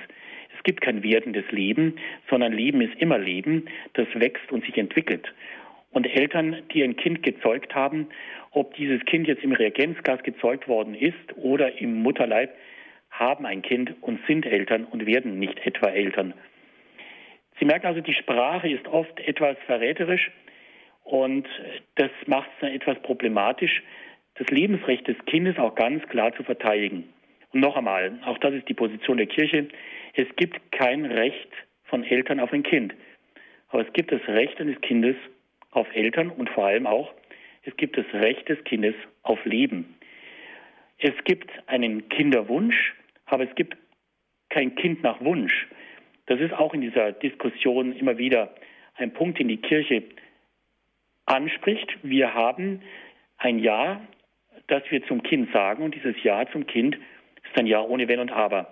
Es 0.56 0.62
gibt 0.64 0.80
kein 0.80 1.02
werdendes 1.02 1.50
Leben, 1.50 1.96
sondern 2.28 2.52
Leben 2.52 2.80
ist 2.80 2.94
immer 3.00 3.18
Leben, 3.18 3.66
das 3.94 4.06
wächst 4.14 4.50
und 4.50 4.64
sich 4.64 4.76
entwickelt. 4.76 5.32
Und 5.90 6.06
Eltern, 6.06 6.62
die 6.72 6.82
ein 6.82 6.96
Kind 6.96 7.22
gezeugt 7.22 7.74
haben, 7.74 8.08
ob 8.50 8.74
dieses 8.74 9.04
Kind 9.04 9.26
jetzt 9.26 9.44
im 9.44 9.52
Reagenzgas 9.52 10.22
gezeugt 10.22 10.68
worden 10.68 10.94
ist 10.94 11.36
oder 11.36 11.80
im 11.80 12.02
Mutterleib, 12.02 12.54
haben 13.10 13.44
ein 13.46 13.62
Kind 13.62 13.94
und 14.00 14.20
sind 14.26 14.46
Eltern 14.46 14.84
und 14.84 15.06
werden 15.06 15.38
nicht 15.38 15.66
etwa 15.66 15.88
Eltern. 15.88 16.34
Sie 17.58 17.64
merken 17.64 17.86
also, 17.86 18.00
die 18.00 18.14
Sprache 18.14 18.68
ist 18.68 18.88
oft 18.88 19.20
etwas 19.20 19.56
verräterisch 19.66 20.30
und 21.04 21.46
das 21.96 22.10
macht 22.26 22.48
es 22.54 22.60
dann 22.60 22.72
etwas 22.72 23.00
problematisch, 23.02 23.82
das 24.36 24.48
Lebensrecht 24.48 25.06
des 25.08 25.16
Kindes 25.26 25.58
auch 25.58 25.74
ganz 25.74 26.06
klar 26.08 26.34
zu 26.34 26.42
verteidigen. 26.42 27.12
Und 27.52 27.60
noch 27.60 27.76
einmal, 27.76 28.18
auch 28.24 28.38
das 28.38 28.54
ist 28.54 28.68
die 28.68 28.74
Position 28.74 29.18
der 29.18 29.26
Kirche, 29.26 29.68
es 30.14 30.26
gibt 30.36 30.72
kein 30.72 31.04
Recht 31.04 31.48
von 31.84 32.04
Eltern 32.04 32.40
auf 32.40 32.52
ein 32.52 32.62
Kind. 32.62 32.94
Aber 33.68 33.86
es 33.86 33.92
gibt 33.92 34.12
das 34.12 34.26
Recht 34.28 34.60
eines 34.60 34.80
Kindes 34.80 35.16
auf 35.70 35.86
Eltern 35.94 36.30
und 36.30 36.48
vor 36.50 36.66
allem 36.66 36.86
auch, 36.86 37.12
es 37.62 37.76
gibt 37.76 37.96
das 37.96 38.06
Recht 38.12 38.48
des 38.48 38.62
Kindes 38.64 38.94
auf 39.22 39.44
Leben. 39.44 39.96
Es 40.98 41.12
gibt 41.24 41.50
einen 41.66 42.08
Kinderwunsch, 42.08 42.94
aber 43.26 43.44
es 43.44 43.54
gibt 43.54 43.76
kein 44.48 44.74
Kind 44.74 45.02
nach 45.02 45.20
Wunsch. 45.20 45.66
Das 46.26 46.40
ist 46.40 46.52
auch 46.52 46.74
in 46.74 46.80
dieser 46.80 47.12
Diskussion 47.12 47.92
immer 47.96 48.18
wieder 48.18 48.54
ein 48.94 49.12
Punkt, 49.12 49.38
den 49.38 49.48
die 49.48 49.56
Kirche 49.56 50.02
anspricht. 51.26 51.98
Wir 52.02 52.34
haben 52.34 52.82
ein 53.38 53.58
Ja 53.58 54.00
das 54.66 54.82
wir 54.90 55.04
zum 55.06 55.22
Kind 55.22 55.52
sagen. 55.52 55.82
Und 55.82 55.94
dieses 55.94 56.14
Ja 56.22 56.46
zum 56.50 56.66
Kind 56.66 56.96
ist 56.96 57.58
ein 57.58 57.66
Ja 57.66 57.82
ohne 57.82 58.08
Wenn 58.08 58.20
und 58.20 58.32
Aber. 58.32 58.70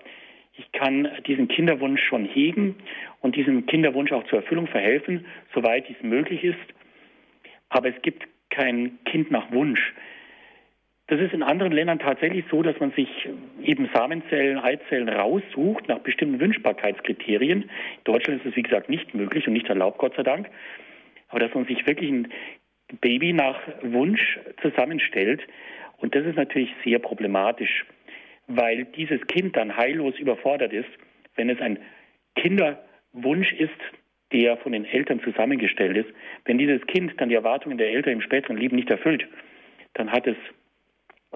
Ich 0.55 0.73
kann 0.73 1.09
diesen 1.27 1.49
Kinderwunsch 1.49 2.03
schon 2.03 2.25
hegen 2.25 2.77
und 3.21 3.37
diesem 3.37 3.67
Kinderwunsch 3.67 4.13
auch 4.13 4.25
zur 4.25 4.41
Erfüllung 4.41 4.67
verhelfen, 4.67 5.25
soweit 5.55 5.89
dies 5.89 6.03
möglich 6.03 6.45
ist. 6.45 6.59
Aber 7.69 7.89
es 7.89 8.03
gibt 8.03 8.27
kein 8.51 8.99
Kind 9.05 9.31
nach 9.31 9.51
Wunsch. 9.53 9.95
Das 11.07 11.21
ist 11.21 11.33
in 11.33 11.43
anderen 11.43 11.73
Ländern 11.73 11.99
tatsächlich 11.99 12.45
so, 12.51 12.63
dass 12.63 12.79
man 12.79 12.93
sich 12.93 13.09
eben 13.63 13.89
Samenzellen, 13.93 14.59
Eizellen 14.59 15.09
raussucht 15.09 15.89
nach 15.89 15.99
bestimmten 15.99 16.39
Wünschbarkeitskriterien. 16.39 17.63
In 17.63 17.69
Deutschland 18.05 18.41
ist 18.41 18.51
es, 18.51 18.57
wie 18.57 18.63
gesagt, 18.63 18.89
nicht 18.89 19.13
möglich 19.15 19.47
und 19.49 19.55
nicht 19.55 19.69
erlaubt, 19.69 19.99
Gott 19.99 20.15
sei 20.15 20.23
Dank. 20.23 20.49
Aber 21.29 21.41
dass 21.41 21.53
man 21.55 21.65
sich 21.65 21.85
wirklich 21.87 22.11
ein 22.11 22.29
Baby 23.01 23.33
nach 23.33 23.61
Wunsch 23.83 24.39
zusammenstellt, 24.63 25.43
und 26.01 26.15
das 26.15 26.27
ist 26.27 26.37
natürlich 26.37 26.71
sehr 26.85 26.99
problematisch, 26.99 27.85
weil 28.47 28.85
dieses 28.85 29.25
Kind 29.27 29.57
dann 29.57 29.77
heillos 29.77 30.19
überfordert 30.19 30.73
ist, 30.73 30.89
wenn 31.37 31.51
es 31.51 31.61
ein 31.61 31.79
Kinderwunsch 32.37 33.53
ist, 33.53 33.71
der 34.33 34.57
von 34.59 34.73
den 34.73 34.85
Eltern 34.85 35.21
zusammengestellt 35.21 35.97
ist. 35.97 36.09
Wenn 36.45 36.59
dieses 36.59 36.85
Kind 36.87 37.21
dann 37.21 37.29
die 37.29 37.35
Erwartungen 37.35 37.79
der 37.79 37.91
Eltern 37.91 38.15
im 38.15 38.23
späteren 38.23 38.57
Leben 38.57 38.77
nicht 38.77 38.91
erfüllt, 38.91 39.27
dann 39.95 40.11
hat 40.11 40.27
es 40.27 40.37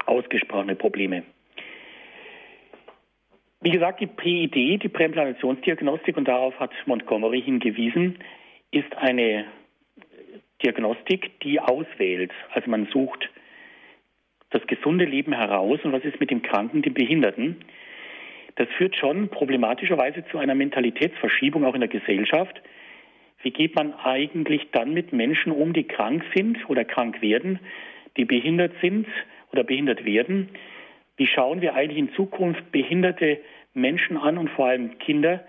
ausgesprochene 0.06 0.76
Probleme. 0.76 1.24
Wie 3.60 3.70
gesagt, 3.70 4.00
die 4.00 4.06
PID, 4.06 4.82
die 4.82 4.88
Präimplantationsdiagnostik, 4.88 6.16
und 6.16 6.28
darauf 6.28 6.58
hat 6.60 6.70
Montgomery 6.86 7.40
hingewiesen, 7.40 8.18
ist 8.70 8.94
eine 8.96 9.46
Diagnostik, 10.62 11.40
die 11.40 11.60
auswählt. 11.60 12.32
Also 12.52 12.70
man 12.70 12.86
sucht 12.92 13.30
das 14.54 14.66
gesunde 14.68 15.04
Leben 15.04 15.32
heraus 15.32 15.80
und 15.82 15.92
was 15.92 16.04
ist 16.04 16.20
mit 16.20 16.30
dem 16.30 16.42
Kranken, 16.42 16.80
dem 16.80 16.94
Behinderten. 16.94 17.56
Das 18.54 18.68
führt 18.78 18.94
schon 18.94 19.28
problematischerweise 19.28 20.24
zu 20.30 20.38
einer 20.38 20.54
Mentalitätsverschiebung 20.54 21.64
auch 21.64 21.74
in 21.74 21.80
der 21.80 21.88
Gesellschaft. 21.88 22.62
Wie 23.42 23.50
geht 23.50 23.74
man 23.74 23.92
eigentlich 23.94 24.70
dann 24.70 24.94
mit 24.94 25.12
Menschen 25.12 25.50
um, 25.50 25.72
die 25.72 25.82
krank 25.82 26.24
sind 26.36 26.70
oder 26.70 26.84
krank 26.84 27.20
werden, 27.20 27.58
die 28.16 28.24
behindert 28.24 28.72
sind 28.80 29.08
oder 29.52 29.64
behindert 29.64 30.04
werden? 30.04 30.50
Wie 31.16 31.26
schauen 31.26 31.60
wir 31.60 31.74
eigentlich 31.74 31.98
in 31.98 32.12
Zukunft 32.14 32.70
behinderte 32.70 33.40
Menschen 33.74 34.16
an 34.16 34.38
und 34.38 34.50
vor 34.50 34.68
allem 34.68 34.98
Kinder, 35.00 35.44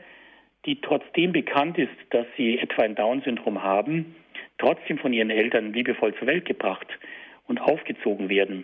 die 0.66 0.82
trotzdem 0.82 1.32
bekannt 1.32 1.78
ist, 1.78 1.93
dass 2.10 2.26
sie 2.38 2.58
etwa 2.58 2.82
ein 2.82 2.95
Down-Syndrom 2.95 3.62
haben, 3.62 4.16
trotzdem 4.58 4.97
von 4.97 5.14
ihren 5.14 5.30
Eltern 5.30 5.74
liebevoll 5.74 6.16
zur 6.16 6.26
Welt 6.26 6.45
gebracht 6.45 6.88
und 7.45 7.62
aufgezogen 7.62 8.30
werden. 8.30 8.64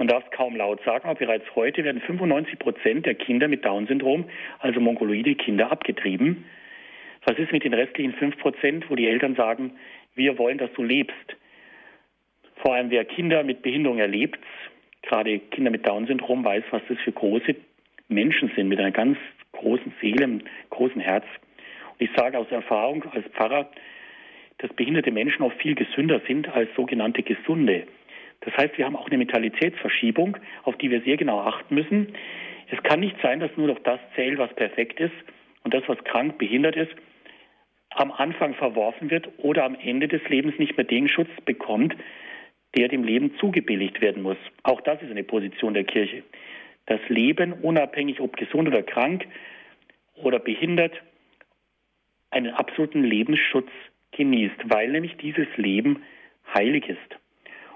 Man 0.00 0.08
darf 0.08 0.24
es 0.24 0.30
kaum 0.30 0.56
laut 0.56 0.82
sagen, 0.82 1.06
aber 1.06 1.18
bereits 1.18 1.44
heute 1.54 1.84
werden 1.84 2.00
95 2.00 2.58
Prozent 2.58 3.04
der 3.04 3.14
Kinder 3.14 3.48
mit 3.48 3.66
Down-Syndrom, 3.66 4.24
also 4.58 4.80
mongoloide 4.80 5.34
Kinder, 5.34 5.70
abgetrieben. 5.70 6.46
Was 7.26 7.36
ist 7.36 7.52
mit 7.52 7.64
den 7.64 7.74
restlichen 7.74 8.14
5 8.14 8.38
Prozent, 8.38 8.88
wo 8.88 8.94
die 8.96 9.06
Eltern 9.06 9.34
sagen, 9.34 9.72
wir 10.14 10.38
wollen, 10.38 10.56
dass 10.56 10.72
du 10.72 10.82
lebst? 10.82 11.36
Vor 12.62 12.74
allem 12.76 12.88
wer 12.88 13.04
Kinder 13.04 13.42
mit 13.42 13.60
Behinderung 13.60 13.98
erlebt, 13.98 14.38
gerade 15.02 15.38
Kinder 15.38 15.70
mit 15.70 15.86
Down-Syndrom, 15.86 16.46
weiß, 16.46 16.64
was 16.70 16.80
das 16.88 16.96
für 17.00 17.12
große 17.12 17.54
Menschen 18.08 18.50
sind, 18.56 18.68
mit 18.68 18.78
einer 18.78 18.92
ganz 18.92 19.18
großen 19.52 19.92
Seele, 20.00 20.24
einem 20.24 20.42
großen 20.70 21.02
Herz. 21.02 21.26
Und 21.98 22.08
ich 22.08 22.10
sage 22.16 22.38
aus 22.38 22.50
Erfahrung 22.50 23.04
als 23.12 23.26
Pfarrer, 23.34 23.70
dass 24.56 24.72
behinderte 24.72 25.10
Menschen 25.10 25.42
oft 25.42 25.60
viel 25.60 25.74
gesünder 25.74 26.22
sind 26.26 26.48
als 26.48 26.74
sogenannte 26.74 27.22
Gesunde. 27.22 27.86
Das 28.40 28.56
heißt, 28.56 28.78
wir 28.78 28.86
haben 28.86 28.96
auch 28.96 29.06
eine 29.06 29.18
Mentalitätsverschiebung, 29.18 30.36
auf 30.64 30.76
die 30.78 30.90
wir 30.90 31.02
sehr 31.02 31.16
genau 31.16 31.40
achten 31.40 31.74
müssen. 31.74 32.14
Es 32.70 32.82
kann 32.82 33.00
nicht 33.00 33.16
sein, 33.22 33.40
dass 33.40 33.54
nur 33.56 33.66
noch 33.66 33.80
das 33.80 34.00
zählt, 34.14 34.38
was 34.38 34.54
perfekt 34.54 35.00
ist 35.00 35.12
und 35.64 35.74
das, 35.74 35.82
was 35.86 36.02
krank, 36.04 36.38
behindert 36.38 36.76
ist, 36.76 36.92
am 37.90 38.12
Anfang 38.12 38.54
verworfen 38.54 39.10
wird 39.10 39.28
oder 39.38 39.64
am 39.64 39.74
Ende 39.74 40.08
des 40.08 40.22
Lebens 40.28 40.58
nicht 40.58 40.76
mehr 40.76 40.86
den 40.86 41.08
Schutz 41.08 41.30
bekommt, 41.44 41.94
der 42.76 42.88
dem 42.88 43.02
Leben 43.02 43.34
zugebilligt 43.38 44.00
werden 44.00 44.22
muss. 44.22 44.36
Auch 44.62 44.80
das 44.80 45.02
ist 45.02 45.10
eine 45.10 45.24
Position 45.24 45.74
der 45.74 45.84
Kirche. 45.84 46.22
Das 46.86 47.00
Leben, 47.08 47.52
unabhängig 47.52 48.20
ob 48.20 48.36
gesund 48.36 48.68
oder 48.68 48.82
krank 48.82 49.26
oder 50.14 50.38
behindert, 50.38 51.02
einen 52.30 52.54
absoluten 52.54 53.02
Lebensschutz 53.02 53.70
genießt, 54.12 54.56
weil 54.66 54.90
nämlich 54.90 55.16
dieses 55.16 55.48
Leben 55.56 56.02
heilig 56.54 56.88
ist. 56.88 57.20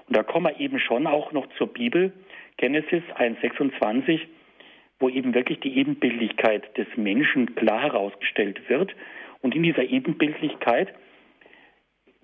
Und 0.07 0.17
da 0.17 0.23
kommen 0.23 0.47
wir 0.47 0.59
eben 0.59 0.79
schon 0.79 1.07
auch 1.07 1.31
noch 1.31 1.47
zur 1.57 1.67
Bibel, 1.67 2.13
Genesis 2.57 3.03
1,26, 3.17 4.21
wo 4.99 5.09
eben 5.09 5.33
wirklich 5.33 5.59
die 5.59 5.77
Ebenbildlichkeit 5.77 6.77
des 6.77 6.87
Menschen 6.95 7.55
klar 7.55 7.81
herausgestellt 7.81 8.69
wird. 8.69 8.95
Und 9.41 9.55
in 9.55 9.63
dieser 9.63 9.83
Ebenbildlichkeit 9.83 10.93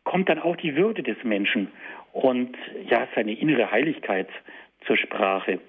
kommt 0.03 0.29
dann 0.29 0.39
auch 0.39 0.55
die 0.55 0.75
Würde 0.75 1.03
des 1.03 1.17
Menschen 1.23 1.71
und 2.13 2.55
ja, 2.89 3.07
seine 3.15 3.33
innere 3.33 3.71
Heiligkeit 3.71 4.29
zur 4.85 4.97
Sprache. 4.97 5.59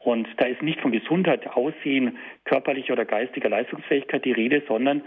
Und 0.00 0.28
da 0.38 0.46
ist 0.46 0.62
nicht 0.62 0.80
von 0.80 0.92
Gesundheit, 0.92 1.46
Aussehen, 1.46 2.18
körperlicher 2.44 2.94
oder 2.94 3.04
geistiger 3.04 3.48
Leistungsfähigkeit 3.48 4.24
die 4.24 4.32
Rede, 4.32 4.62
sondern 4.66 5.02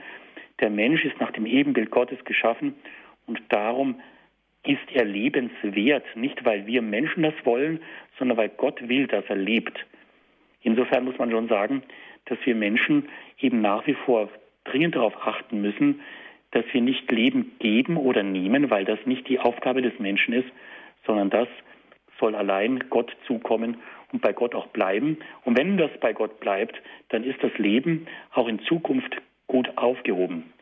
der 0.59 0.69
Mensch 0.69 1.03
ist 1.03 1.19
nach 1.19 1.31
dem 1.31 1.45
Ebenbild 1.45 1.89
Gottes 1.89 2.23
geschaffen 2.25 2.75
und 3.25 3.41
darum 3.49 3.99
ist 4.65 4.91
er 4.93 5.05
lebenswert, 5.05 6.05
nicht 6.15 6.45
weil 6.45 6.65
wir 6.65 6.81
Menschen 6.81 7.23
das 7.23 7.33
wollen, 7.43 7.81
sondern 8.17 8.37
weil 8.37 8.49
Gott 8.49 8.87
will, 8.87 9.07
dass 9.07 9.25
er 9.27 9.35
lebt. 9.35 9.77
Insofern 10.61 11.03
muss 11.03 11.17
man 11.17 11.31
schon 11.31 11.49
sagen, 11.49 11.83
dass 12.25 12.37
wir 12.45 12.55
Menschen 12.55 13.09
eben 13.39 13.61
nach 13.61 13.85
wie 13.85 13.95
vor 14.05 14.29
dringend 14.63 14.95
darauf 14.95 15.15
achten 15.27 15.61
müssen, 15.61 16.01
dass 16.51 16.63
wir 16.71 16.81
nicht 16.81 17.11
Leben 17.11 17.51
geben 17.59 17.97
oder 17.97 18.23
nehmen, 18.23 18.69
weil 18.69 18.85
das 18.85 18.99
nicht 19.05 19.27
die 19.27 19.39
Aufgabe 19.39 19.81
des 19.81 19.97
Menschen 19.99 20.33
ist, 20.33 20.47
sondern 21.05 21.29
das 21.29 21.47
soll 22.19 22.35
allein 22.35 22.89
Gott 22.89 23.11
zukommen 23.27 23.77
und 24.13 24.21
bei 24.21 24.31
Gott 24.31 24.55
auch 24.55 24.67
bleiben. 24.67 25.17
Und 25.43 25.57
wenn 25.57 25.77
das 25.77 25.91
bei 25.99 26.13
Gott 26.13 26.39
bleibt, 26.39 26.81
dann 27.09 27.23
ist 27.23 27.43
das 27.43 27.51
Leben 27.57 28.07
auch 28.33 28.47
in 28.47 28.59
Zukunft 28.59 29.17
gut 29.47 29.77
aufgehoben. 29.77 30.52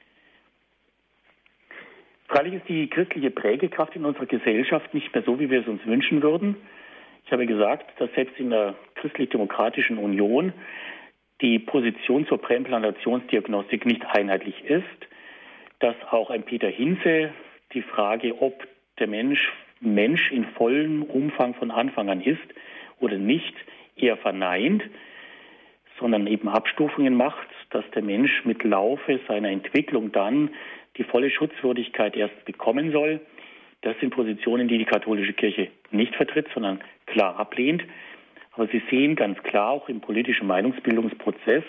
Freilich 2.31 2.53
ist 2.53 2.69
die 2.69 2.87
christliche 2.87 3.29
Prägekraft 3.29 3.93
in 3.93 4.05
unserer 4.05 4.25
Gesellschaft 4.25 4.93
nicht 4.93 5.13
mehr 5.13 5.21
so, 5.23 5.37
wie 5.41 5.49
wir 5.49 5.59
es 5.59 5.67
uns 5.67 5.85
wünschen 5.85 6.23
würden. 6.23 6.55
Ich 7.25 7.31
habe 7.33 7.45
gesagt, 7.45 7.99
dass 7.99 8.09
selbst 8.13 8.39
in 8.39 8.51
der 8.51 8.75
christlich-demokratischen 8.95 9.97
Union 9.97 10.53
die 11.41 11.59
Position 11.59 12.25
zur 12.27 12.37
Präimplantationsdiagnostik 12.37 13.85
nicht 13.85 14.05
einheitlich 14.05 14.63
ist, 14.63 14.85
dass 15.79 15.95
auch 16.09 16.29
ein 16.29 16.43
Peter 16.43 16.69
Hinze 16.69 17.33
die 17.73 17.81
Frage, 17.81 18.41
ob 18.41 18.65
der 18.97 19.07
Mensch 19.07 19.51
Mensch 19.81 20.31
in 20.31 20.45
vollem 20.55 21.03
Umfang 21.03 21.53
von 21.55 21.69
Anfang 21.69 22.09
an 22.09 22.21
ist 22.21 22.39
oder 23.01 23.17
nicht, 23.17 23.55
eher 23.97 24.15
verneint, 24.15 24.83
sondern 25.99 26.27
eben 26.27 26.47
Abstufungen 26.47 27.15
macht, 27.15 27.47
dass 27.71 27.83
der 27.93 28.03
Mensch 28.03 28.45
mit 28.45 28.63
Laufe 28.63 29.19
seiner 29.27 29.49
Entwicklung 29.49 30.13
dann 30.13 30.51
die 30.97 31.03
volle 31.03 31.29
Schutzwürdigkeit 31.29 32.15
erst 32.15 32.45
bekommen 32.45 32.91
soll. 32.91 33.19
Das 33.81 33.99
sind 33.99 34.11
Positionen, 34.11 34.67
die 34.67 34.77
die 34.77 34.85
katholische 34.85 35.33
Kirche 35.33 35.69
nicht 35.89 36.15
vertritt, 36.15 36.47
sondern 36.53 36.81
klar 37.07 37.37
ablehnt. 37.37 37.83
Aber 38.53 38.67
Sie 38.67 38.81
sehen 38.89 39.15
ganz 39.15 39.41
klar, 39.43 39.69
auch 39.69 39.89
im 39.89 40.01
politischen 40.01 40.47
Meinungsbildungsprozess 40.47 41.63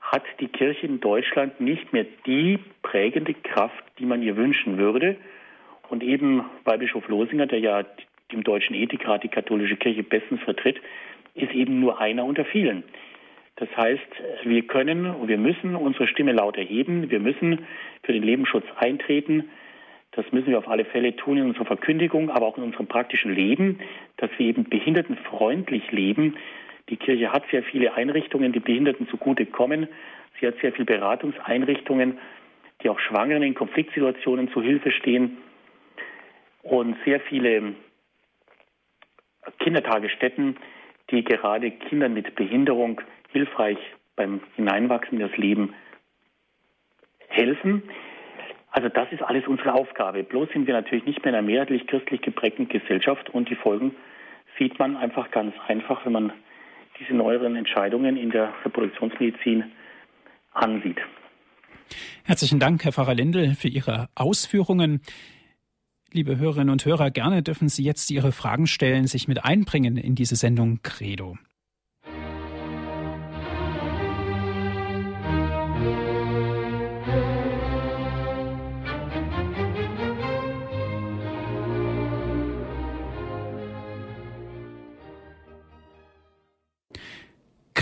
hat 0.00 0.24
die 0.38 0.48
Kirche 0.48 0.86
in 0.86 1.00
Deutschland 1.00 1.60
nicht 1.60 1.92
mehr 1.92 2.04
die 2.26 2.58
prägende 2.82 3.32
Kraft, 3.34 3.82
die 3.98 4.04
man 4.04 4.22
ihr 4.22 4.36
wünschen 4.36 4.76
würde. 4.76 5.16
Und 5.88 6.02
eben 6.02 6.44
Weihbischof 6.64 7.08
Losinger, 7.08 7.46
der 7.46 7.60
ja 7.60 7.84
im 8.30 8.44
Deutschen 8.44 8.74
Ethikrat 8.74 9.22
die 9.22 9.28
katholische 9.28 9.76
Kirche 9.76 10.02
bestens 10.02 10.42
vertritt, 10.42 10.80
ist 11.34 11.52
eben 11.52 11.80
nur 11.80 12.00
einer 12.00 12.24
unter 12.24 12.44
vielen. 12.44 12.84
Das 13.56 13.68
heißt, 13.76 14.02
wir 14.44 14.66
können 14.66 15.06
und 15.06 15.28
wir 15.28 15.38
müssen 15.38 15.76
unsere 15.76 16.08
Stimme 16.08 16.32
laut 16.32 16.56
erheben. 16.56 17.10
Wir 17.10 17.20
müssen 17.20 17.66
für 18.02 18.12
den 18.12 18.22
Lebensschutz 18.22 18.64
eintreten. 18.76 19.48
Das 20.12 20.30
müssen 20.32 20.48
wir 20.48 20.58
auf 20.58 20.68
alle 20.68 20.84
Fälle 20.84 21.14
tun 21.16 21.38
in 21.38 21.46
unserer 21.46 21.66
Verkündigung, 21.66 22.30
aber 22.30 22.46
auch 22.46 22.56
in 22.56 22.64
unserem 22.64 22.86
praktischen 22.86 23.34
Leben, 23.34 23.80
dass 24.16 24.30
wir 24.38 24.46
eben 24.46 24.64
behindertenfreundlich 24.64 25.90
leben. 25.92 26.36
Die 26.88 26.96
Kirche 26.96 27.32
hat 27.32 27.44
sehr 27.50 27.62
viele 27.62 27.94
Einrichtungen, 27.94 28.52
die 28.52 28.60
Behinderten 28.60 29.08
zugutekommen. 29.08 29.88
Sie 30.40 30.46
hat 30.46 30.56
sehr 30.60 30.72
viele 30.72 30.86
Beratungseinrichtungen, 30.86 32.18
die 32.82 32.88
auch 32.88 32.98
Schwangeren 32.98 33.42
in 33.42 33.54
Konfliktsituationen 33.54 34.50
zu 34.52 34.62
Hilfe 34.62 34.90
stehen 34.90 35.38
und 36.62 36.96
sehr 37.04 37.20
viele 37.20 37.74
Kindertagesstätten, 39.60 40.56
die 41.10 41.22
gerade 41.22 41.70
Kindern 41.70 42.14
mit 42.14 42.34
Behinderung 42.34 43.00
hilfreich 43.34 43.78
beim 44.16 44.40
Hineinwachsen 44.54 45.20
in 45.20 45.28
das 45.28 45.36
Leben 45.36 45.74
helfen. 47.28 47.82
Also 48.70 48.88
das 48.88 49.10
ist 49.12 49.22
alles 49.22 49.46
unsere 49.46 49.74
Aufgabe. 49.74 50.22
Bloß 50.22 50.48
sind 50.52 50.66
wir 50.66 50.74
natürlich 50.74 51.04
nicht 51.04 51.24
mehr 51.24 51.32
in 51.32 51.38
einer 51.38 51.46
mehrheitlich 51.46 51.86
christlich 51.86 52.22
geprägten 52.22 52.68
Gesellschaft 52.68 53.28
und 53.30 53.50
die 53.50 53.56
Folgen 53.56 53.94
sieht 54.58 54.78
man 54.78 54.96
einfach 54.96 55.32
ganz 55.32 55.52
einfach, 55.66 56.04
wenn 56.06 56.12
man 56.12 56.32
diese 57.00 57.12
neueren 57.12 57.56
Entscheidungen 57.56 58.16
in 58.16 58.30
der 58.30 58.54
Reproduktionsmedizin 58.64 59.64
ansieht. 60.52 61.00
Herzlichen 62.22 62.60
Dank, 62.60 62.84
Herr 62.84 62.92
Pfarrer 62.92 63.14
Lindel, 63.14 63.54
für 63.54 63.68
Ihre 63.68 64.08
Ausführungen. 64.14 65.02
Liebe 66.12 66.38
Hörerinnen 66.38 66.70
und 66.70 66.84
Hörer, 66.84 67.10
gerne 67.10 67.42
dürfen 67.42 67.68
Sie 67.68 67.82
jetzt 67.82 68.12
Ihre 68.12 68.30
Fragen 68.30 68.68
stellen, 68.68 69.08
sich 69.08 69.26
mit 69.26 69.44
einbringen 69.44 69.96
in 69.96 70.14
diese 70.14 70.36
Sendung 70.36 70.78
Credo. 70.82 71.36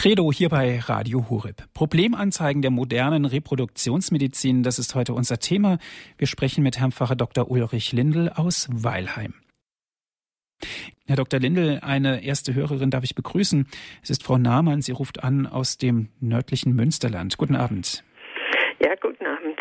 Credo 0.02 0.32
hier 0.32 0.48
bei 0.48 0.80
Radio 0.80 1.30
Hureb. 1.30 1.62
Problemanzeigen 1.74 2.60
der 2.60 2.72
modernen 2.72 3.24
Reproduktionsmedizin, 3.24 4.64
das 4.64 4.80
ist 4.80 4.96
heute 4.96 5.14
unser 5.14 5.38
Thema. 5.38 5.78
Wir 6.18 6.26
sprechen 6.26 6.64
mit 6.64 6.80
Herrn 6.80 6.90
Pfarrer 6.90 7.14
Dr. 7.14 7.48
Ulrich 7.48 7.92
Lindel 7.92 8.28
aus 8.28 8.68
Weilheim. 8.72 9.34
Herr 11.06 11.14
Dr. 11.14 11.38
Lindel, 11.38 11.78
eine 11.82 12.24
erste 12.24 12.52
Hörerin 12.52 12.90
darf 12.90 13.04
ich 13.04 13.14
begrüßen. 13.14 13.68
Es 14.02 14.10
ist 14.10 14.24
Frau 14.24 14.38
Nahmann. 14.38 14.82
Sie 14.82 14.90
ruft 14.90 15.22
an 15.22 15.46
aus 15.46 15.78
dem 15.78 16.08
nördlichen 16.20 16.74
Münsterland. 16.74 17.38
Guten 17.38 17.54
Abend. 17.54 18.02
Ja, 18.80 18.96
guten 19.00 19.24
Abend. 19.24 19.60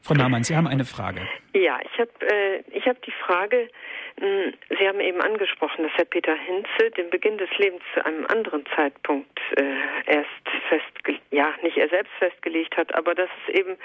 Frau 0.00 0.14
Nahmann, 0.14 0.44
Sie 0.44 0.56
haben 0.56 0.66
eine 0.66 0.86
Frage. 0.86 1.20
Ja, 1.52 1.78
ich 1.82 1.98
habe 1.98 2.10
äh, 2.20 2.62
ich 2.72 2.86
hab 2.86 3.02
die 3.02 3.12
Frage, 3.26 3.68
Sie 4.16 4.88
haben 4.88 5.00
eben 5.00 5.20
angesprochen, 5.20 5.82
dass 5.82 5.92
Herr 5.96 6.04
Peter 6.04 6.34
Hinze 6.36 6.90
den 6.96 7.10
Beginn 7.10 7.36
des 7.36 7.50
Lebens 7.58 7.82
zu 7.94 8.06
einem 8.06 8.24
anderen 8.26 8.64
Zeitpunkt 8.76 9.40
äh, 9.56 9.64
erst 10.06 10.28
festgelegt, 10.68 11.22
ja, 11.30 11.52
nicht 11.62 11.76
er 11.76 11.88
selbst 11.88 12.12
festgelegt 12.20 12.76
hat, 12.76 12.94
aber 12.94 13.16
dass 13.16 13.28
es 13.42 13.54
eben 13.54 13.76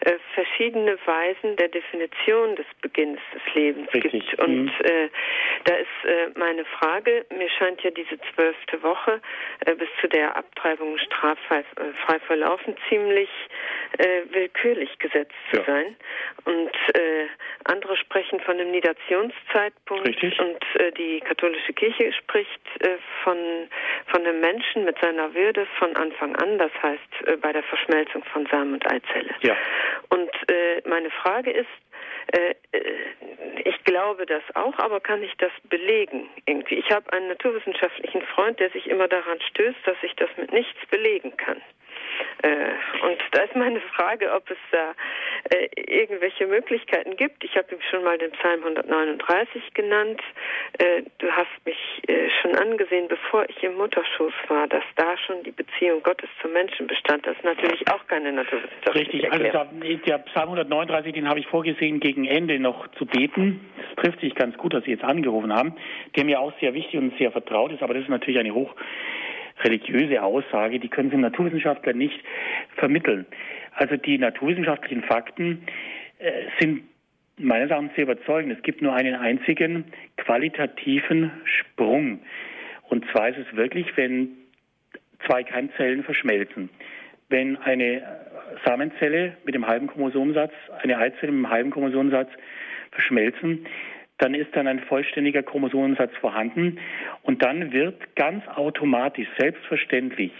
äh, 0.00 0.14
verschiedene 0.34 0.98
Weisen 1.06 1.54
der 1.56 1.68
Definition 1.68 2.56
des 2.56 2.66
Beginns 2.82 3.20
des 3.32 3.54
Lebens 3.54 3.94
Richtig. 3.94 4.28
gibt. 4.28 4.42
Und 4.42 4.64
mhm. 4.64 4.72
äh, 4.82 5.08
da 5.64 5.74
ist 5.76 6.04
äh, 6.04 6.30
meine 6.34 6.64
Frage, 6.64 7.24
mir 7.36 7.48
scheint 7.50 7.80
ja 7.82 7.90
diese 7.90 8.18
zwölfte 8.34 8.82
Woche 8.82 9.20
äh, 9.66 9.74
bis 9.76 9.88
zu 10.00 10.08
der 10.08 10.36
Abtreibung 10.36 10.98
straffrei 10.98 11.60
äh, 11.60 11.92
frei 12.04 12.18
verlaufen 12.20 12.76
ziemlich 12.88 13.30
willkürlich 14.30 14.98
gesetzt 14.98 15.34
zu 15.50 15.58
ja. 15.58 15.64
sein. 15.64 15.96
Und 16.44 16.70
andere 17.64 17.96
sprechen 17.96 18.40
von 18.40 18.58
einem 18.58 18.70
Nidationszeitpunkt 18.72 19.75
Richtig. 19.88 20.38
und 20.40 20.80
äh, 20.80 20.90
die 20.92 21.20
katholische 21.20 21.72
Kirche 21.72 22.12
spricht 22.12 22.60
äh, 22.80 22.96
von, 23.22 23.36
von 24.08 24.26
einem 24.26 24.40
Menschen 24.40 24.84
mit 24.84 24.98
seiner 25.00 25.32
Würde 25.32 25.66
von 25.78 25.94
Anfang 25.94 26.34
an, 26.36 26.58
das 26.58 26.72
heißt 26.82 27.26
äh, 27.26 27.36
bei 27.36 27.52
der 27.52 27.62
Verschmelzung 27.62 28.24
von 28.24 28.46
Samen 28.46 28.74
und 28.74 28.86
Eizelle. 28.86 29.34
Ja. 29.42 29.56
Und 30.08 30.30
äh, 30.50 30.82
meine 30.88 31.10
Frage 31.10 31.52
ist, 31.52 31.68
äh, 32.32 32.54
ich 33.64 33.84
glaube 33.84 34.26
das 34.26 34.42
auch, 34.54 34.78
aber 34.78 35.00
kann 35.00 35.22
ich 35.22 35.32
das 35.38 35.52
belegen 35.64 36.28
irgendwie? 36.46 36.76
Ich 36.76 36.90
habe 36.90 37.12
einen 37.12 37.28
naturwissenschaftlichen 37.28 38.22
Freund, 38.22 38.58
der 38.58 38.70
sich 38.70 38.88
immer 38.88 39.08
daran 39.08 39.40
stößt, 39.40 39.78
dass 39.84 39.96
ich 40.02 40.14
das 40.16 40.28
mit 40.36 40.52
nichts 40.52 40.84
belegen 40.90 41.36
kann. 41.36 41.60
Äh, 42.42 43.06
und 43.06 43.18
da 43.32 43.42
ist 43.42 43.56
meine 43.56 43.80
Frage, 43.80 44.32
ob 44.32 44.50
es 44.50 44.58
da 44.70 44.94
äh, 45.50 45.68
irgendwelche 45.76 46.46
Möglichkeiten 46.46 47.16
gibt. 47.16 47.42
Ich 47.44 47.56
habe 47.56 47.74
ihm 47.74 47.80
schon 47.90 48.04
mal 48.04 48.18
den 48.18 48.30
Psalm 48.32 48.60
139 48.62 49.74
genannt. 49.74 50.20
Äh, 50.78 51.02
du 51.18 51.30
hast 51.30 51.48
mich 51.64 51.76
schon 52.40 52.54
angesehen, 52.56 53.08
bevor 53.08 53.48
ich 53.48 53.62
im 53.62 53.74
Mutterschoß 53.76 54.32
war, 54.48 54.66
dass 54.68 54.84
da 54.96 55.16
schon 55.18 55.42
die 55.42 55.50
Beziehung 55.50 56.02
Gottes 56.02 56.28
zum 56.40 56.52
Menschen 56.52 56.86
bestand. 56.86 57.26
Das 57.26 57.36
ist 57.36 57.44
natürlich 57.44 57.88
auch 57.90 58.06
keine 58.06 58.32
Naturwissenschaft. 58.32 58.94
Richtig, 58.94 59.30
also 59.32 59.44
da, 59.50 59.64
der 59.64 60.18
Psalm 60.18 60.50
139, 60.50 61.12
den 61.14 61.28
habe 61.28 61.40
ich 61.40 61.46
vorgesehen, 61.46 62.00
gegen 62.00 62.26
Ende 62.26 62.58
noch 62.58 62.88
zu 62.92 63.06
beten. 63.06 63.66
Es 63.90 64.02
trifft 64.02 64.20
sich 64.20 64.34
ganz 64.34 64.56
gut, 64.56 64.74
dass 64.74 64.84
Sie 64.84 64.90
jetzt 64.90 65.04
angerufen 65.04 65.52
haben, 65.52 65.74
der 66.14 66.24
mir 66.24 66.40
auch 66.40 66.52
sehr 66.60 66.74
wichtig 66.74 66.98
und 66.98 67.16
sehr 67.18 67.32
vertraut 67.32 67.72
ist, 67.72 67.82
aber 67.82 67.94
das 67.94 68.04
ist 68.04 68.08
natürlich 68.08 68.38
eine 68.38 68.54
hoch 68.54 68.74
religiöse 69.62 70.22
Aussage, 70.22 70.78
die 70.78 70.88
können 70.88 71.10
Sie 71.10 71.16
Naturwissenschaftler 71.16 71.92
nicht 71.92 72.20
vermitteln. 72.76 73.26
Also 73.74 73.96
die 73.96 74.18
naturwissenschaftlichen 74.18 75.02
Fakten 75.02 75.62
äh, 76.18 76.30
sind 76.58 76.82
meines 77.38 77.70
Erachtens 77.70 77.94
sehr 77.94 78.04
überzeugend. 78.04 78.56
Es 78.56 78.62
gibt 78.62 78.82
nur 78.82 78.94
einen 78.94 79.14
einzigen 79.14 79.84
qualitativen 80.16 81.30
Sprung. 81.44 82.20
Und 82.88 83.04
zwar 83.10 83.28
ist 83.28 83.38
es 83.38 83.56
wirklich, 83.56 83.96
wenn 83.96 84.28
zwei 85.26 85.42
Keimzellen 85.42 86.02
verschmelzen. 86.04 86.70
Wenn 87.28 87.56
eine 87.56 88.02
Samenzelle 88.64 89.36
mit 89.44 89.54
dem 89.54 89.66
halben 89.66 89.88
Chromosomsatz, 89.88 90.52
eine 90.82 90.98
Eizelle 90.98 91.32
mit 91.32 91.44
dem 91.44 91.50
halben 91.50 91.70
Chromosomsatz 91.70 92.30
verschmelzen, 92.92 93.66
dann 94.18 94.34
ist 94.34 94.54
dann 94.54 94.66
ein 94.66 94.80
vollständiger 94.80 95.42
Chromosomensatz 95.42 96.14
vorhanden 96.16 96.78
und 97.22 97.42
dann 97.42 97.72
wird 97.72 98.16
ganz 98.16 98.46
automatisch, 98.48 99.28
selbstverständlich, 99.38 100.32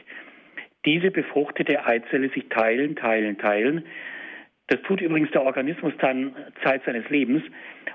diese 0.87 1.11
befruchtete 1.11 1.85
Eizelle 1.85 2.31
sich 2.31 2.49
teilen, 2.49 2.97
teilen, 2.97 3.37
teilen. 3.39 3.85
Das 4.69 4.81
tut 4.83 5.01
übrigens 5.01 5.31
der 5.33 5.43
Organismus 5.43 5.93
dann 5.99 6.35
Zeit 6.63 6.83
seines 6.85 7.09
Lebens. 7.11 7.43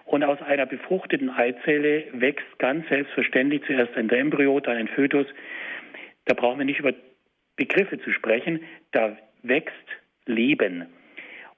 Und 0.05 0.23
aus 0.23 0.41
einer 0.41 0.65
befruchteten 0.65 1.29
Eizelle 1.29 2.05
wächst 2.13 2.59
ganz 2.59 2.87
selbstverständlich 2.89 3.63
zuerst 3.65 3.95
ein 3.95 4.09
Embryo, 4.09 4.59
dann 4.59 4.77
ein 4.77 4.87
Fötus. 4.89 5.25
Da 6.25 6.33
brauchen 6.33 6.59
wir 6.59 6.65
nicht 6.65 6.79
über 6.79 6.93
Begriffe 7.55 7.99
zu 7.99 8.11
sprechen. 8.11 8.61
Da 8.91 9.17
wächst 9.41 9.73
Leben. 10.25 10.87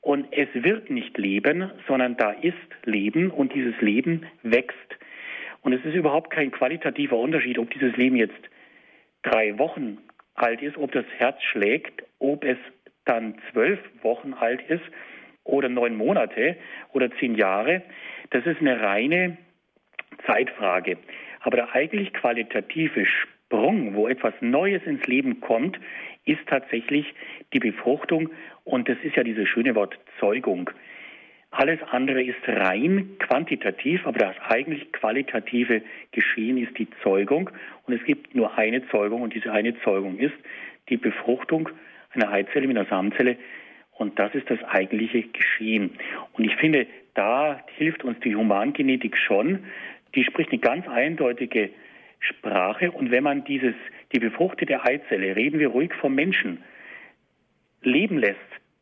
Und 0.04 0.28
es 0.32 0.50
wird 0.54 0.90
nicht 0.90 1.18
leben, 1.18 1.72
sondern 1.88 2.18
da 2.18 2.32
ist 2.32 2.58
Leben 2.84 3.32
und 3.32 3.54
dieses 3.54 3.80
Leben 3.80 4.26
wächst. 4.44 4.78
Und 5.62 5.72
es 5.72 5.84
ist 5.86 5.96
überhaupt 5.96 6.30
kein 6.30 6.52
qualitativer 6.52 7.18
Unterschied, 7.18 7.58
ob 7.58 7.72
dieses 7.72 7.96
Leben 7.96 8.18
jetzt 8.18 8.36
drei 9.24 9.58
Wochen 9.58 10.00
alt 10.36 10.62
ist, 10.62 10.78
ob 10.78 10.92
das 10.92 11.06
Herz 11.18 11.42
schlägt, 11.42 12.04
ob 12.20 12.44
es 12.44 12.58
dann 13.06 13.36
zwölf 13.52 13.80
Wochen 14.02 14.34
alt 14.34 14.62
ist 14.68 14.84
oder 15.46 15.70
neun 15.70 15.96
Monate 15.96 16.58
oder 16.92 17.10
zehn 17.20 17.36
Jahre. 17.36 17.82
Das 18.32 18.46
ist 18.46 18.60
eine 18.60 18.82
reine 18.82 19.38
Zeitfrage. 20.26 20.98
Aber 21.40 21.56
der 21.56 21.74
eigentlich 21.74 22.12
qualitative 22.12 23.06
Sprung, 23.06 23.96
wo 23.96 24.10
etwas 24.10 24.34
Neues 24.42 24.84
ins 24.84 25.06
Leben 25.08 25.40
kommt, 25.40 25.80
ist 26.26 26.46
tatsächlich 26.48 27.06
die 27.54 27.60
Befruchtung 27.60 28.30
und 28.64 28.88
das 28.90 28.98
ist 29.04 29.16
ja 29.16 29.24
dieses 29.24 29.48
schöne 29.48 29.76
Wort 29.76 29.98
Zeugung. 30.20 30.70
Alles 31.52 31.80
andere 31.92 32.24
ist 32.24 32.40
rein 32.48 33.12
quantitativ, 33.20 34.08
aber 34.08 34.18
das 34.18 34.36
eigentlich 34.50 34.92
qualitative 34.92 35.84
Geschehen 36.12 36.58
ist 36.58 36.78
die 36.80 36.88
Zeugung. 37.04 37.52
Und 37.86 37.94
es 37.94 38.04
gibt 38.06 38.34
nur 38.34 38.58
eine 38.58 38.88
Zeugung 38.88 39.22
und 39.22 39.36
diese 39.36 39.52
eine 39.52 39.80
Zeugung 39.82 40.18
ist 40.18 40.34
die 40.90 40.98
Befruchtung 40.98 41.70
einer 42.12 42.32
Eizelle 42.32 42.68
mit 42.68 42.78
einer 42.78 42.90
Samenzelle. 42.90 43.38
Und 43.92 44.18
das 44.18 44.34
ist 44.34 44.50
das 44.50 44.64
eigentliche 44.64 45.24
Geschehen. 45.24 45.92
Und 46.34 46.46
ich 46.46 46.56
finde, 46.56 46.88
da 47.14 47.64
hilft 47.78 48.04
uns 48.04 48.20
die 48.22 48.36
Humangenetik 48.36 49.16
schon. 49.16 49.66
Die 50.16 50.24
spricht 50.24 50.52
eine 50.52 50.60
ganz 50.60 50.88
eindeutige 50.88 51.70
Sprache. 52.20 52.92
Und 52.92 53.12
wenn 53.12 53.24
man 53.24 53.44
dieses, 53.44 53.76
die 54.12 54.20
befruchtete 54.20 54.84
Eizelle, 54.84 55.36
reden 55.36 55.60
wir 55.60 55.68
ruhig 55.68 55.94
vom 55.94 56.16
Menschen, 56.16 56.64
leben 57.86 58.18
lässt, 58.18 58.40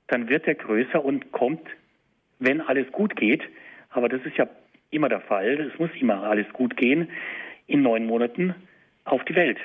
dann 0.07 0.29
wird 0.29 0.47
er 0.47 0.55
größer 0.55 1.03
und 1.03 1.31
kommt, 1.31 1.67
wenn 2.39 2.61
alles 2.61 2.91
gut 2.91 3.15
geht, 3.15 3.43
aber 3.89 4.09
das 4.09 4.21
ist 4.25 4.37
ja 4.37 4.47
immer 4.89 5.09
der 5.09 5.21
Fall, 5.21 5.59
es 5.59 5.79
muss 5.79 5.91
immer 5.99 6.23
alles 6.23 6.47
gut 6.53 6.75
gehen, 6.75 7.09
in 7.67 7.81
neun 7.81 8.05
Monaten 8.05 8.55
auf 9.05 9.23
die 9.25 9.35
Welt. 9.35 9.57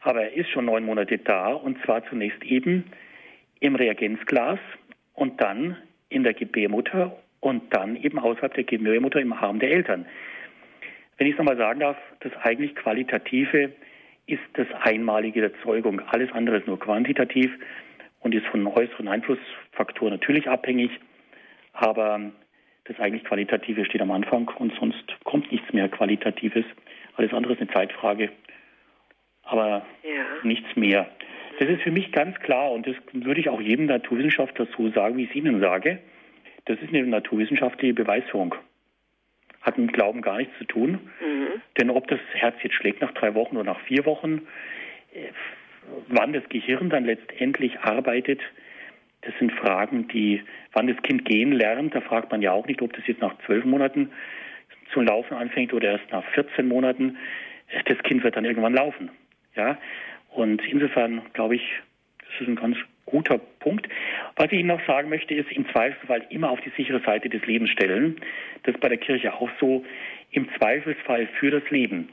Aber 0.00 0.22
er 0.22 0.34
ist 0.34 0.50
schon 0.50 0.66
neun 0.66 0.84
Monate 0.84 1.18
da 1.18 1.52
und 1.52 1.82
zwar 1.84 2.04
zunächst 2.06 2.42
eben 2.44 2.84
im 3.60 3.76
Reagenzglas 3.76 4.58
und 5.14 5.40
dann 5.40 5.76
in 6.08 6.24
der 6.24 6.34
Gebärmutter 6.34 7.16
und 7.40 7.74
dann 7.74 7.96
eben 7.96 8.18
außerhalb 8.18 8.54
der 8.54 8.64
Gebärmutter 8.64 9.20
im 9.20 9.32
Arm 9.32 9.58
der 9.58 9.70
Eltern. 9.70 10.06
Wenn 11.18 11.26
ich 11.26 11.32
es 11.32 11.38
nochmal 11.38 11.56
sagen 11.56 11.80
darf, 11.80 11.96
das 12.20 12.32
eigentlich 12.42 12.74
Qualitative 12.74 13.72
ist 14.26 14.42
das 14.54 14.66
Einmalige 14.80 15.40
der 15.40 15.62
Zeugung. 15.62 16.00
Alles 16.08 16.30
andere 16.32 16.58
ist 16.58 16.66
nur 16.66 16.78
quantitativ 16.78 17.50
und 18.22 18.34
ist 18.34 18.46
von 18.46 18.66
äußeren 18.66 19.08
Einflussfaktoren 19.08 20.14
natürlich 20.14 20.48
abhängig. 20.48 20.90
Aber 21.72 22.32
das 22.84 22.98
eigentlich 22.98 23.24
Qualitative 23.24 23.84
steht 23.84 24.00
am 24.00 24.10
Anfang 24.10 24.48
und 24.58 24.72
sonst 24.78 25.04
kommt 25.24 25.50
nichts 25.52 25.72
mehr 25.72 25.88
Qualitatives. 25.88 26.64
Alles 27.16 27.32
andere 27.32 27.54
ist 27.54 27.60
eine 27.60 27.70
Zeitfrage, 27.70 28.30
aber 29.42 29.86
ja. 30.02 30.24
nichts 30.42 30.74
mehr. 30.76 31.08
Das 31.58 31.68
ist 31.68 31.82
für 31.82 31.90
mich 31.90 32.12
ganz 32.12 32.38
klar 32.40 32.72
und 32.72 32.86
das 32.86 32.96
würde 33.12 33.40
ich 33.40 33.48
auch 33.48 33.60
jedem 33.60 33.86
Naturwissenschaftler 33.86 34.66
so 34.76 34.90
sagen, 34.90 35.16
wie 35.16 35.24
ich 35.24 35.30
es 35.30 35.36
Ihnen 35.36 35.60
sage. 35.60 35.98
Das 36.64 36.78
ist 36.80 36.88
eine 36.88 37.04
naturwissenschaftliche 37.06 37.94
Beweisführung. 37.94 38.54
Hat 39.60 39.78
mit 39.78 39.92
Glauben 39.92 40.22
gar 40.22 40.38
nichts 40.38 40.56
zu 40.58 40.64
tun. 40.64 41.10
Mhm. 41.20 41.60
Denn 41.78 41.90
ob 41.90 42.08
das 42.08 42.20
Herz 42.32 42.56
jetzt 42.62 42.74
schlägt 42.74 43.00
nach 43.00 43.12
drei 43.12 43.34
Wochen 43.34 43.56
oder 43.56 43.72
nach 43.72 43.80
vier 43.82 44.04
Wochen, 44.06 44.46
äh, 45.14 45.28
wann 46.08 46.32
das 46.32 46.48
Gehirn 46.48 46.90
dann 46.90 47.04
letztendlich 47.04 47.78
arbeitet, 47.80 48.40
das 49.22 49.34
sind 49.38 49.52
Fragen, 49.52 50.08
die, 50.08 50.42
wann 50.72 50.88
das 50.88 51.00
Kind 51.02 51.24
gehen 51.24 51.52
lernt, 51.52 51.94
da 51.94 52.00
fragt 52.00 52.30
man 52.32 52.42
ja 52.42 52.52
auch 52.52 52.66
nicht, 52.66 52.82
ob 52.82 52.92
das 52.92 53.06
jetzt 53.06 53.20
nach 53.20 53.34
zwölf 53.46 53.64
Monaten 53.64 54.10
zum 54.92 55.06
Laufen 55.06 55.34
anfängt 55.34 55.72
oder 55.72 55.92
erst 55.92 56.10
nach 56.10 56.24
14 56.32 56.66
Monaten. 56.66 57.16
Das 57.86 57.98
Kind 58.02 58.24
wird 58.24 58.36
dann 58.36 58.44
irgendwann 58.44 58.74
laufen. 58.74 59.10
Ja, 59.54 59.78
und 60.30 60.62
insofern 60.66 61.22
glaube 61.34 61.56
ich, 61.56 61.62
das 62.18 62.40
ist 62.40 62.48
ein 62.48 62.56
ganz 62.56 62.76
guter 63.06 63.38
Punkt. 63.38 63.88
Was 64.36 64.46
ich 64.46 64.60
Ihnen 64.60 64.68
noch 64.68 64.84
sagen 64.86 65.08
möchte, 65.08 65.34
ist 65.34 65.50
im 65.52 65.68
Zweifelsfall 65.70 66.26
immer 66.30 66.50
auf 66.50 66.60
die 66.60 66.72
sichere 66.76 67.00
Seite 67.00 67.28
des 67.28 67.44
Lebens 67.46 67.70
stellen. 67.70 68.16
Das 68.62 68.74
ist 68.74 68.80
bei 68.80 68.88
der 68.88 68.98
Kirche 68.98 69.34
auch 69.34 69.50
so. 69.60 69.84
Im 70.30 70.48
Zweifelsfall 70.56 71.28
für 71.38 71.50
das 71.50 71.68
Leben. 71.70 72.08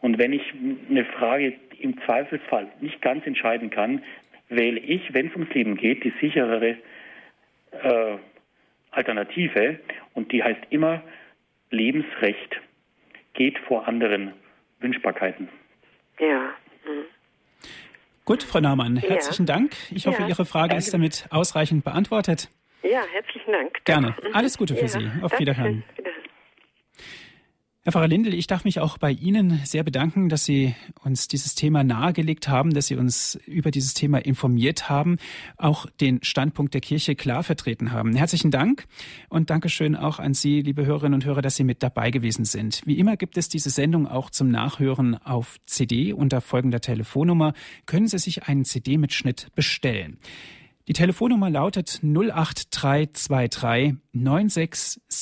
Und 0.00 0.18
wenn 0.18 0.32
ich 0.32 0.42
eine 0.88 1.04
Frage 1.04 1.54
im 1.80 2.00
Zweifelsfall 2.04 2.68
nicht 2.80 3.00
ganz 3.02 3.26
entscheiden 3.26 3.70
kann, 3.70 4.02
wähle 4.48 4.80
ich, 4.80 5.12
wenn 5.12 5.28
es 5.28 5.34
ums 5.34 5.52
Leben 5.54 5.76
geht, 5.76 6.04
die 6.04 6.12
sicherere 6.20 6.76
äh, 7.72 8.16
Alternative. 8.90 9.78
Und 10.14 10.32
die 10.32 10.42
heißt 10.42 10.60
immer, 10.70 11.02
Lebensrecht 11.70 12.60
geht 13.34 13.58
vor 13.58 13.86
anderen 13.86 14.32
Wünschbarkeiten. 14.80 15.48
Ja. 16.18 16.52
Mhm. 16.84 17.04
Gut, 18.24 18.42
Frau 18.42 18.60
Naumann, 18.60 18.96
herzlichen 18.96 19.46
ja. 19.46 19.54
Dank. 19.54 19.76
Ich 19.90 20.06
hoffe, 20.06 20.22
ja, 20.22 20.28
Ihre 20.28 20.44
Frage 20.44 20.70
danke. 20.70 20.78
ist 20.78 20.92
damit 20.92 21.26
ausreichend 21.30 21.84
beantwortet. 21.84 22.48
Ja, 22.82 23.02
herzlichen 23.12 23.52
Dank. 23.52 23.84
Gerne. 23.84 24.14
Alles 24.32 24.58
Gute 24.58 24.74
für 24.74 24.82
ja, 24.82 24.88
Sie. 24.88 25.10
Auf 25.22 25.38
Wiederhören. 25.38 25.84
Wiederhören. 25.96 26.15
Herr 27.86 27.92
Pfarrer 27.92 28.08
Lindel, 28.08 28.34
ich 28.34 28.48
darf 28.48 28.64
mich 28.64 28.80
auch 28.80 28.98
bei 28.98 29.12
Ihnen 29.12 29.60
sehr 29.62 29.84
bedanken, 29.84 30.28
dass 30.28 30.44
Sie 30.44 30.74
uns 31.04 31.28
dieses 31.28 31.54
Thema 31.54 31.84
nahegelegt 31.84 32.48
haben, 32.48 32.74
dass 32.74 32.88
Sie 32.88 32.96
uns 32.96 33.38
über 33.46 33.70
dieses 33.70 33.94
Thema 33.94 34.18
informiert 34.18 34.88
haben, 34.88 35.18
auch 35.56 35.86
den 36.00 36.20
Standpunkt 36.24 36.74
der 36.74 36.80
Kirche 36.80 37.14
klar 37.14 37.44
vertreten 37.44 37.92
haben. 37.92 38.16
Herzlichen 38.16 38.50
Dank 38.50 38.86
und 39.28 39.50
Dankeschön 39.50 39.94
auch 39.94 40.18
an 40.18 40.34
Sie, 40.34 40.62
liebe 40.62 40.84
Hörerinnen 40.84 41.14
und 41.14 41.24
Hörer, 41.24 41.42
dass 41.42 41.54
Sie 41.54 41.62
mit 41.62 41.80
dabei 41.80 42.10
gewesen 42.10 42.44
sind. 42.44 42.82
Wie 42.86 42.98
immer 42.98 43.16
gibt 43.16 43.38
es 43.38 43.48
diese 43.48 43.70
Sendung 43.70 44.08
auch 44.08 44.30
zum 44.30 44.50
Nachhören 44.50 45.14
auf 45.22 45.58
CD 45.66 46.12
unter 46.12 46.40
folgender 46.40 46.80
Telefonnummer. 46.80 47.52
Können 47.86 48.08
Sie 48.08 48.18
sich 48.18 48.48
einen 48.48 48.64
CD-Mitschnitt 48.64 49.54
bestellen. 49.54 50.18
Die 50.88 50.92
Telefonnummer 50.92 51.50
lautet 51.50 52.00
08323 52.04 53.94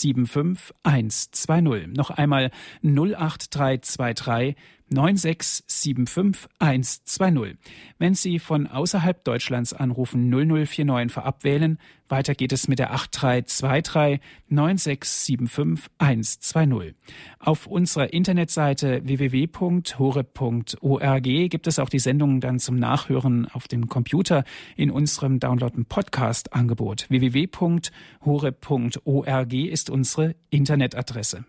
9675 0.02 0.74
120. 0.82 1.96
Noch 1.96 2.10
einmal 2.10 2.50
08323 2.82 4.56
9675120. 4.92 7.56
Wenn 7.98 8.14
Sie 8.14 8.38
von 8.38 8.66
außerhalb 8.66 9.24
Deutschlands 9.24 9.72
anrufen, 9.72 10.28
0049 10.28 11.10
vorab 11.12 11.42
wählen. 11.44 11.78
Weiter 12.08 12.34
geht 12.34 12.52
es 12.52 12.68
mit 12.68 12.78
der 12.78 12.92
8323 12.92 14.20
9675120. 14.50 16.92
Auf 17.38 17.66
unserer 17.66 18.12
Internetseite 18.12 19.00
www.hore.org 19.04 21.22
gibt 21.22 21.66
es 21.66 21.78
auch 21.78 21.88
die 21.88 21.98
Sendungen 21.98 22.40
dann 22.40 22.58
zum 22.58 22.76
Nachhören 22.76 23.48
auf 23.50 23.68
dem 23.68 23.88
Computer 23.88 24.44
in 24.76 24.90
unserem 24.90 25.40
Downloaden 25.40 25.86
Podcast 25.86 26.52
Angebot. 26.52 27.06
www.hore.org 27.08 29.52
ist 29.54 29.83
unsere 29.90 30.34
Internetadresse. 30.50 31.44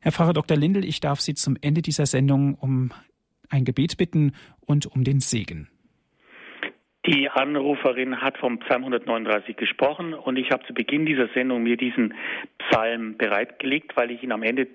Herr 0.00 0.12
Pfarrer 0.12 0.32
Dr. 0.32 0.56
Lindel, 0.56 0.84
ich 0.84 1.00
darf 1.00 1.20
Sie 1.20 1.34
zum 1.34 1.56
Ende 1.60 1.82
dieser 1.82 2.06
Sendung 2.06 2.54
um 2.54 2.92
ein 3.50 3.64
Gebet 3.64 3.96
bitten 3.98 4.32
und 4.66 4.86
um 4.86 5.04
den 5.04 5.20
Segen. 5.20 5.68
Die 7.06 7.28
Anruferin 7.28 8.20
hat 8.20 8.36
vom 8.38 8.58
Psalm 8.60 8.82
139 8.82 9.56
gesprochen 9.56 10.12
und 10.14 10.36
ich 10.36 10.50
habe 10.50 10.66
zu 10.66 10.74
Beginn 10.74 11.06
dieser 11.06 11.28
Sendung 11.28 11.62
mir 11.62 11.76
diesen 11.76 12.14
Psalm 12.58 13.16
bereitgelegt, 13.16 13.96
weil 13.96 14.10
ich 14.10 14.22
ihn 14.22 14.32
am 14.32 14.42
Ende 14.42 14.68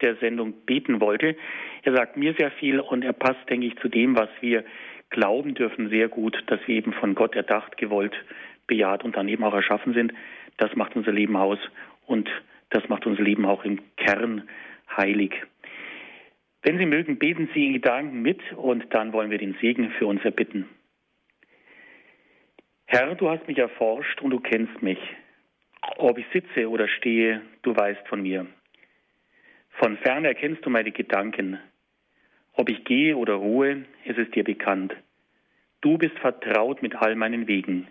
der 0.00 0.16
Sendung 0.16 0.64
beten 0.66 1.00
wollte. 1.00 1.36
Er 1.82 1.94
sagt 1.94 2.16
mir 2.16 2.34
sehr 2.36 2.50
viel 2.50 2.80
und 2.80 3.04
er 3.04 3.12
passt, 3.12 3.48
denke 3.48 3.66
ich, 3.66 3.76
zu 3.76 3.88
dem, 3.88 4.16
was 4.16 4.28
wir 4.40 4.64
glauben 5.10 5.54
dürfen, 5.54 5.88
sehr 5.88 6.08
gut, 6.08 6.36
dass 6.46 6.60
wir 6.66 6.74
eben 6.74 6.92
von 6.94 7.14
Gott 7.14 7.36
erdacht, 7.36 7.76
gewollt, 7.76 8.14
bejaht 8.66 9.04
und 9.04 9.16
dann 9.16 9.28
eben 9.28 9.44
auch 9.44 9.54
erschaffen 9.54 9.94
sind. 9.94 10.12
Das 10.56 10.74
macht 10.76 10.96
unser 10.96 11.12
Leben 11.12 11.36
aus 11.36 11.58
und 12.06 12.28
das 12.70 12.88
macht 12.88 13.06
unser 13.06 13.22
Leben 13.22 13.44
auch 13.44 13.64
im 13.64 13.80
Kern 13.96 14.48
heilig. 14.96 15.34
Wenn 16.62 16.78
Sie 16.78 16.86
mögen, 16.86 17.18
beten 17.18 17.48
Sie 17.52 17.66
in 17.66 17.72
Gedanken 17.72 18.22
mit 18.22 18.40
und 18.52 18.92
dann 18.94 19.12
wollen 19.12 19.30
wir 19.30 19.38
den 19.38 19.56
Segen 19.60 19.90
für 19.98 20.06
uns 20.06 20.24
erbitten. 20.24 20.68
Herr, 22.86 23.14
du 23.14 23.28
hast 23.30 23.48
mich 23.48 23.58
erforscht 23.58 24.20
und 24.20 24.30
du 24.30 24.40
kennst 24.40 24.82
mich. 24.82 24.98
Ob 25.96 26.18
ich 26.18 26.26
sitze 26.32 26.68
oder 26.68 26.88
stehe, 26.88 27.42
du 27.62 27.74
weißt 27.74 28.06
von 28.06 28.22
mir. 28.22 28.46
Von 29.70 29.96
fern 29.98 30.24
erkennst 30.24 30.64
du 30.64 30.70
meine 30.70 30.92
Gedanken. 30.92 31.58
Ob 32.52 32.68
ich 32.68 32.84
gehe 32.84 33.16
oder 33.16 33.34
ruhe, 33.34 33.84
es 34.04 34.16
ist 34.18 34.34
dir 34.34 34.44
bekannt. 34.44 34.94
Du 35.80 35.98
bist 35.98 36.16
vertraut 36.18 36.82
mit 36.82 36.94
all 36.94 37.16
meinen 37.16 37.48
Wegen. 37.48 37.88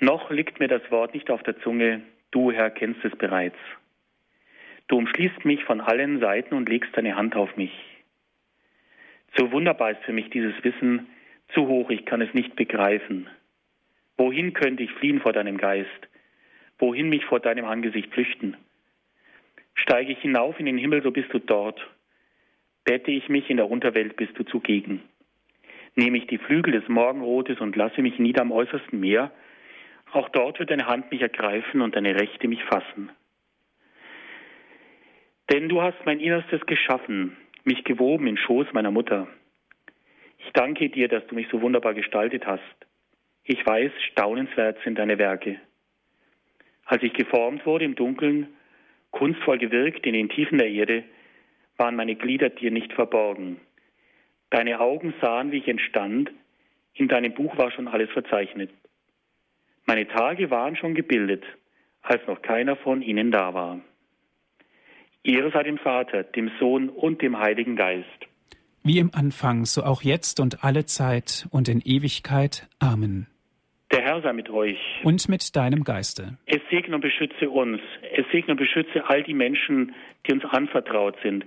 Noch 0.00 0.30
liegt 0.30 0.60
mir 0.60 0.68
das 0.68 0.90
Wort 0.90 1.14
nicht 1.14 1.30
auf 1.30 1.42
der 1.42 1.60
Zunge, 1.60 2.02
Du, 2.30 2.52
Herr, 2.52 2.70
kennst 2.70 3.04
es 3.04 3.14
bereits. 3.16 3.56
Du 4.88 4.96
umschließt 4.96 5.44
mich 5.44 5.62
von 5.64 5.80
allen 5.80 6.20
Seiten 6.20 6.54
und 6.54 6.68
legst 6.68 6.96
deine 6.96 7.16
Hand 7.16 7.36
auf 7.36 7.56
mich. 7.56 7.72
So 9.36 9.52
wunderbar 9.52 9.90
ist 9.90 10.02
für 10.04 10.12
mich 10.12 10.30
dieses 10.30 10.54
Wissen, 10.64 11.06
zu 11.54 11.66
hoch, 11.66 11.90
ich 11.90 12.06
kann 12.06 12.22
es 12.22 12.32
nicht 12.34 12.56
begreifen. 12.56 13.28
Wohin 14.16 14.52
könnte 14.52 14.82
ich 14.82 14.92
fliehen 14.92 15.20
vor 15.20 15.32
deinem 15.32 15.58
Geist? 15.58 16.08
Wohin 16.78 17.08
mich 17.08 17.24
vor 17.24 17.40
deinem 17.40 17.64
Angesicht 17.64 18.12
flüchten? 18.12 18.56
Steige 19.74 20.12
ich 20.12 20.18
hinauf 20.20 20.58
in 20.58 20.66
den 20.66 20.78
Himmel, 20.78 21.02
so 21.02 21.10
bist 21.10 21.32
du 21.32 21.38
dort. 21.38 21.80
Bette 22.84 23.10
ich 23.10 23.28
mich 23.28 23.50
in 23.50 23.56
der 23.58 23.70
Unterwelt, 23.70 24.16
bist 24.16 24.38
du 24.38 24.44
zugegen. 24.44 25.02
Nehme 25.94 26.18
ich 26.18 26.26
die 26.26 26.38
Flügel 26.38 26.72
des 26.72 26.88
Morgenrotes 26.88 27.60
und 27.60 27.76
lasse 27.76 28.02
mich 28.02 28.18
nieder 28.18 28.42
am 28.42 28.52
äußersten 28.52 28.98
Meer, 28.98 29.30
auch 30.12 30.28
dort 30.30 30.58
wird 30.58 30.70
deine 30.70 30.86
Hand 30.86 31.10
mich 31.10 31.20
ergreifen 31.20 31.80
und 31.80 31.96
deine 31.96 32.18
Rechte 32.18 32.48
mich 32.48 32.62
fassen. 32.64 33.10
Denn 35.50 35.68
du 35.68 35.82
hast 35.82 36.04
mein 36.04 36.20
Innerstes 36.20 36.64
geschaffen, 36.66 37.36
mich 37.64 37.84
gewoben 37.84 38.26
in 38.26 38.36
Schoß 38.36 38.72
meiner 38.72 38.90
Mutter. 38.90 39.26
Ich 40.38 40.52
danke 40.52 40.88
dir, 40.88 41.08
dass 41.08 41.26
du 41.26 41.34
mich 41.34 41.48
so 41.50 41.60
wunderbar 41.60 41.94
gestaltet 41.94 42.46
hast. 42.46 42.62
Ich 43.44 43.64
weiß, 43.66 43.90
staunenswert 44.12 44.78
sind 44.84 44.98
deine 44.98 45.18
Werke. 45.18 45.60
Als 46.84 47.02
ich 47.02 47.12
geformt 47.12 47.66
wurde 47.66 47.84
im 47.84 47.94
Dunkeln, 47.94 48.48
kunstvoll 49.10 49.58
gewirkt 49.58 50.06
in 50.06 50.14
den 50.14 50.28
Tiefen 50.28 50.58
der 50.58 50.68
Erde, 50.68 51.04
waren 51.76 51.96
meine 51.96 52.14
Glieder 52.14 52.50
dir 52.50 52.70
nicht 52.70 52.92
verborgen. 52.92 53.60
Deine 54.50 54.80
Augen 54.80 55.14
sahen, 55.20 55.52
wie 55.52 55.58
ich 55.58 55.68
entstand, 55.68 56.30
in 56.94 57.08
deinem 57.08 57.32
Buch 57.32 57.56
war 57.56 57.70
schon 57.70 57.88
alles 57.88 58.10
verzeichnet. 58.10 58.70
Meine 59.86 60.06
Tage 60.06 60.50
waren 60.50 60.76
schon 60.76 60.94
gebildet, 60.94 61.44
als 62.02 62.26
noch 62.26 62.42
keiner 62.42 62.76
von 62.76 63.02
ihnen 63.02 63.30
da 63.30 63.54
war. 63.54 63.80
Ehre 65.22 65.50
sei 65.50 65.62
dem 65.62 65.78
Vater, 65.78 66.22
dem 66.22 66.50
Sohn 66.58 66.88
und 66.88 67.20
dem 67.22 67.38
Heiligen 67.38 67.76
Geist. 67.76 68.08
Wie 68.82 68.98
im 68.98 69.10
Anfang, 69.12 69.66
so 69.66 69.82
auch 69.82 70.02
jetzt 70.02 70.40
und 70.40 70.64
alle 70.64 70.86
Zeit 70.86 71.46
und 71.50 71.68
in 71.68 71.80
Ewigkeit. 71.84 72.68
Amen. 72.78 73.26
Der 73.92 74.02
Herr 74.02 74.22
sei 74.22 74.32
mit 74.32 74.48
euch. 74.48 74.78
Und 75.02 75.28
mit 75.28 75.54
deinem 75.56 75.84
Geiste. 75.84 76.38
Es 76.46 76.60
segne 76.70 76.94
und 76.94 77.00
beschütze 77.00 77.50
uns. 77.50 77.80
Es 78.14 78.24
segne 78.30 78.52
und 78.52 78.56
beschütze 78.56 79.08
all 79.08 79.22
die 79.22 79.34
Menschen, 79.34 79.94
die 80.26 80.32
uns 80.32 80.44
anvertraut 80.44 81.16
sind. 81.22 81.44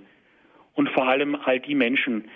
Und 0.74 0.90
vor 0.90 1.08
allem 1.08 1.34
all 1.34 1.58
die 1.58 1.74
Menschen, 1.74 2.28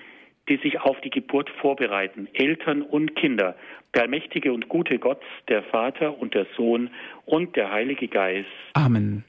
die 0.49 0.57
sich 0.59 0.81
auf 0.81 1.01
die 1.01 1.11
Geburt 1.11 1.51
vorbereiten, 1.61 2.29
Eltern 2.33 2.83
und 2.83 3.15
Kinder, 3.17 3.57
der 3.95 4.03
allmächtige 4.03 4.53
und 4.53 4.69
gute 4.69 4.99
Gott, 4.99 5.23
der 5.49 5.63
Vater 5.65 6.19
und 6.19 6.35
der 6.35 6.47
Sohn 6.57 6.91
und 7.25 7.57
der 7.57 7.71
Heilige 7.71 8.09
Geist. 8.09 8.49
Amen. 8.75 9.25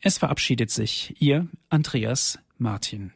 Es 0.00 0.18
verabschiedet 0.18 0.70
sich 0.70 1.14
Ihr 1.20 1.46
Andreas 1.68 2.42
Martin. 2.58 3.12